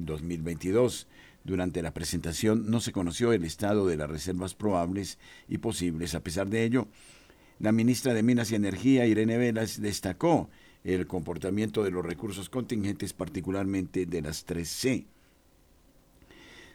2022. 0.00 1.06
Durante 1.48 1.80
la 1.80 1.94
presentación 1.94 2.70
no 2.70 2.78
se 2.78 2.92
conoció 2.92 3.32
el 3.32 3.42
estado 3.42 3.86
de 3.86 3.96
las 3.96 4.10
reservas 4.10 4.54
probables 4.54 5.18
y 5.48 5.56
posibles. 5.56 6.14
A 6.14 6.20
pesar 6.20 6.48
de 6.48 6.62
ello, 6.62 6.88
la 7.58 7.72
ministra 7.72 8.12
de 8.12 8.22
Minas 8.22 8.52
y 8.52 8.54
Energía, 8.54 9.06
Irene 9.06 9.38
Velas, 9.38 9.80
destacó 9.80 10.50
el 10.84 11.06
comportamiento 11.06 11.82
de 11.82 11.90
los 11.90 12.04
recursos 12.04 12.50
contingentes, 12.50 13.14
particularmente 13.14 14.04
de 14.04 14.20
las 14.20 14.46
3C. 14.46 15.06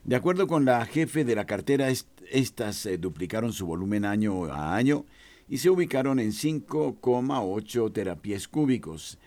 De 0.06 0.16
acuerdo 0.16 0.48
con 0.48 0.66
la 0.66 0.84
jefe 0.88 1.24
de 1.24 1.36
la 1.36 1.46
cartera, 1.46 1.90
estas 2.32 2.88
eh, 2.88 2.98
duplicaron 2.98 3.54
su 3.54 3.68
volumen 3.68 4.06
año 4.06 4.46
a 4.46 4.76
año 4.76 5.06
y 5.48 5.60
se 5.60 5.70
ubicaron 5.70 6.20
en 6.20 6.32
5,8 6.32 7.94
terapias 7.94 8.48
cúbicos. 8.48 9.20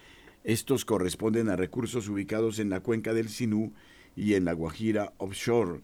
Estos 0.43 0.85
corresponden 0.85 1.49
a 1.51 1.55
recursos 1.55 2.09
ubicados 2.09 2.59
en 2.59 2.69
la 2.69 2.81
cuenca 2.81 3.15
del 3.15 3.29
Sinú 3.29 3.73
y 4.17 4.35
en 4.35 4.45
la 4.45 4.55
Guajira 4.55 5.13
offshore. 5.19 5.83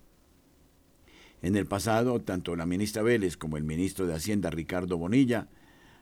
En 1.42 1.54
el 1.54 1.66
pasado, 1.66 2.20
tanto 2.20 2.56
la 2.56 2.66
ministra 2.66 3.02
Vélez 3.02 3.36
como 3.36 3.56
el 3.56 3.64
ministro 3.64 4.06
de 4.06 4.14
Hacienda 4.14 4.50
Ricardo 4.50 4.96
Bonilla 4.96 5.48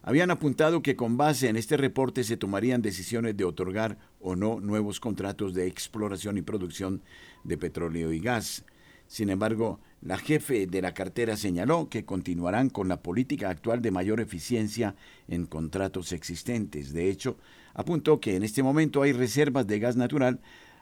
habían 0.03 0.31
apuntado 0.31 0.83
que 0.83 0.97
con 0.97 1.17
base 1.17 1.49
en 1.49 1.57
este 1.57 1.77
reporte 1.77 2.25
se 2.25 2.37
tomarían 2.37 2.81
decisiones 2.81 3.37
de 3.37 3.45
otorgar 3.45 3.99
o 4.19 4.35
no 4.35 4.61
nuevos 4.61 5.01
contratos 5.01 5.53
de 5.53 5.67
exploración 5.67 6.39
y 6.39 6.43
producción 6.43 7.03
de 7.45 7.59
petróleo 7.59 8.13
y 8.13 8.21
gas. 8.21 8.65
Sin 9.07 9.29
embargo, 9.29 9.81
la 10.03 10.17
jefe 10.17 10.67
de 10.67 10.81
la 10.81 10.95
cartera 10.95 11.37
señaló 11.37 11.89
que 11.91 12.05
continuarán 12.05 12.71
con 12.71 12.89
la 12.89 13.03
política 13.03 13.51
actual 13.51 13.83
de 13.83 13.91
mayor 13.91 14.21
eficiencia 14.21 14.95
en 15.29 15.47
contratos 15.47 16.13
existentes. 16.13 16.93
De 16.93 17.11
hecho, 17.11 17.37
apuntó 17.75 18.21
que 18.21 18.37
en 18.37 18.43
este 18.43 18.63
momento 18.63 19.03
hay 19.03 19.13
reservas 19.13 19.67
de 19.67 19.81
gas 19.81 19.97
natural 19.97 20.41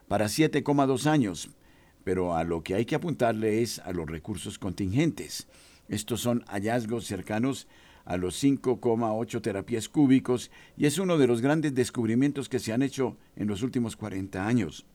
para 0.08 0.26
7,2 0.26 1.06
años, 1.06 1.50
pero 2.02 2.34
a 2.34 2.44
lo 2.44 2.62
que 2.62 2.74
hay 2.74 2.86
que 2.86 2.94
apuntarle 2.94 3.62
es 3.62 3.78
a 3.80 3.92
los 3.92 4.08
recursos 4.08 4.58
contingentes. 4.58 5.46
Estos 5.88 6.20
son 6.20 6.44
hallazgos 6.48 7.06
cercanos 7.06 7.68
a 8.04 8.16
los 8.16 8.42
5,8 8.42 9.42
terapias 9.42 9.88
cúbicos 9.88 10.50
y 10.78 10.86
es 10.86 10.98
uno 10.98 11.18
de 11.18 11.26
los 11.26 11.42
grandes 11.42 11.74
descubrimientos 11.74 12.48
que 12.48 12.58
se 12.58 12.72
han 12.72 12.82
hecho 12.82 13.18
en 13.36 13.48
los 13.48 13.62
últimos 13.62 13.96
40 13.96 14.46
años. 14.46 14.86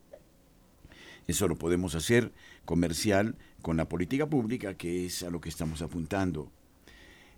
Eso 1.27 1.47
lo 1.47 1.55
podemos 1.55 1.95
hacer 1.95 2.33
comercial 2.65 3.35
con 3.61 3.77
la 3.77 3.87
política 3.87 4.27
pública, 4.27 4.73
que 4.75 5.05
es 5.05 5.23
a 5.23 5.29
lo 5.29 5.39
que 5.39 5.49
estamos 5.49 5.81
apuntando. 5.81 6.51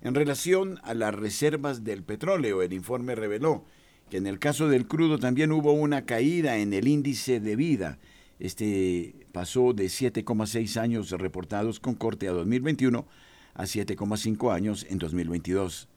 En 0.02 0.16
relación 0.16 0.80
a 0.84 0.94
las 0.94 1.14
reservas 1.14 1.84
del 1.84 2.04
petróleo, 2.04 2.62
el 2.62 2.74
informe 2.74 3.16
reveló 3.16 3.66
que 4.10 4.18
en 4.18 4.28
el 4.28 4.40
caso 4.40 4.68
del 4.70 4.88
crudo 4.88 5.18
también 5.20 5.52
hubo 5.52 5.74
una 5.74 6.06
caída 6.06 6.58
en 6.58 6.74
el 6.74 6.88
índice 6.88 7.40
de 7.40 7.56
vida. 7.56 8.00
Este 8.40 9.16
pasó 9.32 9.74
de 9.74 9.86
7,6 9.86 10.80
años 10.80 11.12
reportados 11.12 11.80
con 11.80 11.96
corte 11.96 12.28
a 12.28 12.32
2021 12.32 13.06
a 13.54 13.64
7,5 13.64 14.54
años 14.54 14.86
en 14.90 14.98
2022. 14.98 15.88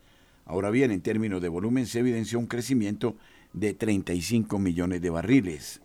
Ahora 0.44 0.70
bien, 0.70 0.90
en 0.90 1.02
términos 1.02 1.42
de 1.42 1.48
volumen 1.48 1.86
se 1.86 1.98
evidenció 1.98 2.38
un 2.38 2.46
crecimiento 2.46 3.16
de 3.52 3.74
35 3.74 4.58
millones 4.58 5.02
de 5.02 5.10
barriles. 5.10 5.82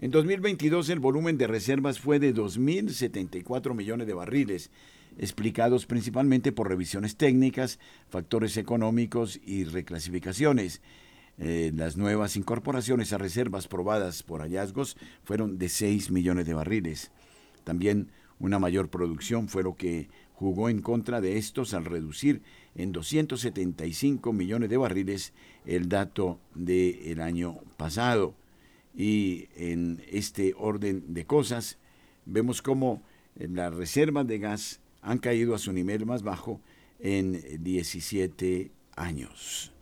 En 0.00 0.10
2022 0.10 0.88
el 0.88 0.98
volumen 0.98 1.38
de 1.38 1.46
reservas 1.46 2.00
fue 2.00 2.18
de 2.18 2.34
2.074 2.34 3.74
millones 3.74 4.06
de 4.06 4.14
barriles, 4.14 4.70
explicados 5.18 5.86
principalmente 5.86 6.50
por 6.50 6.68
revisiones 6.68 7.16
técnicas, 7.16 7.78
factores 8.08 8.56
económicos 8.56 9.40
y 9.44 9.64
reclasificaciones. 9.64 10.82
Eh, 11.38 11.72
las 11.74 11.96
nuevas 11.96 12.36
incorporaciones 12.36 13.12
a 13.12 13.18
reservas 13.18 13.66
probadas 13.66 14.22
por 14.22 14.40
hallazgos 14.40 14.96
fueron 15.24 15.58
de 15.58 15.68
6 15.68 16.10
millones 16.10 16.46
de 16.46 16.54
barriles. 16.54 17.10
También 17.64 18.10
una 18.38 18.58
mayor 18.58 18.88
producción 18.88 19.48
fue 19.48 19.62
lo 19.62 19.74
que 19.76 20.08
jugó 20.34 20.68
en 20.68 20.80
contra 20.80 21.20
de 21.20 21.38
estos 21.38 21.74
al 21.74 21.84
reducir 21.84 22.42
en 22.74 22.92
275 22.92 24.32
millones 24.32 24.68
de 24.68 24.76
barriles 24.76 25.32
el 25.64 25.88
dato 25.88 26.38
del 26.54 27.20
año 27.20 27.58
pasado. 27.76 28.34
Y 28.96 29.48
en 29.56 30.02
este 30.10 30.54
orden 30.56 31.14
de 31.14 31.26
cosas 31.26 31.78
vemos 32.26 32.62
cómo 32.62 33.02
las 33.34 33.74
reservas 33.74 34.26
de 34.26 34.38
gas 34.38 34.80
han 35.02 35.18
caído 35.18 35.54
a 35.54 35.58
su 35.58 35.72
nivel 35.72 36.06
más 36.06 36.22
bajo 36.22 36.60
en 37.00 37.62
17 37.62 38.70
años. 38.96 39.73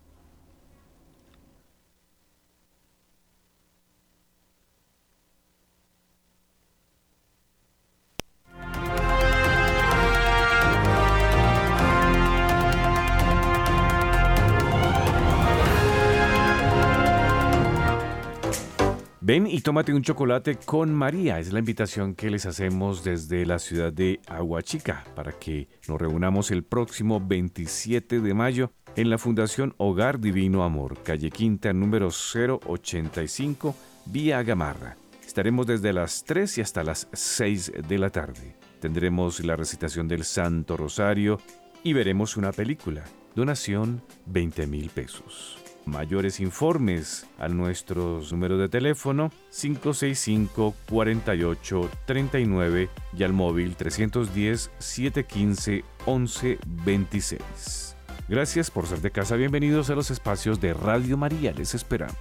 Ven 19.32 19.46
y 19.46 19.62
tómate 19.62 19.94
un 19.94 20.02
chocolate 20.02 20.56
con 20.56 20.92
María. 20.92 21.38
Es 21.38 21.54
la 21.54 21.60
invitación 21.60 22.14
que 22.14 22.28
les 22.28 22.44
hacemos 22.44 23.02
desde 23.02 23.46
la 23.46 23.58
ciudad 23.58 23.90
de 23.90 24.20
Aguachica 24.26 25.04
para 25.16 25.32
que 25.32 25.70
nos 25.88 25.98
reunamos 25.98 26.50
el 26.50 26.64
próximo 26.64 27.18
27 27.18 28.20
de 28.20 28.34
mayo 28.34 28.72
en 28.94 29.08
la 29.08 29.16
Fundación 29.16 29.74
Hogar 29.78 30.20
Divino 30.20 30.64
Amor, 30.64 31.02
calle 31.02 31.30
Quinta, 31.30 31.72
número 31.72 32.10
085, 32.10 33.74
vía 34.04 34.42
Gamarra. 34.42 34.98
Estaremos 35.26 35.66
desde 35.66 35.94
las 35.94 36.24
3 36.24 36.58
y 36.58 36.60
hasta 36.60 36.84
las 36.84 37.08
6 37.14 37.72
de 37.88 37.98
la 37.98 38.10
tarde. 38.10 38.54
Tendremos 38.80 39.42
la 39.42 39.56
recitación 39.56 40.08
del 40.08 40.24
Santo 40.24 40.76
Rosario 40.76 41.40
y 41.82 41.94
veremos 41.94 42.36
una 42.36 42.52
película. 42.52 43.02
Donación 43.34 44.02
20 44.26 44.66
mil 44.66 44.90
pesos. 44.90 45.61
Mayores 45.84 46.38
informes 46.40 47.26
a 47.38 47.48
nuestros 47.48 48.32
números 48.32 48.60
de 48.60 48.68
teléfono 48.68 49.30
565 49.50 50.74
48 50.88 51.90
39 52.06 52.88
y 53.16 53.22
al 53.22 53.32
móvil 53.32 53.74
310 53.74 54.70
715 54.78 55.84
11 56.06 56.58
26. 56.84 57.96
Gracias 58.28 58.70
por 58.70 58.86
ser 58.86 59.00
de 59.00 59.10
casa. 59.10 59.36
Bienvenidos 59.36 59.90
a 59.90 59.94
los 59.94 60.10
espacios 60.10 60.60
de 60.60 60.72
Radio 60.72 61.16
María. 61.16 61.52
Les 61.52 61.74
esperamos. 61.74 62.16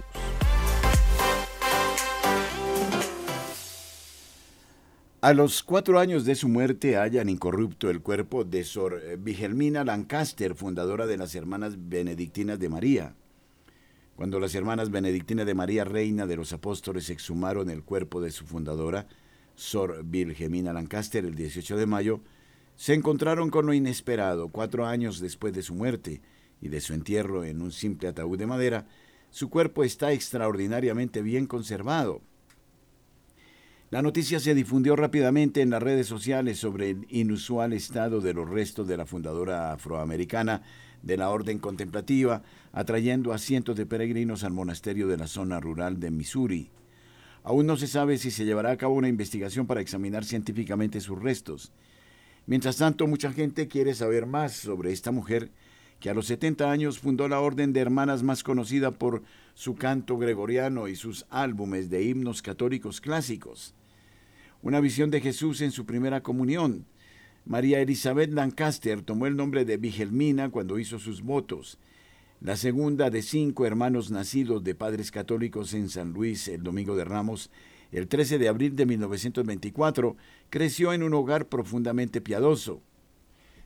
A 5.20 5.34
los 5.34 5.62
cuatro 5.62 6.00
años 6.00 6.24
de 6.24 6.34
su 6.34 6.48
muerte 6.48 6.96
hallan 6.96 7.28
incorrupto 7.28 7.88
el 7.90 8.02
cuerpo 8.02 8.42
de 8.42 8.64
Sor 8.64 9.00
Vigelmina 9.18 9.84
Lancaster, 9.84 10.56
fundadora 10.56 11.06
de 11.06 11.16
las 11.16 11.36
Hermanas 11.36 11.76
Benedictinas 11.78 12.58
de 12.58 12.68
María. 12.68 13.14
Cuando 14.16 14.38
las 14.38 14.54
hermanas 14.54 14.90
benedictinas 14.90 15.46
de 15.46 15.54
María, 15.54 15.84
reina 15.84 16.26
de 16.26 16.36
los 16.36 16.52
apóstoles, 16.52 17.08
exhumaron 17.10 17.70
el 17.70 17.82
cuerpo 17.82 18.20
de 18.20 18.30
su 18.30 18.46
fundadora, 18.46 19.06
Sor 19.54 20.04
Vilgemina 20.04 20.72
Lancaster, 20.72 21.24
el 21.24 21.34
18 21.34 21.76
de 21.76 21.86
mayo, 21.86 22.20
se 22.76 22.94
encontraron 22.94 23.50
con 23.50 23.66
lo 23.66 23.74
inesperado. 23.74 24.48
Cuatro 24.48 24.86
años 24.86 25.20
después 25.20 25.52
de 25.52 25.62
su 25.62 25.74
muerte 25.74 26.20
y 26.60 26.68
de 26.68 26.80
su 26.80 26.94
entierro 26.94 27.44
en 27.44 27.62
un 27.62 27.72
simple 27.72 28.08
ataúd 28.08 28.38
de 28.38 28.46
madera, 28.46 28.86
su 29.30 29.50
cuerpo 29.50 29.82
está 29.82 30.12
extraordinariamente 30.12 31.22
bien 31.22 31.46
conservado. 31.46 32.20
La 33.90 34.00
noticia 34.00 34.40
se 34.40 34.54
difundió 34.54 34.96
rápidamente 34.96 35.60
en 35.60 35.70
las 35.70 35.82
redes 35.82 36.06
sociales 36.06 36.58
sobre 36.58 36.90
el 36.90 37.06
inusual 37.10 37.72
estado 37.72 38.20
de 38.20 38.32
los 38.32 38.48
restos 38.48 38.88
de 38.88 38.96
la 38.96 39.04
fundadora 39.04 39.72
afroamericana 39.72 40.62
de 41.02 41.16
la 41.16 41.28
Orden 41.28 41.58
Contemplativa, 41.58 42.42
atrayendo 42.72 43.32
a 43.32 43.38
cientos 43.38 43.76
de 43.76 43.86
peregrinos 43.86 44.44
al 44.44 44.52
monasterio 44.52 45.08
de 45.08 45.16
la 45.16 45.26
zona 45.26 45.60
rural 45.60 46.00
de 46.00 46.10
Missouri. 46.10 46.70
Aún 47.44 47.66
no 47.66 47.76
se 47.76 47.86
sabe 47.86 48.18
si 48.18 48.30
se 48.30 48.44
llevará 48.44 48.70
a 48.70 48.76
cabo 48.76 48.94
una 48.94 49.08
investigación 49.08 49.66
para 49.66 49.80
examinar 49.80 50.24
científicamente 50.24 51.00
sus 51.00 51.20
restos. 51.20 51.72
Mientras 52.46 52.76
tanto, 52.76 53.06
mucha 53.06 53.32
gente 53.32 53.68
quiere 53.68 53.94
saber 53.94 54.26
más 54.26 54.52
sobre 54.52 54.92
esta 54.92 55.12
mujer 55.12 55.50
que 56.00 56.10
a 56.10 56.14
los 56.14 56.26
70 56.26 56.70
años 56.70 56.98
fundó 56.98 57.28
la 57.28 57.40
Orden 57.40 57.72
de 57.72 57.80
Hermanas 57.80 58.24
más 58.24 58.42
conocida 58.42 58.90
por 58.90 59.22
su 59.54 59.76
canto 59.76 60.18
gregoriano 60.18 60.88
y 60.88 60.96
sus 60.96 61.26
álbumes 61.30 61.90
de 61.90 62.02
himnos 62.02 62.42
católicos 62.42 63.00
clásicos. 63.00 63.74
Una 64.62 64.80
visión 64.80 65.10
de 65.10 65.20
Jesús 65.20 65.60
en 65.60 65.70
su 65.70 65.86
primera 65.86 66.22
comunión, 66.22 66.86
María 67.44 67.80
Elizabeth 67.80 68.32
Lancaster 68.32 69.02
tomó 69.02 69.26
el 69.26 69.36
nombre 69.36 69.64
de 69.64 69.76
Vigelmina 69.76 70.50
cuando 70.50 70.78
hizo 70.78 70.98
sus 70.98 71.22
votos. 71.22 71.78
La 72.42 72.56
segunda 72.56 73.08
de 73.08 73.22
cinco 73.22 73.66
hermanos 73.66 74.10
nacidos 74.10 74.64
de 74.64 74.74
padres 74.74 75.12
católicos 75.12 75.74
en 75.74 75.88
San 75.88 76.12
Luis 76.12 76.48
el 76.48 76.64
Domingo 76.64 76.96
de 76.96 77.04
Ramos, 77.04 77.52
el 77.92 78.08
13 78.08 78.36
de 78.38 78.48
abril 78.48 78.74
de 78.74 78.84
1924, 78.84 80.16
creció 80.50 80.92
en 80.92 81.04
un 81.04 81.14
hogar 81.14 81.46
profundamente 81.46 82.20
piadoso. 82.20 82.82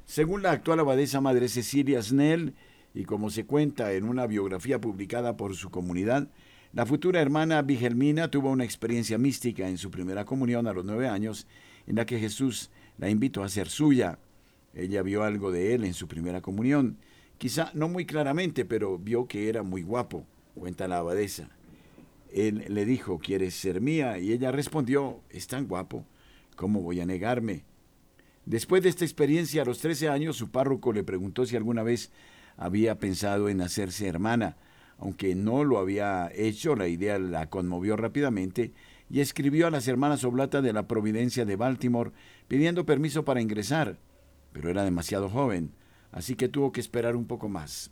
Según 0.05 0.43
la 0.43 0.51
actual 0.51 0.81
abadesa 0.81 1.23
Madre 1.23 1.49
Cecilia 1.49 2.03
Snell, 2.03 2.53
y 2.93 3.05
como 3.05 3.31
se 3.31 3.47
cuenta 3.47 3.95
en 3.95 4.05
una 4.05 4.27
biografía 4.27 4.79
publicada 4.79 5.39
por 5.39 5.55
su 5.55 5.71
comunidad, 5.71 6.29
la 6.75 6.85
futura 6.85 7.23
hermana 7.23 7.63
Vigelmina 7.63 8.31
tuvo 8.31 8.51
una 8.51 8.65
experiencia 8.65 9.17
mística 9.17 9.67
en 9.71 9.79
su 9.79 9.91
primera 9.91 10.27
comunión 10.27 10.67
a 10.67 10.75
los 10.75 10.85
nueve 10.85 11.09
años, 11.09 11.47
en 11.87 11.97
la 11.97 12.05
que 12.05 12.19
Jesús 12.19 12.71
la 12.99 13.09
invitó 13.09 13.43
a 13.43 13.49
ser 13.49 13.71
suya. 13.71 14.19
Ella 14.75 15.01
vio 15.01 15.23
algo 15.23 15.51
de 15.51 15.75
él 15.75 15.85
en 15.85 15.95
su 15.95 16.09
primera 16.09 16.43
comunión, 16.43 16.99
quizá 17.39 17.71
no 17.75 17.89
muy 17.89 18.07
claramente, 18.07 18.65
pero 18.65 18.99
vio 18.99 19.27
que 19.27 19.49
era 19.49 19.63
muy 19.63 19.83
guapo, 19.83 20.27
cuenta 20.55 20.89
la 20.89 20.99
abadesa. 20.99 21.49
Él 22.33 22.65
le 22.69 22.85
dijo, 22.85 23.19
¿quieres 23.19 23.55
ser 23.55 23.81
mía? 23.81 24.19
Y 24.19 24.33
ella 24.33 24.53
respondió, 24.53 25.21
es 25.31 25.47
tan 25.47 25.67
guapo, 25.67 26.05
¿cómo 26.57 26.83
voy 26.83 27.01
a 27.01 27.07
negarme? 27.07 27.65
Después 28.45 28.83
de 28.83 28.89
esta 28.89 29.05
experiencia, 29.05 29.63
a 29.63 29.65
los 29.65 29.81
13 29.81 30.09
años, 30.09 30.37
su 30.37 30.51
párroco 30.51 30.93
le 30.93 31.03
preguntó 31.03 31.47
si 31.47 31.57
alguna 31.57 31.83
vez 31.83 32.13
había 32.57 32.99
pensado 32.99 33.49
en 33.49 33.61
hacerse 33.61 34.07
hermana, 34.07 34.57
aunque 34.99 35.35
no 35.35 35.65
lo 35.65 35.79
había 35.79 36.31
hecho, 36.35 36.75
la 36.75 36.89
idea 36.89 37.19
la 37.19 37.51
conmovió 37.51 37.97
rápidamente 37.97 38.73
y 39.11 39.21
escribió 39.21 39.67
a 39.67 39.71
las 39.71 39.89
hermanas 39.89 40.25
Oblata 40.25 40.63
de 40.63 40.73
la 40.73 40.89
Providencia 40.89 41.45
de 41.45 41.57
Baltimore 41.57 42.13
pidiendo 42.49 42.87
permiso 42.87 43.25
para 43.25 43.41
ingresar, 43.41 43.99
pero 44.53 44.71
era 44.71 44.85
demasiado 44.85 45.29
joven, 45.29 45.73
así 46.17 46.35
que 46.35 46.49
tuvo 46.49 46.73
que 46.73 46.81
esperar 46.81 47.15
un 47.15 47.27
poco 47.27 47.51
más. 47.51 47.91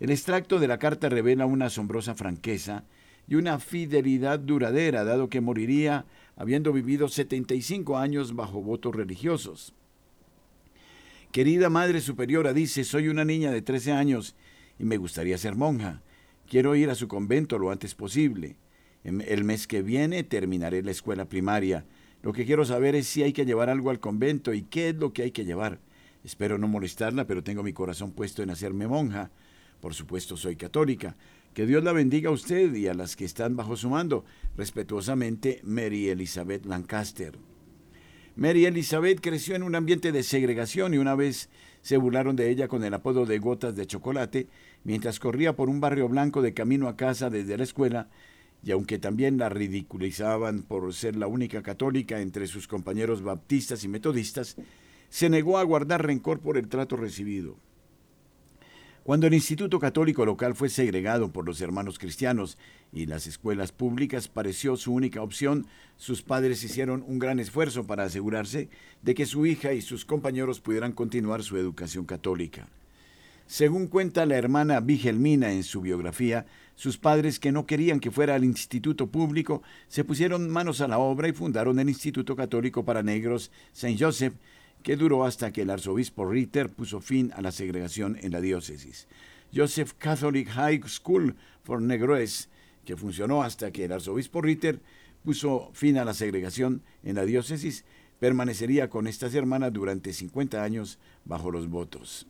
El 0.00 0.10
extracto 0.10 0.58
de 0.58 0.66
la 0.66 0.80
carta 0.80 1.08
revela 1.08 1.46
una 1.46 1.66
asombrosa 1.66 2.16
franqueza 2.16 2.82
y 3.28 3.36
una 3.36 3.60
fidelidad 3.60 4.40
duradera, 4.40 5.04
dado 5.04 5.28
que 5.28 5.40
moriría 5.40 6.06
habiendo 6.34 6.72
vivido 6.72 7.08
75 7.08 7.98
años 7.98 8.34
bajo 8.34 8.62
votos 8.62 8.96
religiosos. 8.96 9.74
Querida 11.30 11.70
Madre 11.70 12.00
Superiora, 12.00 12.52
dice, 12.52 12.82
soy 12.82 13.06
una 13.06 13.24
niña 13.24 13.52
de 13.52 13.62
13 13.62 13.92
años 13.92 14.34
y 14.80 14.84
me 14.84 14.96
gustaría 14.96 15.38
ser 15.38 15.54
monja. 15.54 16.02
Quiero 16.48 16.74
ir 16.74 16.90
a 16.90 16.96
su 16.96 17.06
convento 17.06 17.60
lo 17.60 17.70
antes 17.70 17.94
posible. 17.94 18.56
El 19.04 19.44
mes 19.44 19.68
que 19.68 19.82
viene 19.82 20.24
terminaré 20.24 20.82
la 20.82 20.90
escuela 20.90 21.28
primaria. 21.28 21.86
Lo 22.22 22.32
que 22.32 22.44
quiero 22.44 22.64
saber 22.64 22.96
es 22.96 23.06
si 23.06 23.22
hay 23.22 23.32
que 23.32 23.46
llevar 23.46 23.70
algo 23.70 23.90
al 23.90 24.00
convento 24.00 24.52
y 24.52 24.62
qué 24.62 24.88
es 24.88 24.96
lo 24.96 25.12
que 25.12 25.22
hay 25.22 25.30
que 25.30 25.44
llevar. 25.44 25.78
Espero 26.26 26.58
no 26.58 26.66
molestarla, 26.66 27.24
pero 27.28 27.44
tengo 27.44 27.62
mi 27.62 27.72
corazón 27.72 28.10
puesto 28.10 28.42
en 28.42 28.50
hacerme 28.50 28.88
monja. 28.88 29.30
Por 29.80 29.94
supuesto, 29.94 30.36
soy 30.36 30.56
católica. 30.56 31.14
Que 31.54 31.66
Dios 31.66 31.84
la 31.84 31.92
bendiga 31.92 32.30
a 32.30 32.32
usted 32.32 32.74
y 32.74 32.88
a 32.88 32.94
las 32.94 33.14
que 33.14 33.24
están 33.24 33.54
bajo 33.54 33.76
su 33.76 33.90
mando. 33.90 34.24
Respetuosamente, 34.56 35.60
Mary 35.62 36.08
Elizabeth 36.08 36.66
Lancaster. 36.66 37.38
Mary 38.34 38.66
Elizabeth 38.66 39.20
creció 39.20 39.54
en 39.54 39.62
un 39.62 39.76
ambiente 39.76 40.10
de 40.10 40.24
segregación 40.24 40.94
y 40.94 40.98
una 40.98 41.14
vez 41.14 41.48
se 41.80 41.96
burlaron 41.96 42.34
de 42.34 42.50
ella 42.50 42.66
con 42.66 42.82
el 42.82 42.94
apodo 42.94 43.24
de 43.24 43.38
gotas 43.38 43.76
de 43.76 43.86
chocolate 43.86 44.48
mientras 44.82 45.20
corría 45.20 45.54
por 45.54 45.68
un 45.68 45.80
barrio 45.80 46.08
blanco 46.08 46.42
de 46.42 46.54
camino 46.54 46.88
a 46.88 46.96
casa 46.96 47.30
desde 47.30 47.56
la 47.56 47.62
escuela 47.62 48.08
y 48.64 48.72
aunque 48.72 48.98
también 48.98 49.38
la 49.38 49.48
ridiculizaban 49.48 50.62
por 50.62 50.92
ser 50.92 51.14
la 51.14 51.28
única 51.28 51.62
católica 51.62 52.20
entre 52.20 52.48
sus 52.48 52.66
compañeros 52.66 53.22
baptistas 53.22 53.84
y 53.84 53.88
metodistas, 53.88 54.56
se 55.16 55.30
negó 55.30 55.56
a 55.56 55.62
guardar 55.62 56.04
rencor 56.04 56.40
por 56.40 56.58
el 56.58 56.68
trato 56.68 56.94
recibido. 56.94 57.56
Cuando 59.02 59.26
el 59.26 59.32
Instituto 59.32 59.80
Católico 59.80 60.26
local 60.26 60.54
fue 60.54 60.68
segregado 60.68 61.32
por 61.32 61.46
los 61.46 61.62
hermanos 61.62 61.98
cristianos 61.98 62.58
y 62.92 63.06
las 63.06 63.26
escuelas 63.26 63.72
públicas 63.72 64.28
pareció 64.28 64.76
su 64.76 64.92
única 64.92 65.22
opción, 65.22 65.68
sus 65.96 66.20
padres 66.20 66.62
hicieron 66.64 67.02
un 67.08 67.18
gran 67.18 67.40
esfuerzo 67.40 67.86
para 67.86 68.02
asegurarse 68.04 68.68
de 69.00 69.14
que 69.14 69.24
su 69.24 69.46
hija 69.46 69.72
y 69.72 69.80
sus 69.80 70.04
compañeros 70.04 70.60
pudieran 70.60 70.92
continuar 70.92 71.42
su 71.42 71.56
educación 71.56 72.04
católica. 72.04 72.68
Según 73.46 73.86
cuenta 73.86 74.26
la 74.26 74.36
hermana 74.36 74.80
Vigelmina 74.80 75.50
en 75.50 75.62
su 75.62 75.80
biografía, 75.80 76.44
sus 76.74 76.98
padres, 76.98 77.40
que 77.40 77.52
no 77.52 77.64
querían 77.64 78.00
que 78.00 78.10
fuera 78.10 78.34
al 78.34 78.44
instituto 78.44 79.06
público, 79.06 79.62
se 79.88 80.04
pusieron 80.04 80.50
manos 80.50 80.82
a 80.82 80.88
la 80.88 80.98
obra 80.98 81.28
y 81.28 81.32
fundaron 81.32 81.78
el 81.78 81.88
Instituto 81.88 82.36
Católico 82.36 82.84
para 82.84 83.02
Negros 83.02 83.50
Saint 83.72 83.98
Joseph, 83.98 84.34
que 84.82 84.96
duró 84.96 85.24
hasta 85.24 85.52
que 85.52 85.62
el 85.62 85.70
arzobispo 85.70 86.24
Ritter 86.24 86.70
puso 86.70 87.00
fin 87.00 87.32
a 87.34 87.42
la 87.42 87.52
segregación 87.52 88.18
en 88.20 88.32
la 88.32 88.40
diócesis. 88.40 89.08
Joseph 89.54 89.92
Catholic 89.98 90.48
High 90.48 90.82
School 90.86 91.36
for 91.62 91.80
Negroes, 91.80 92.48
que 92.84 92.96
funcionó 92.96 93.42
hasta 93.42 93.70
que 93.72 93.84
el 93.84 93.92
arzobispo 93.92 94.40
Ritter 94.42 94.80
puso 95.24 95.70
fin 95.72 95.98
a 95.98 96.04
la 96.04 96.14
segregación 96.14 96.82
en 97.02 97.16
la 97.16 97.24
diócesis, 97.24 97.84
permanecería 98.20 98.88
con 98.88 99.06
estas 99.06 99.34
hermanas 99.34 99.72
durante 99.72 100.12
50 100.12 100.62
años 100.62 100.98
bajo 101.24 101.50
los 101.50 101.68
votos. 101.68 102.26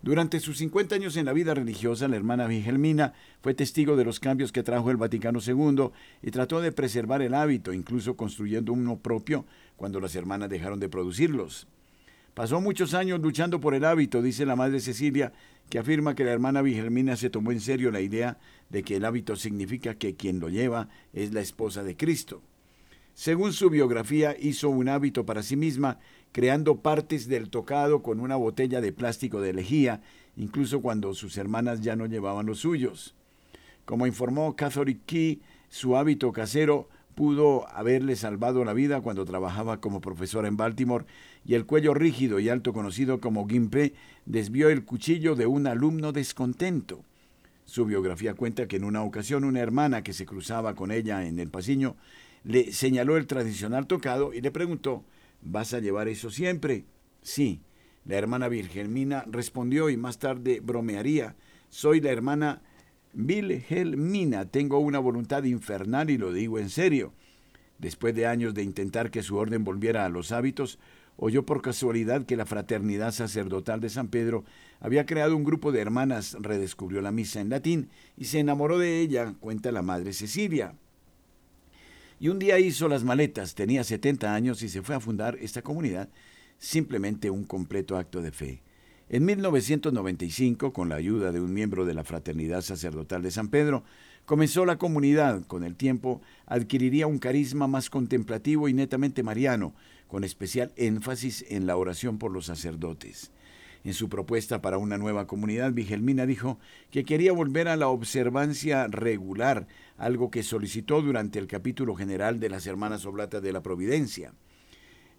Durante 0.00 0.38
sus 0.38 0.58
50 0.58 0.94
años 0.94 1.16
en 1.16 1.26
la 1.26 1.32
vida 1.32 1.54
religiosa, 1.54 2.06
la 2.06 2.16
hermana 2.16 2.46
Vigelmina 2.46 3.14
fue 3.42 3.54
testigo 3.54 3.96
de 3.96 4.04
los 4.04 4.20
cambios 4.20 4.52
que 4.52 4.62
trajo 4.62 4.92
el 4.92 4.96
Vaticano 4.96 5.40
II 5.44 5.90
y 6.22 6.30
trató 6.30 6.60
de 6.60 6.70
preservar 6.70 7.20
el 7.20 7.34
hábito, 7.34 7.72
incluso 7.72 8.16
construyendo 8.16 8.72
uno 8.72 8.98
propio 8.98 9.44
cuando 9.76 9.98
las 9.98 10.14
hermanas 10.14 10.50
dejaron 10.50 10.78
de 10.78 10.88
producirlos. 10.88 11.66
Pasó 12.34 12.60
muchos 12.60 12.94
años 12.94 13.18
luchando 13.20 13.60
por 13.60 13.74
el 13.74 13.84
hábito, 13.84 14.22
dice 14.22 14.46
la 14.46 14.54
madre 14.54 14.78
Cecilia, 14.78 15.32
que 15.68 15.80
afirma 15.80 16.14
que 16.14 16.22
la 16.22 16.30
hermana 16.30 16.62
Vigelmina 16.62 17.16
se 17.16 17.30
tomó 17.30 17.50
en 17.50 17.60
serio 17.60 17.90
la 17.90 18.00
idea 18.00 18.38
de 18.68 18.84
que 18.84 18.96
el 18.96 19.04
hábito 19.04 19.34
significa 19.34 19.96
que 19.96 20.14
quien 20.14 20.38
lo 20.38 20.48
lleva 20.48 20.88
es 21.12 21.32
la 21.32 21.40
esposa 21.40 21.82
de 21.82 21.96
Cristo. 21.96 22.40
Según 23.14 23.52
su 23.52 23.68
biografía, 23.68 24.36
hizo 24.38 24.70
un 24.70 24.88
hábito 24.88 25.26
para 25.26 25.42
sí 25.42 25.56
misma, 25.56 25.98
creando 26.32 26.76
partes 26.76 27.28
del 27.28 27.50
tocado 27.50 28.02
con 28.02 28.20
una 28.20 28.36
botella 28.36 28.80
de 28.80 28.92
plástico 28.92 29.40
de 29.40 29.52
lejía, 29.52 30.00
incluso 30.36 30.80
cuando 30.80 31.14
sus 31.14 31.36
hermanas 31.36 31.80
ya 31.80 31.96
no 31.96 32.06
llevaban 32.06 32.46
los 32.46 32.60
suyos. 32.60 33.14
Como 33.84 34.06
informó 34.06 34.54
Catholic 34.54 35.00
Key, 35.06 35.40
su 35.68 35.96
hábito 35.96 36.32
casero 36.32 36.88
pudo 37.14 37.66
haberle 37.74 38.14
salvado 38.14 38.64
la 38.64 38.72
vida 38.72 39.00
cuando 39.00 39.24
trabajaba 39.24 39.80
como 39.80 40.00
profesora 40.00 40.46
en 40.46 40.56
Baltimore 40.56 41.04
y 41.44 41.54
el 41.54 41.66
cuello 41.66 41.92
rígido 41.92 42.38
y 42.38 42.48
alto 42.48 42.72
conocido 42.72 43.20
como 43.20 43.48
Gimpe 43.48 43.94
desvió 44.24 44.68
el 44.68 44.84
cuchillo 44.84 45.34
de 45.34 45.46
un 45.46 45.66
alumno 45.66 46.12
descontento. 46.12 47.02
Su 47.64 47.86
biografía 47.86 48.34
cuenta 48.34 48.68
que 48.68 48.76
en 48.76 48.84
una 48.84 49.02
ocasión 49.02 49.44
una 49.44 49.60
hermana 49.60 50.02
que 50.02 50.12
se 50.12 50.26
cruzaba 50.26 50.74
con 50.74 50.92
ella 50.92 51.26
en 51.26 51.40
el 51.40 51.48
pasillo 51.50 51.96
le 52.44 52.72
señaló 52.72 53.16
el 53.16 53.26
tradicional 53.26 53.86
tocado 53.86 54.32
y 54.32 54.40
le 54.40 54.50
preguntó 54.50 55.02
¿Vas 55.40 55.74
a 55.74 55.80
llevar 55.80 56.08
eso 56.08 56.30
siempre? 56.30 56.84
Sí. 57.22 57.62
La 58.04 58.16
hermana 58.16 58.48
Virgelmina 58.48 59.24
respondió 59.26 59.90
y 59.90 59.96
más 59.96 60.18
tarde 60.18 60.60
bromearía 60.60 61.36
Soy 61.68 62.00
la 62.00 62.10
hermana 62.10 62.62
Vilhelmina, 63.12 64.46
tengo 64.46 64.78
una 64.78 64.98
voluntad 64.98 65.44
infernal 65.44 66.10
y 66.10 66.18
lo 66.18 66.32
digo 66.32 66.58
en 66.58 66.70
serio. 66.70 67.12
Después 67.78 68.14
de 68.14 68.26
años 68.26 68.54
de 68.54 68.62
intentar 68.62 69.10
que 69.10 69.22
su 69.22 69.36
orden 69.36 69.64
volviera 69.64 70.04
a 70.04 70.08
los 70.08 70.32
hábitos, 70.32 70.78
oyó 71.16 71.44
por 71.44 71.62
casualidad 71.62 72.24
que 72.24 72.36
la 72.36 72.46
Fraternidad 72.46 73.12
Sacerdotal 73.12 73.80
de 73.80 73.90
San 73.90 74.08
Pedro 74.08 74.44
había 74.80 75.04
creado 75.04 75.36
un 75.36 75.44
grupo 75.44 75.72
de 75.72 75.80
hermanas, 75.80 76.36
redescubrió 76.40 77.02
la 77.02 77.12
misa 77.12 77.40
en 77.40 77.50
latín 77.50 77.90
y 78.16 78.26
se 78.26 78.38
enamoró 78.38 78.78
de 78.78 79.00
ella, 79.00 79.34
cuenta 79.40 79.72
la 79.72 79.82
madre 79.82 80.12
Cecilia. 80.12 80.74
Y 82.20 82.28
un 82.28 82.38
día 82.38 82.58
hizo 82.58 82.88
las 82.88 83.04
maletas, 83.04 83.54
tenía 83.54 83.84
70 83.84 84.34
años 84.34 84.62
y 84.62 84.68
se 84.68 84.82
fue 84.82 84.96
a 84.96 85.00
fundar 85.00 85.36
esta 85.40 85.62
comunidad, 85.62 86.08
simplemente 86.58 87.30
un 87.30 87.44
completo 87.44 87.96
acto 87.96 88.22
de 88.22 88.32
fe. 88.32 88.62
En 89.08 89.24
1995, 89.24 90.72
con 90.72 90.88
la 90.88 90.96
ayuda 90.96 91.32
de 91.32 91.40
un 91.40 91.54
miembro 91.54 91.86
de 91.86 91.94
la 91.94 92.04
Fraternidad 92.04 92.60
Sacerdotal 92.62 93.22
de 93.22 93.30
San 93.30 93.48
Pedro, 93.48 93.84
comenzó 94.26 94.66
la 94.66 94.76
comunidad. 94.76 95.46
Con 95.46 95.64
el 95.64 95.76
tiempo 95.76 96.20
adquiriría 96.44 97.06
un 97.06 97.18
carisma 97.18 97.68
más 97.68 97.88
contemplativo 97.88 98.68
y 98.68 98.74
netamente 98.74 99.22
mariano, 99.22 99.72
con 100.08 100.24
especial 100.24 100.72
énfasis 100.76 101.44
en 101.48 101.66
la 101.66 101.76
oración 101.76 102.18
por 102.18 102.32
los 102.32 102.46
sacerdotes. 102.46 103.30
En 103.84 103.94
su 103.94 104.08
propuesta 104.08 104.60
para 104.60 104.78
una 104.78 104.98
nueva 104.98 105.26
comunidad, 105.26 105.72
Vigelmina 105.72 106.26
dijo 106.26 106.58
que 106.90 107.04
quería 107.04 107.32
volver 107.32 107.68
a 107.68 107.76
la 107.76 107.88
observancia 107.88 108.86
regular, 108.88 109.66
algo 109.96 110.30
que 110.30 110.42
solicitó 110.42 111.00
durante 111.02 111.38
el 111.38 111.46
capítulo 111.46 111.94
general 111.94 112.40
de 112.40 112.50
las 112.50 112.66
Hermanas 112.66 113.06
Oblatas 113.06 113.42
de 113.42 113.52
la 113.52 113.62
Providencia 113.62 114.32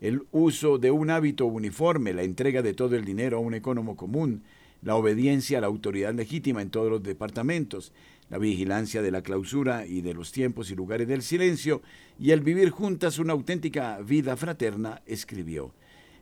el 0.01 0.23
uso 0.31 0.77
de 0.77 0.91
un 0.91 1.09
hábito 1.09 1.45
uniforme, 1.45 2.13
la 2.13 2.23
entrega 2.23 2.61
de 2.61 2.73
todo 2.73 2.95
el 2.95 3.05
dinero 3.05 3.37
a 3.37 3.41
un 3.41 3.53
economo 3.53 3.95
común, 3.95 4.43
la 4.81 4.95
obediencia 4.95 5.57
a 5.57 5.61
la 5.61 5.67
autoridad 5.67 6.13
legítima 6.13 6.61
en 6.61 6.69
todos 6.69 6.89
los 6.89 7.03
departamentos, 7.03 7.91
la 8.29 8.37
vigilancia 8.37 9.01
de 9.01 9.11
la 9.11 9.21
clausura 9.21 9.85
y 9.85 10.01
de 10.01 10.13
los 10.13 10.31
tiempos 10.31 10.71
y 10.71 10.75
lugares 10.75 11.07
del 11.07 11.21
silencio, 11.21 11.81
y 12.17 12.31
el 12.31 12.41
vivir 12.41 12.69
juntas 12.69 13.19
una 13.19 13.33
auténtica 13.33 13.99
vida 13.99 14.37
fraterna, 14.37 15.01
escribió. 15.05 15.73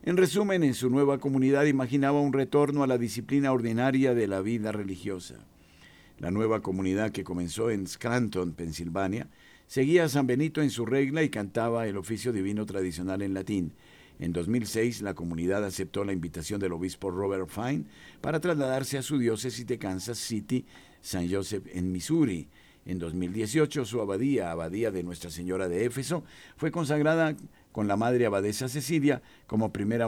En 0.02 0.16
resumen, 0.16 0.62
en 0.62 0.74
su 0.74 0.90
nueva 0.90 1.18
comunidad 1.18 1.64
imaginaba 1.64 2.20
un 2.20 2.32
retorno 2.32 2.82
a 2.82 2.86
la 2.86 2.98
disciplina 2.98 3.52
ordinaria 3.52 4.14
de 4.14 4.26
la 4.26 4.40
vida 4.40 4.72
religiosa. 4.72 5.34
La 6.18 6.30
nueva 6.30 6.60
comunidad 6.60 7.12
que 7.12 7.24
comenzó 7.24 7.70
en 7.70 7.86
Scranton, 7.86 8.52
Pensilvania, 8.52 9.28
Seguía 9.68 10.04
a 10.04 10.08
San 10.08 10.26
Benito 10.26 10.62
en 10.62 10.70
su 10.70 10.86
regla 10.86 11.22
y 11.22 11.28
cantaba 11.28 11.86
el 11.86 11.98
oficio 11.98 12.32
divino 12.32 12.64
tradicional 12.64 13.20
en 13.20 13.34
latín. 13.34 13.74
En 14.18 14.32
2006, 14.32 15.02
la 15.02 15.12
comunidad 15.12 15.62
aceptó 15.62 16.04
la 16.04 16.14
invitación 16.14 16.58
del 16.58 16.72
obispo 16.72 17.10
Robert 17.10 17.50
Fine 17.50 17.84
para 18.22 18.40
trasladarse 18.40 18.96
a 18.96 19.02
su 19.02 19.18
diócesis 19.18 19.66
de 19.66 19.78
Kansas 19.78 20.16
City, 20.16 20.64
San 21.02 21.30
Joseph, 21.30 21.66
en 21.70 21.92
Missouri. 21.92 22.48
En 22.86 22.98
2018, 22.98 23.84
su 23.84 24.00
abadía, 24.00 24.50
Abadía 24.50 24.90
de 24.90 25.02
Nuestra 25.02 25.30
Señora 25.30 25.68
de 25.68 25.84
Éfeso, 25.84 26.24
fue 26.56 26.70
consagrada 26.70 27.36
con 27.78 27.86
la 27.86 27.96
madre 27.96 28.26
abadesa 28.26 28.68
Cecilia 28.68 29.22
como 29.46 29.72
primera 29.72 30.06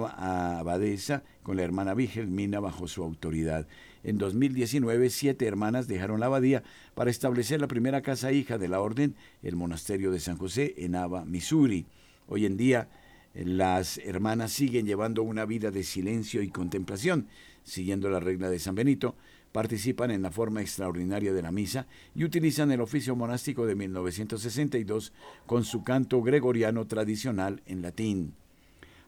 abadesa, 0.58 1.22
con 1.44 1.56
la 1.56 1.62
hermana 1.62 1.94
Mina 1.94 2.58
bajo 2.58 2.88
su 2.88 3.04
autoridad. 3.04 3.68
En 4.02 4.18
2019, 4.18 5.08
siete 5.08 5.46
hermanas 5.46 5.86
dejaron 5.86 6.18
la 6.18 6.26
abadía 6.26 6.64
para 6.96 7.12
establecer 7.12 7.60
la 7.60 7.68
primera 7.68 8.02
casa 8.02 8.32
hija 8.32 8.58
de 8.58 8.66
la 8.66 8.80
orden, 8.80 9.14
el 9.44 9.54
monasterio 9.54 10.10
de 10.10 10.18
San 10.18 10.36
José, 10.36 10.74
en 10.78 10.96
Ava, 10.96 11.24
Missouri. 11.24 11.86
Hoy 12.26 12.44
en 12.44 12.56
día, 12.56 12.88
las 13.34 13.98
hermanas 13.98 14.50
siguen 14.50 14.84
llevando 14.84 15.22
una 15.22 15.44
vida 15.44 15.70
de 15.70 15.84
silencio 15.84 16.42
y 16.42 16.48
contemplación, 16.48 17.28
siguiendo 17.62 18.10
la 18.10 18.18
regla 18.18 18.50
de 18.50 18.58
San 18.58 18.74
Benito, 18.74 19.14
participan 19.52 20.10
en 20.10 20.22
la 20.22 20.30
forma 20.30 20.60
extraordinaria 20.60 21.32
de 21.32 21.42
la 21.42 21.52
misa 21.52 21.86
y 22.14 22.24
utilizan 22.24 22.70
el 22.70 22.80
oficio 22.80 23.16
monástico 23.16 23.66
de 23.66 23.74
1962 23.74 25.12
con 25.46 25.64
su 25.64 25.82
canto 25.82 26.22
gregoriano 26.22 26.86
tradicional 26.86 27.62
en 27.66 27.82
latín. 27.82 28.34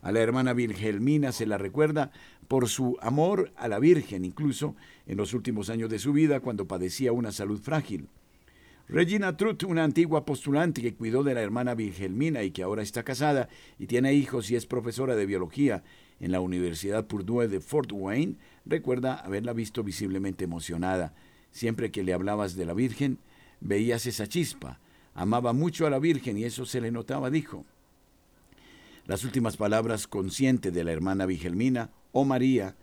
A 0.02 0.10
la 0.10 0.20
hermana 0.20 0.52
Virgelmina 0.52 1.30
se 1.30 1.46
la 1.46 1.58
recuerda 1.58 2.10
por 2.48 2.68
su 2.68 2.98
amor 3.00 3.52
a 3.56 3.68
la 3.68 3.78
Virgen, 3.78 4.24
incluso 4.24 4.74
en 5.06 5.16
los 5.16 5.32
últimos 5.32 5.70
años 5.70 5.90
de 5.90 6.00
su 6.00 6.12
vida 6.12 6.40
cuando 6.40 6.66
padecía 6.66 7.12
una 7.12 7.30
salud 7.30 7.60
frágil. 7.60 8.08
Regina 8.88 9.36
Truth, 9.36 9.62
una 9.62 9.84
antigua 9.84 10.24
postulante 10.24 10.82
que 10.82 10.94
cuidó 10.94 11.22
de 11.22 11.34
la 11.34 11.40
hermana 11.40 11.74
Virgelmina 11.74 12.42
y 12.42 12.50
que 12.50 12.64
ahora 12.64 12.82
está 12.82 13.04
casada 13.04 13.48
y 13.78 13.86
tiene 13.86 14.12
hijos 14.12 14.50
y 14.50 14.56
es 14.56 14.66
profesora 14.66 15.14
de 15.14 15.24
biología 15.24 15.84
en 16.22 16.30
la 16.30 16.40
Universidad 16.40 17.06
Purdue 17.06 17.48
de 17.48 17.60
Fort 17.60 17.90
Wayne, 17.92 18.36
recuerda 18.64 19.16
haberla 19.16 19.52
visto 19.52 19.82
visiblemente 19.82 20.44
emocionada. 20.44 21.14
Siempre 21.50 21.90
que 21.90 22.04
le 22.04 22.14
hablabas 22.14 22.54
de 22.54 22.64
la 22.64 22.74
Virgen, 22.74 23.18
veías 23.60 24.06
esa 24.06 24.28
chispa. 24.28 24.78
Amaba 25.14 25.52
mucho 25.52 25.84
a 25.84 25.90
la 25.90 25.98
Virgen 25.98 26.38
y 26.38 26.44
eso 26.44 26.64
se 26.64 26.80
le 26.80 26.92
notaba, 26.92 27.28
dijo. 27.28 27.66
Las 29.06 29.24
últimas 29.24 29.56
palabras 29.56 30.06
conscientes 30.06 30.72
de 30.72 30.84
la 30.84 30.92
hermana 30.92 31.26
Vigelmina, 31.26 31.90
oh 32.12 32.24
María, 32.24 32.76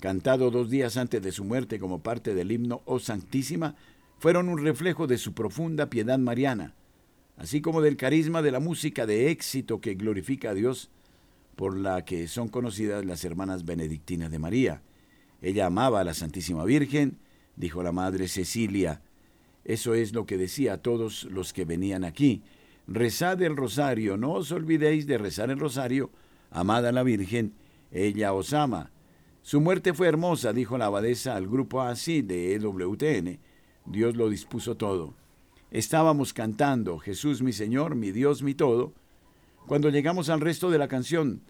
cantado 0.00 0.50
dos 0.50 0.68
días 0.68 0.96
antes 0.96 1.22
de 1.22 1.30
su 1.30 1.44
muerte 1.44 1.78
como 1.78 2.02
parte 2.02 2.34
del 2.34 2.50
himno 2.50 2.82
Oh 2.84 2.98
Santísima, 2.98 3.76
fueron 4.18 4.48
un 4.48 4.58
reflejo 4.58 5.06
de 5.06 5.18
su 5.18 5.34
profunda 5.34 5.88
piedad 5.88 6.18
mariana, 6.18 6.74
así 7.36 7.60
como 7.60 7.80
del 7.80 7.96
carisma 7.96 8.42
de 8.42 8.50
la 8.50 8.58
música 8.58 9.06
de 9.06 9.30
éxito 9.30 9.80
que 9.80 9.94
glorifica 9.94 10.50
a 10.50 10.54
Dios, 10.54 10.90
por 11.56 11.76
la 11.76 12.04
que 12.04 12.28
son 12.28 12.48
conocidas 12.48 13.04
las 13.04 13.24
hermanas 13.24 13.64
benedictinas 13.64 14.30
de 14.30 14.38
María. 14.38 14.82
Ella 15.40 15.66
amaba 15.66 16.00
a 16.00 16.04
la 16.04 16.14
Santísima 16.14 16.64
Virgen, 16.64 17.18
dijo 17.56 17.82
la 17.82 17.92
Madre 17.92 18.28
Cecilia. 18.28 19.02
Eso 19.64 19.94
es 19.94 20.12
lo 20.12 20.26
que 20.26 20.38
decía 20.38 20.74
a 20.74 20.78
todos 20.78 21.24
los 21.24 21.52
que 21.52 21.64
venían 21.64 22.04
aquí, 22.04 22.42
rezad 22.86 23.40
el 23.42 23.56
rosario, 23.56 24.16
no 24.16 24.32
os 24.32 24.50
olvidéis 24.50 25.06
de 25.06 25.18
rezar 25.18 25.50
el 25.50 25.58
rosario, 25.58 26.10
amada 26.50 26.92
la 26.92 27.02
Virgen, 27.02 27.54
ella 27.90 28.32
os 28.32 28.52
ama. 28.52 28.90
Su 29.42 29.60
muerte 29.60 29.92
fue 29.92 30.08
hermosa, 30.08 30.52
dijo 30.52 30.78
la 30.78 30.86
abadesa 30.86 31.36
al 31.36 31.48
grupo 31.48 31.82
así 31.82 32.22
de 32.22 32.54
EWTN. 32.54 33.38
Dios 33.86 34.16
lo 34.16 34.28
dispuso 34.28 34.76
todo. 34.76 35.14
Estábamos 35.70 36.32
cantando 36.32 36.98
Jesús 36.98 37.42
mi 37.42 37.52
Señor, 37.52 37.96
mi 37.96 38.12
Dios 38.12 38.42
mi 38.42 38.54
todo, 38.54 38.92
cuando 39.66 39.90
llegamos 39.90 40.28
al 40.28 40.40
resto 40.40 40.70
de 40.70 40.78
la 40.78 40.88
canción. 40.88 41.42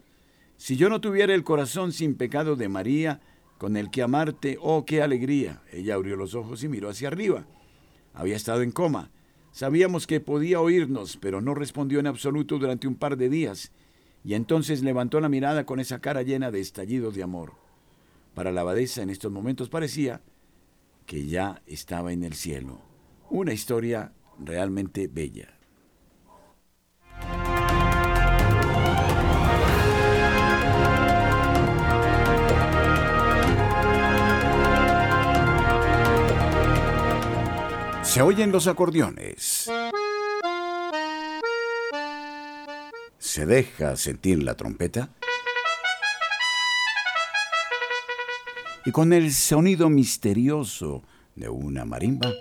Si 0.57 0.77
yo 0.77 0.89
no 0.89 1.01
tuviera 1.01 1.33
el 1.33 1.43
corazón 1.43 1.91
sin 1.91 2.15
pecado 2.15 2.55
de 2.55 2.69
María, 2.69 3.21
con 3.57 3.77
el 3.77 3.91
que 3.91 4.01
amarte, 4.01 4.57
oh, 4.61 4.85
qué 4.85 5.01
alegría. 5.01 5.61
Ella 5.71 5.95
abrió 5.95 6.15
los 6.15 6.35
ojos 6.35 6.63
y 6.63 6.67
miró 6.67 6.89
hacia 6.89 7.07
arriba. 7.07 7.45
Había 8.13 8.35
estado 8.35 8.61
en 8.61 8.71
coma. 8.71 9.11
Sabíamos 9.51 10.07
que 10.07 10.19
podía 10.19 10.59
oírnos, 10.59 11.17
pero 11.17 11.39
no 11.39 11.53
respondió 11.53 11.99
en 11.99 12.07
absoluto 12.07 12.57
durante 12.57 12.87
un 12.87 12.95
par 12.95 13.17
de 13.17 13.29
días, 13.29 13.71
y 14.23 14.33
entonces 14.33 14.81
levantó 14.81 15.19
la 15.19 15.29
mirada 15.29 15.65
con 15.65 15.79
esa 15.79 15.99
cara 15.99 16.23
llena 16.23 16.49
de 16.49 16.59
estallidos 16.59 17.15
de 17.15 17.23
amor. 17.23 17.53
Para 18.33 18.51
la 18.51 18.61
abadesa 18.61 19.03
en 19.03 19.09
estos 19.09 19.31
momentos 19.31 19.69
parecía 19.69 20.21
que 21.05 21.25
ya 21.27 21.61
estaba 21.67 22.13
en 22.13 22.23
el 22.23 22.33
cielo. 22.33 22.81
Una 23.29 23.53
historia 23.53 24.13
realmente 24.39 25.07
bella. 25.07 25.57
Se 38.13 38.21
oyen 38.21 38.51
los 38.51 38.67
acordeones. 38.67 39.67
Se 43.17 43.45
deja 43.47 43.95
sentir 43.95 44.43
la 44.43 44.53
trompeta. 44.53 45.09
Y 48.85 48.91
con 48.91 49.13
el 49.13 49.33
sonido 49.33 49.89
misterioso 49.89 51.01
de 51.33 51.49
una 51.49 51.85
marimba, 51.85 52.31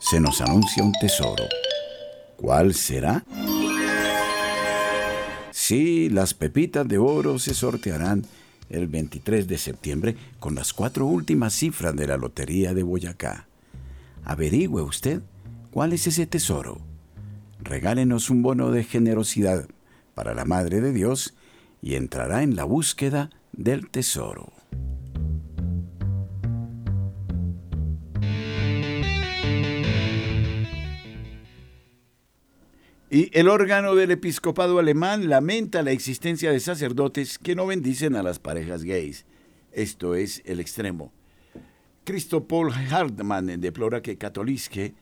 se 0.00 0.18
nos 0.18 0.40
anuncia 0.40 0.82
un 0.82 0.92
tesoro. 0.94 1.44
¿Cuál 2.36 2.74
será? 2.74 3.24
Sí, 5.52 6.10
las 6.10 6.34
pepitas 6.34 6.88
de 6.88 6.98
oro 6.98 7.38
se 7.38 7.54
sortearán 7.54 8.26
el 8.70 8.88
23 8.88 9.46
de 9.46 9.58
septiembre 9.58 10.16
con 10.38 10.54
las 10.54 10.72
cuatro 10.72 11.06
últimas 11.06 11.54
cifras 11.54 11.94
de 11.94 12.06
la 12.06 12.16
Lotería 12.16 12.74
de 12.74 12.82
Boyacá. 12.82 13.48
Averigüe 14.24 14.82
usted 14.82 15.22
cuál 15.70 15.92
es 15.92 16.06
ese 16.06 16.26
tesoro. 16.26 16.80
Regálenos 17.60 18.30
un 18.30 18.42
bono 18.42 18.70
de 18.70 18.84
generosidad 18.84 19.68
para 20.14 20.34
la 20.34 20.44
Madre 20.44 20.80
de 20.80 20.92
Dios 20.92 21.34
y 21.82 21.94
entrará 21.94 22.42
en 22.42 22.56
la 22.56 22.64
búsqueda 22.64 23.30
del 23.52 23.88
tesoro. 23.88 24.55
Y 33.16 33.30
el 33.32 33.48
órgano 33.48 33.94
del 33.94 34.10
episcopado 34.10 34.78
alemán 34.78 35.30
lamenta 35.30 35.82
la 35.82 35.90
existencia 35.90 36.52
de 36.52 36.60
sacerdotes 36.60 37.38
que 37.38 37.54
no 37.54 37.66
bendicen 37.66 38.14
a 38.14 38.22
las 38.22 38.38
parejas 38.38 38.84
gays. 38.84 39.24
Esto 39.72 40.14
es 40.14 40.42
el 40.44 40.60
extremo. 40.60 41.14
Cristo 42.04 42.46
Hartmann 42.90 43.58
deplora 43.58 44.02
que 44.02 44.18
catolique 44.18 44.92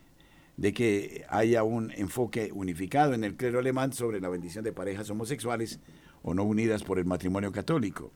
de 0.56 0.72
que 0.72 1.24
haya 1.28 1.64
un 1.64 1.90
enfoque 1.90 2.52
unificado 2.54 3.14
en 3.14 3.24
el 3.24 3.34
clero 3.34 3.58
alemán 3.58 3.92
sobre 3.92 4.20
la 4.20 4.28
bendición 4.28 4.62
de 4.62 4.72
parejas 4.72 5.10
homosexuales 5.10 5.80
o 6.22 6.34
no 6.34 6.44
unidas 6.44 6.84
por 6.84 7.00
el 7.00 7.06
matrimonio 7.06 7.50
católico. 7.50 8.12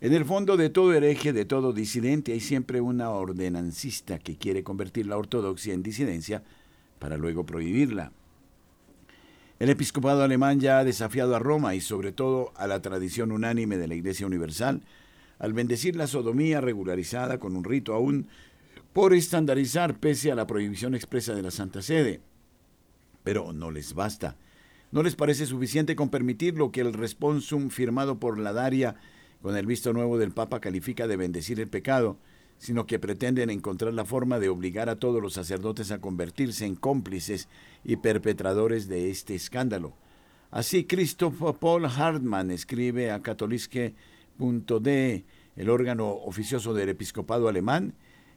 En 0.00 0.14
el 0.14 0.24
fondo 0.24 0.56
de 0.56 0.70
todo 0.70 0.94
hereje, 0.94 1.34
de 1.34 1.44
todo 1.44 1.74
disidente, 1.74 2.32
hay 2.32 2.40
siempre 2.40 2.80
una 2.80 3.10
ordenancista 3.10 4.18
que 4.18 4.38
quiere 4.38 4.64
convertir 4.64 5.06
la 5.06 5.18
ortodoxia 5.18 5.74
en 5.74 5.82
disidencia 5.82 6.42
para 6.98 7.18
luego 7.18 7.44
prohibirla. 7.44 8.12
El 9.60 9.68
episcopado 9.68 10.22
alemán 10.22 10.58
ya 10.58 10.78
ha 10.78 10.84
desafiado 10.84 11.36
a 11.36 11.38
Roma 11.38 11.74
y 11.74 11.82
sobre 11.82 12.12
todo 12.12 12.50
a 12.56 12.66
la 12.66 12.80
tradición 12.80 13.30
unánime 13.30 13.76
de 13.76 13.88
la 13.88 13.94
Iglesia 13.94 14.26
Universal 14.26 14.80
al 15.38 15.52
bendecir 15.52 15.96
la 15.96 16.06
sodomía 16.06 16.62
regularizada 16.62 17.38
con 17.38 17.54
un 17.54 17.64
rito 17.64 17.92
aún 17.92 18.28
por 18.94 19.12
estandarizar 19.12 20.00
pese 20.00 20.32
a 20.32 20.34
la 20.34 20.46
prohibición 20.46 20.94
expresa 20.94 21.34
de 21.34 21.42
la 21.42 21.50
Santa 21.50 21.82
Sede. 21.82 22.22
Pero 23.22 23.52
no 23.52 23.70
les 23.70 23.92
basta. 23.92 24.34
No 24.92 25.02
les 25.02 25.14
parece 25.14 25.44
suficiente 25.44 25.94
con 25.94 26.08
permitir 26.08 26.56
lo 26.56 26.72
que 26.72 26.80
el 26.80 26.94
responsum 26.94 27.68
firmado 27.68 28.18
por 28.18 28.38
la 28.38 28.54
Daria 28.54 28.96
con 29.42 29.58
el 29.58 29.66
visto 29.66 29.92
nuevo 29.92 30.16
del 30.16 30.32
Papa 30.32 30.60
califica 30.60 31.06
de 31.06 31.18
bendecir 31.18 31.60
el 31.60 31.68
pecado, 31.68 32.16
sino 32.60 32.86
que 32.86 32.98
pretenden 32.98 33.48
encontrar 33.48 33.94
la 33.94 34.04
forma 34.04 34.38
de 34.38 34.50
obligar 34.50 34.90
a 34.90 34.96
todos 34.96 35.22
los 35.22 35.32
sacerdotes 35.32 35.90
a 35.90 36.02
convertirse 36.02 36.66
en 36.66 36.76
cómplices 36.76 37.48
y 37.84 37.96
perpetradores 37.96 38.86
de 38.86 39.10
este 39.10 39.34
escándalo. 39.34 39.94
Así, 40.50 40.84
Christoph 40.84 41.56
Paul 41.58 41.86
Hartmann 41.86 42.50
escribe 42.50 43.12
a 43.12 43.22
catoliske.de, 43.22 45.24
el 45.56 45.70
órgano 45.70 46.10
oficioso 46.10 46.74
del 46.74 46.90
episcopado 46.90 47.48
alemán, 47.48 47.94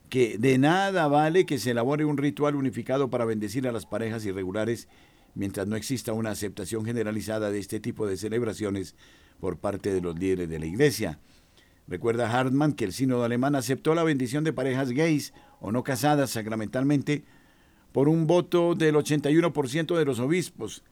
que 0.08 0.38
de 0.38 0.58
nada 0.58 1.10
vale 1.10 1.46
que 1.46 1.60
se 1.60 1.72
elabore 1.72 2.06
un 2.06 2.18
ritual 2.18 2.56
unificado 2.56 3.10
para 3.10 3.26
bendecir 3.26 3.68
a 3.68 3.74
las 3.74 3.86
parejas 3.86 4.26
irregulares 4.26 4.88
mientras 5.36 5.68
no 5.68 5.76
exista 5.76 6.14
una 6.14 6.32
aceptación 6.32 6.86
generalizada 6.86 7.52
de 7.52 7.60
este 7.60 7.82
tipo 7.82 8.08
de 8.08 8.16
celebraciones 8.16 8.96
por 9.42 9.58
parte 9.58 9.94
de 9.94 10.00
los 10.00 10.18
líderes 10.18 10.48
de 10.48 10.60
la 10.60 10.66
Iglesia. 10.66 11.20
Recuerda 11.88 12.32
Hartmann 12.32 12.74
que 12.74 12.86
el 12.86 12.94
sínodo 12.94 13.24
alemán 13.24 13.56
aceptó 13.56 13.94
la 13.94 14.04
bendición 14.04 14.44
de 14.44 14.54
parejas 14.54 14.92
gays 14.92 15.34
o 15.60 15.72
no 15.72 15.84
casadas 15.84 16.32
sacramentalmente 16.32 17.24
por 17.92 18.10
un 18.10 18.26
voto 18.26 18.74
del 18.74 18.96
81% 18.96 19.98
de 19.98 20.06
los 20.06 20.20
obispos, 20.20 20.84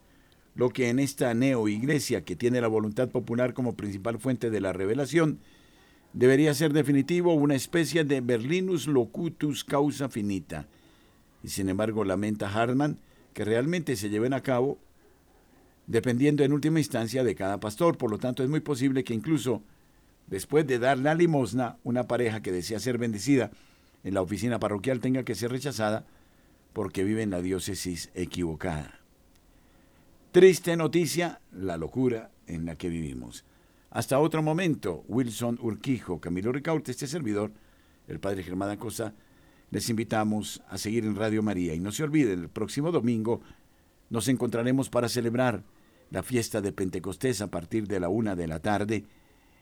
lo 0.54 0.70
que 0.70 0.90
en 0.90 1.00
esta 1.00 1.34
neo-iglesia 1.34 2.24
que 2.24 2.36
tiene 2.36 2.62
la 2.62 2.68
voluntad 2.68 3.10
popular 3.10 3.54
como 3.54 3.76
principal 3.76 4.20
fuente 4.20 4.50
de 4.50 4.62
la 4.62 4.74
revelación, 4.74 5.40
debería 6.14 6.54
ser 6.54 6.74
definitivo 6.74 7.34
una 7.34 7.56
especie 7.56 8.04
de 8.04 8.22
Berlinus 8.22 8.88
locutus 8.88 9.64
causa 9.64 10.10
finita. 10.10 10.68
Y 11.44 11.48
sin 11.48 11.70
embargo 11.70 12.04
lamenta 12.04 12.54
Hartmann 12.54 13.00
que 13.34 13.46
realmente 13.46 13.96
se 13.96 14.10
lleven 14.10 14.34
a 14.34 14.42
cabo 14.42 14.78
dependiendo 15.88 16.44
en 16.44 16.54
última 16.54 16.80
instancia 16.80 17.24
de 17.24 17.36
cada 17.36 17.60
pastor. 17.60 17.98
Por 17.98 18.12
lo 18.12 18.18
tanto, 18.18 18.44
es 18.44 18.50
muy 18.50 18.60
posible 18.60 19.04
que 19.04 19.14
incluso 19.14 19.62
después 20.32 20.66
de 20.66 20.80
dar 20.80 20.98
la 20.98 21.14
limosna, 21.14 21.78
una 21.84 22.08
pareja 22.08 22.42
que 22.42 22.52
desea 22.52 22.80
ser 22.80 22.98
bendecida 22.98 23.52
en 24.04 24.16
la 24.16 24.22
oficina 24.22 24.60
parroquial 24.60 25.00
tenga 25.00 25.24
que 25.24 25.36
ser 25.36 25.52
rechazada 25.52 26.08
porque 26.74 27.04
vive 27.04 27.22
en 27.22 27.30
la 27.30 27.42
diócesis 27.42 28.10
equivocada. 28.16 29.00
Triste 30.32 30.76
noticia, 30.78 31.42
la 31.52 31.76
locura 31.78 32.32
en 32.48 32.66
la 32.66 32.78
que 32.78 32.88
vivimos. 32.88 33.44
Hasta 33.90 34.20
otro 34.20 34.42
momento, 34.42 35.04
Wilson 35.10 35.60
Urquijo, 35.62 36.22
Camilo 36.22 36.54
Ricaurte, 36.54 36.92
este 36.92 37.08
servidor, 37.08 37.52
el 38.08 38.22
padre 38.22 38.42
Germán 38.42 38.70
Acosta, 38.70 39.14
les 39.70 39.90
invitamos 39.90 40.64
a 40.70 40.78
seguir 40.78 41.04
en 41.04 41.18
Radio 41.18 41.44
María. 41.44 41.74
Y 41.74 41.80
no 41.82 41.92
se 41.92 42.04
olviden, 42.04 42.40
el 42.40 42.50
próximo 42.50 42.92
domingo 42.92 43.42
nos 44.10 44.30
encontraremos 44.30 44.90
para 44.90 45.10
celebrar 45.10 45.64
la 46.10 46.24
fiesta 46.24 46.62
de 46.62 46.72
Pentecostés 46.72 47.42
a 47.42 47.52
partir 47.52 47.88
de 47.88 48.00
la 48.00 48.08
una 48.08 48.38
de 48.38 48.48
la 48.48 48.60
tarde 48.60 49.04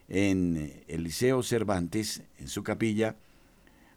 en 0.10 0.84
el 0.88 1.04
Liceo 1.04 1.44
Cervantes, 1.44 2.24
en 2.40 2.48
su 2.48 2.64
capilla, 2.64 3.16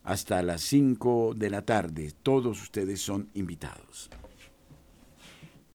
hasta 0.05 0.43
las 0.43 0.63
cinco 0.63 1.33
de 1.35 1.51
la 1.51 1.63
tarde. 1.63 2.13
Todos 2.23 2.61
ustedes 2.63 3.01
son 3.01 3.29
invitados. 3.35 4.11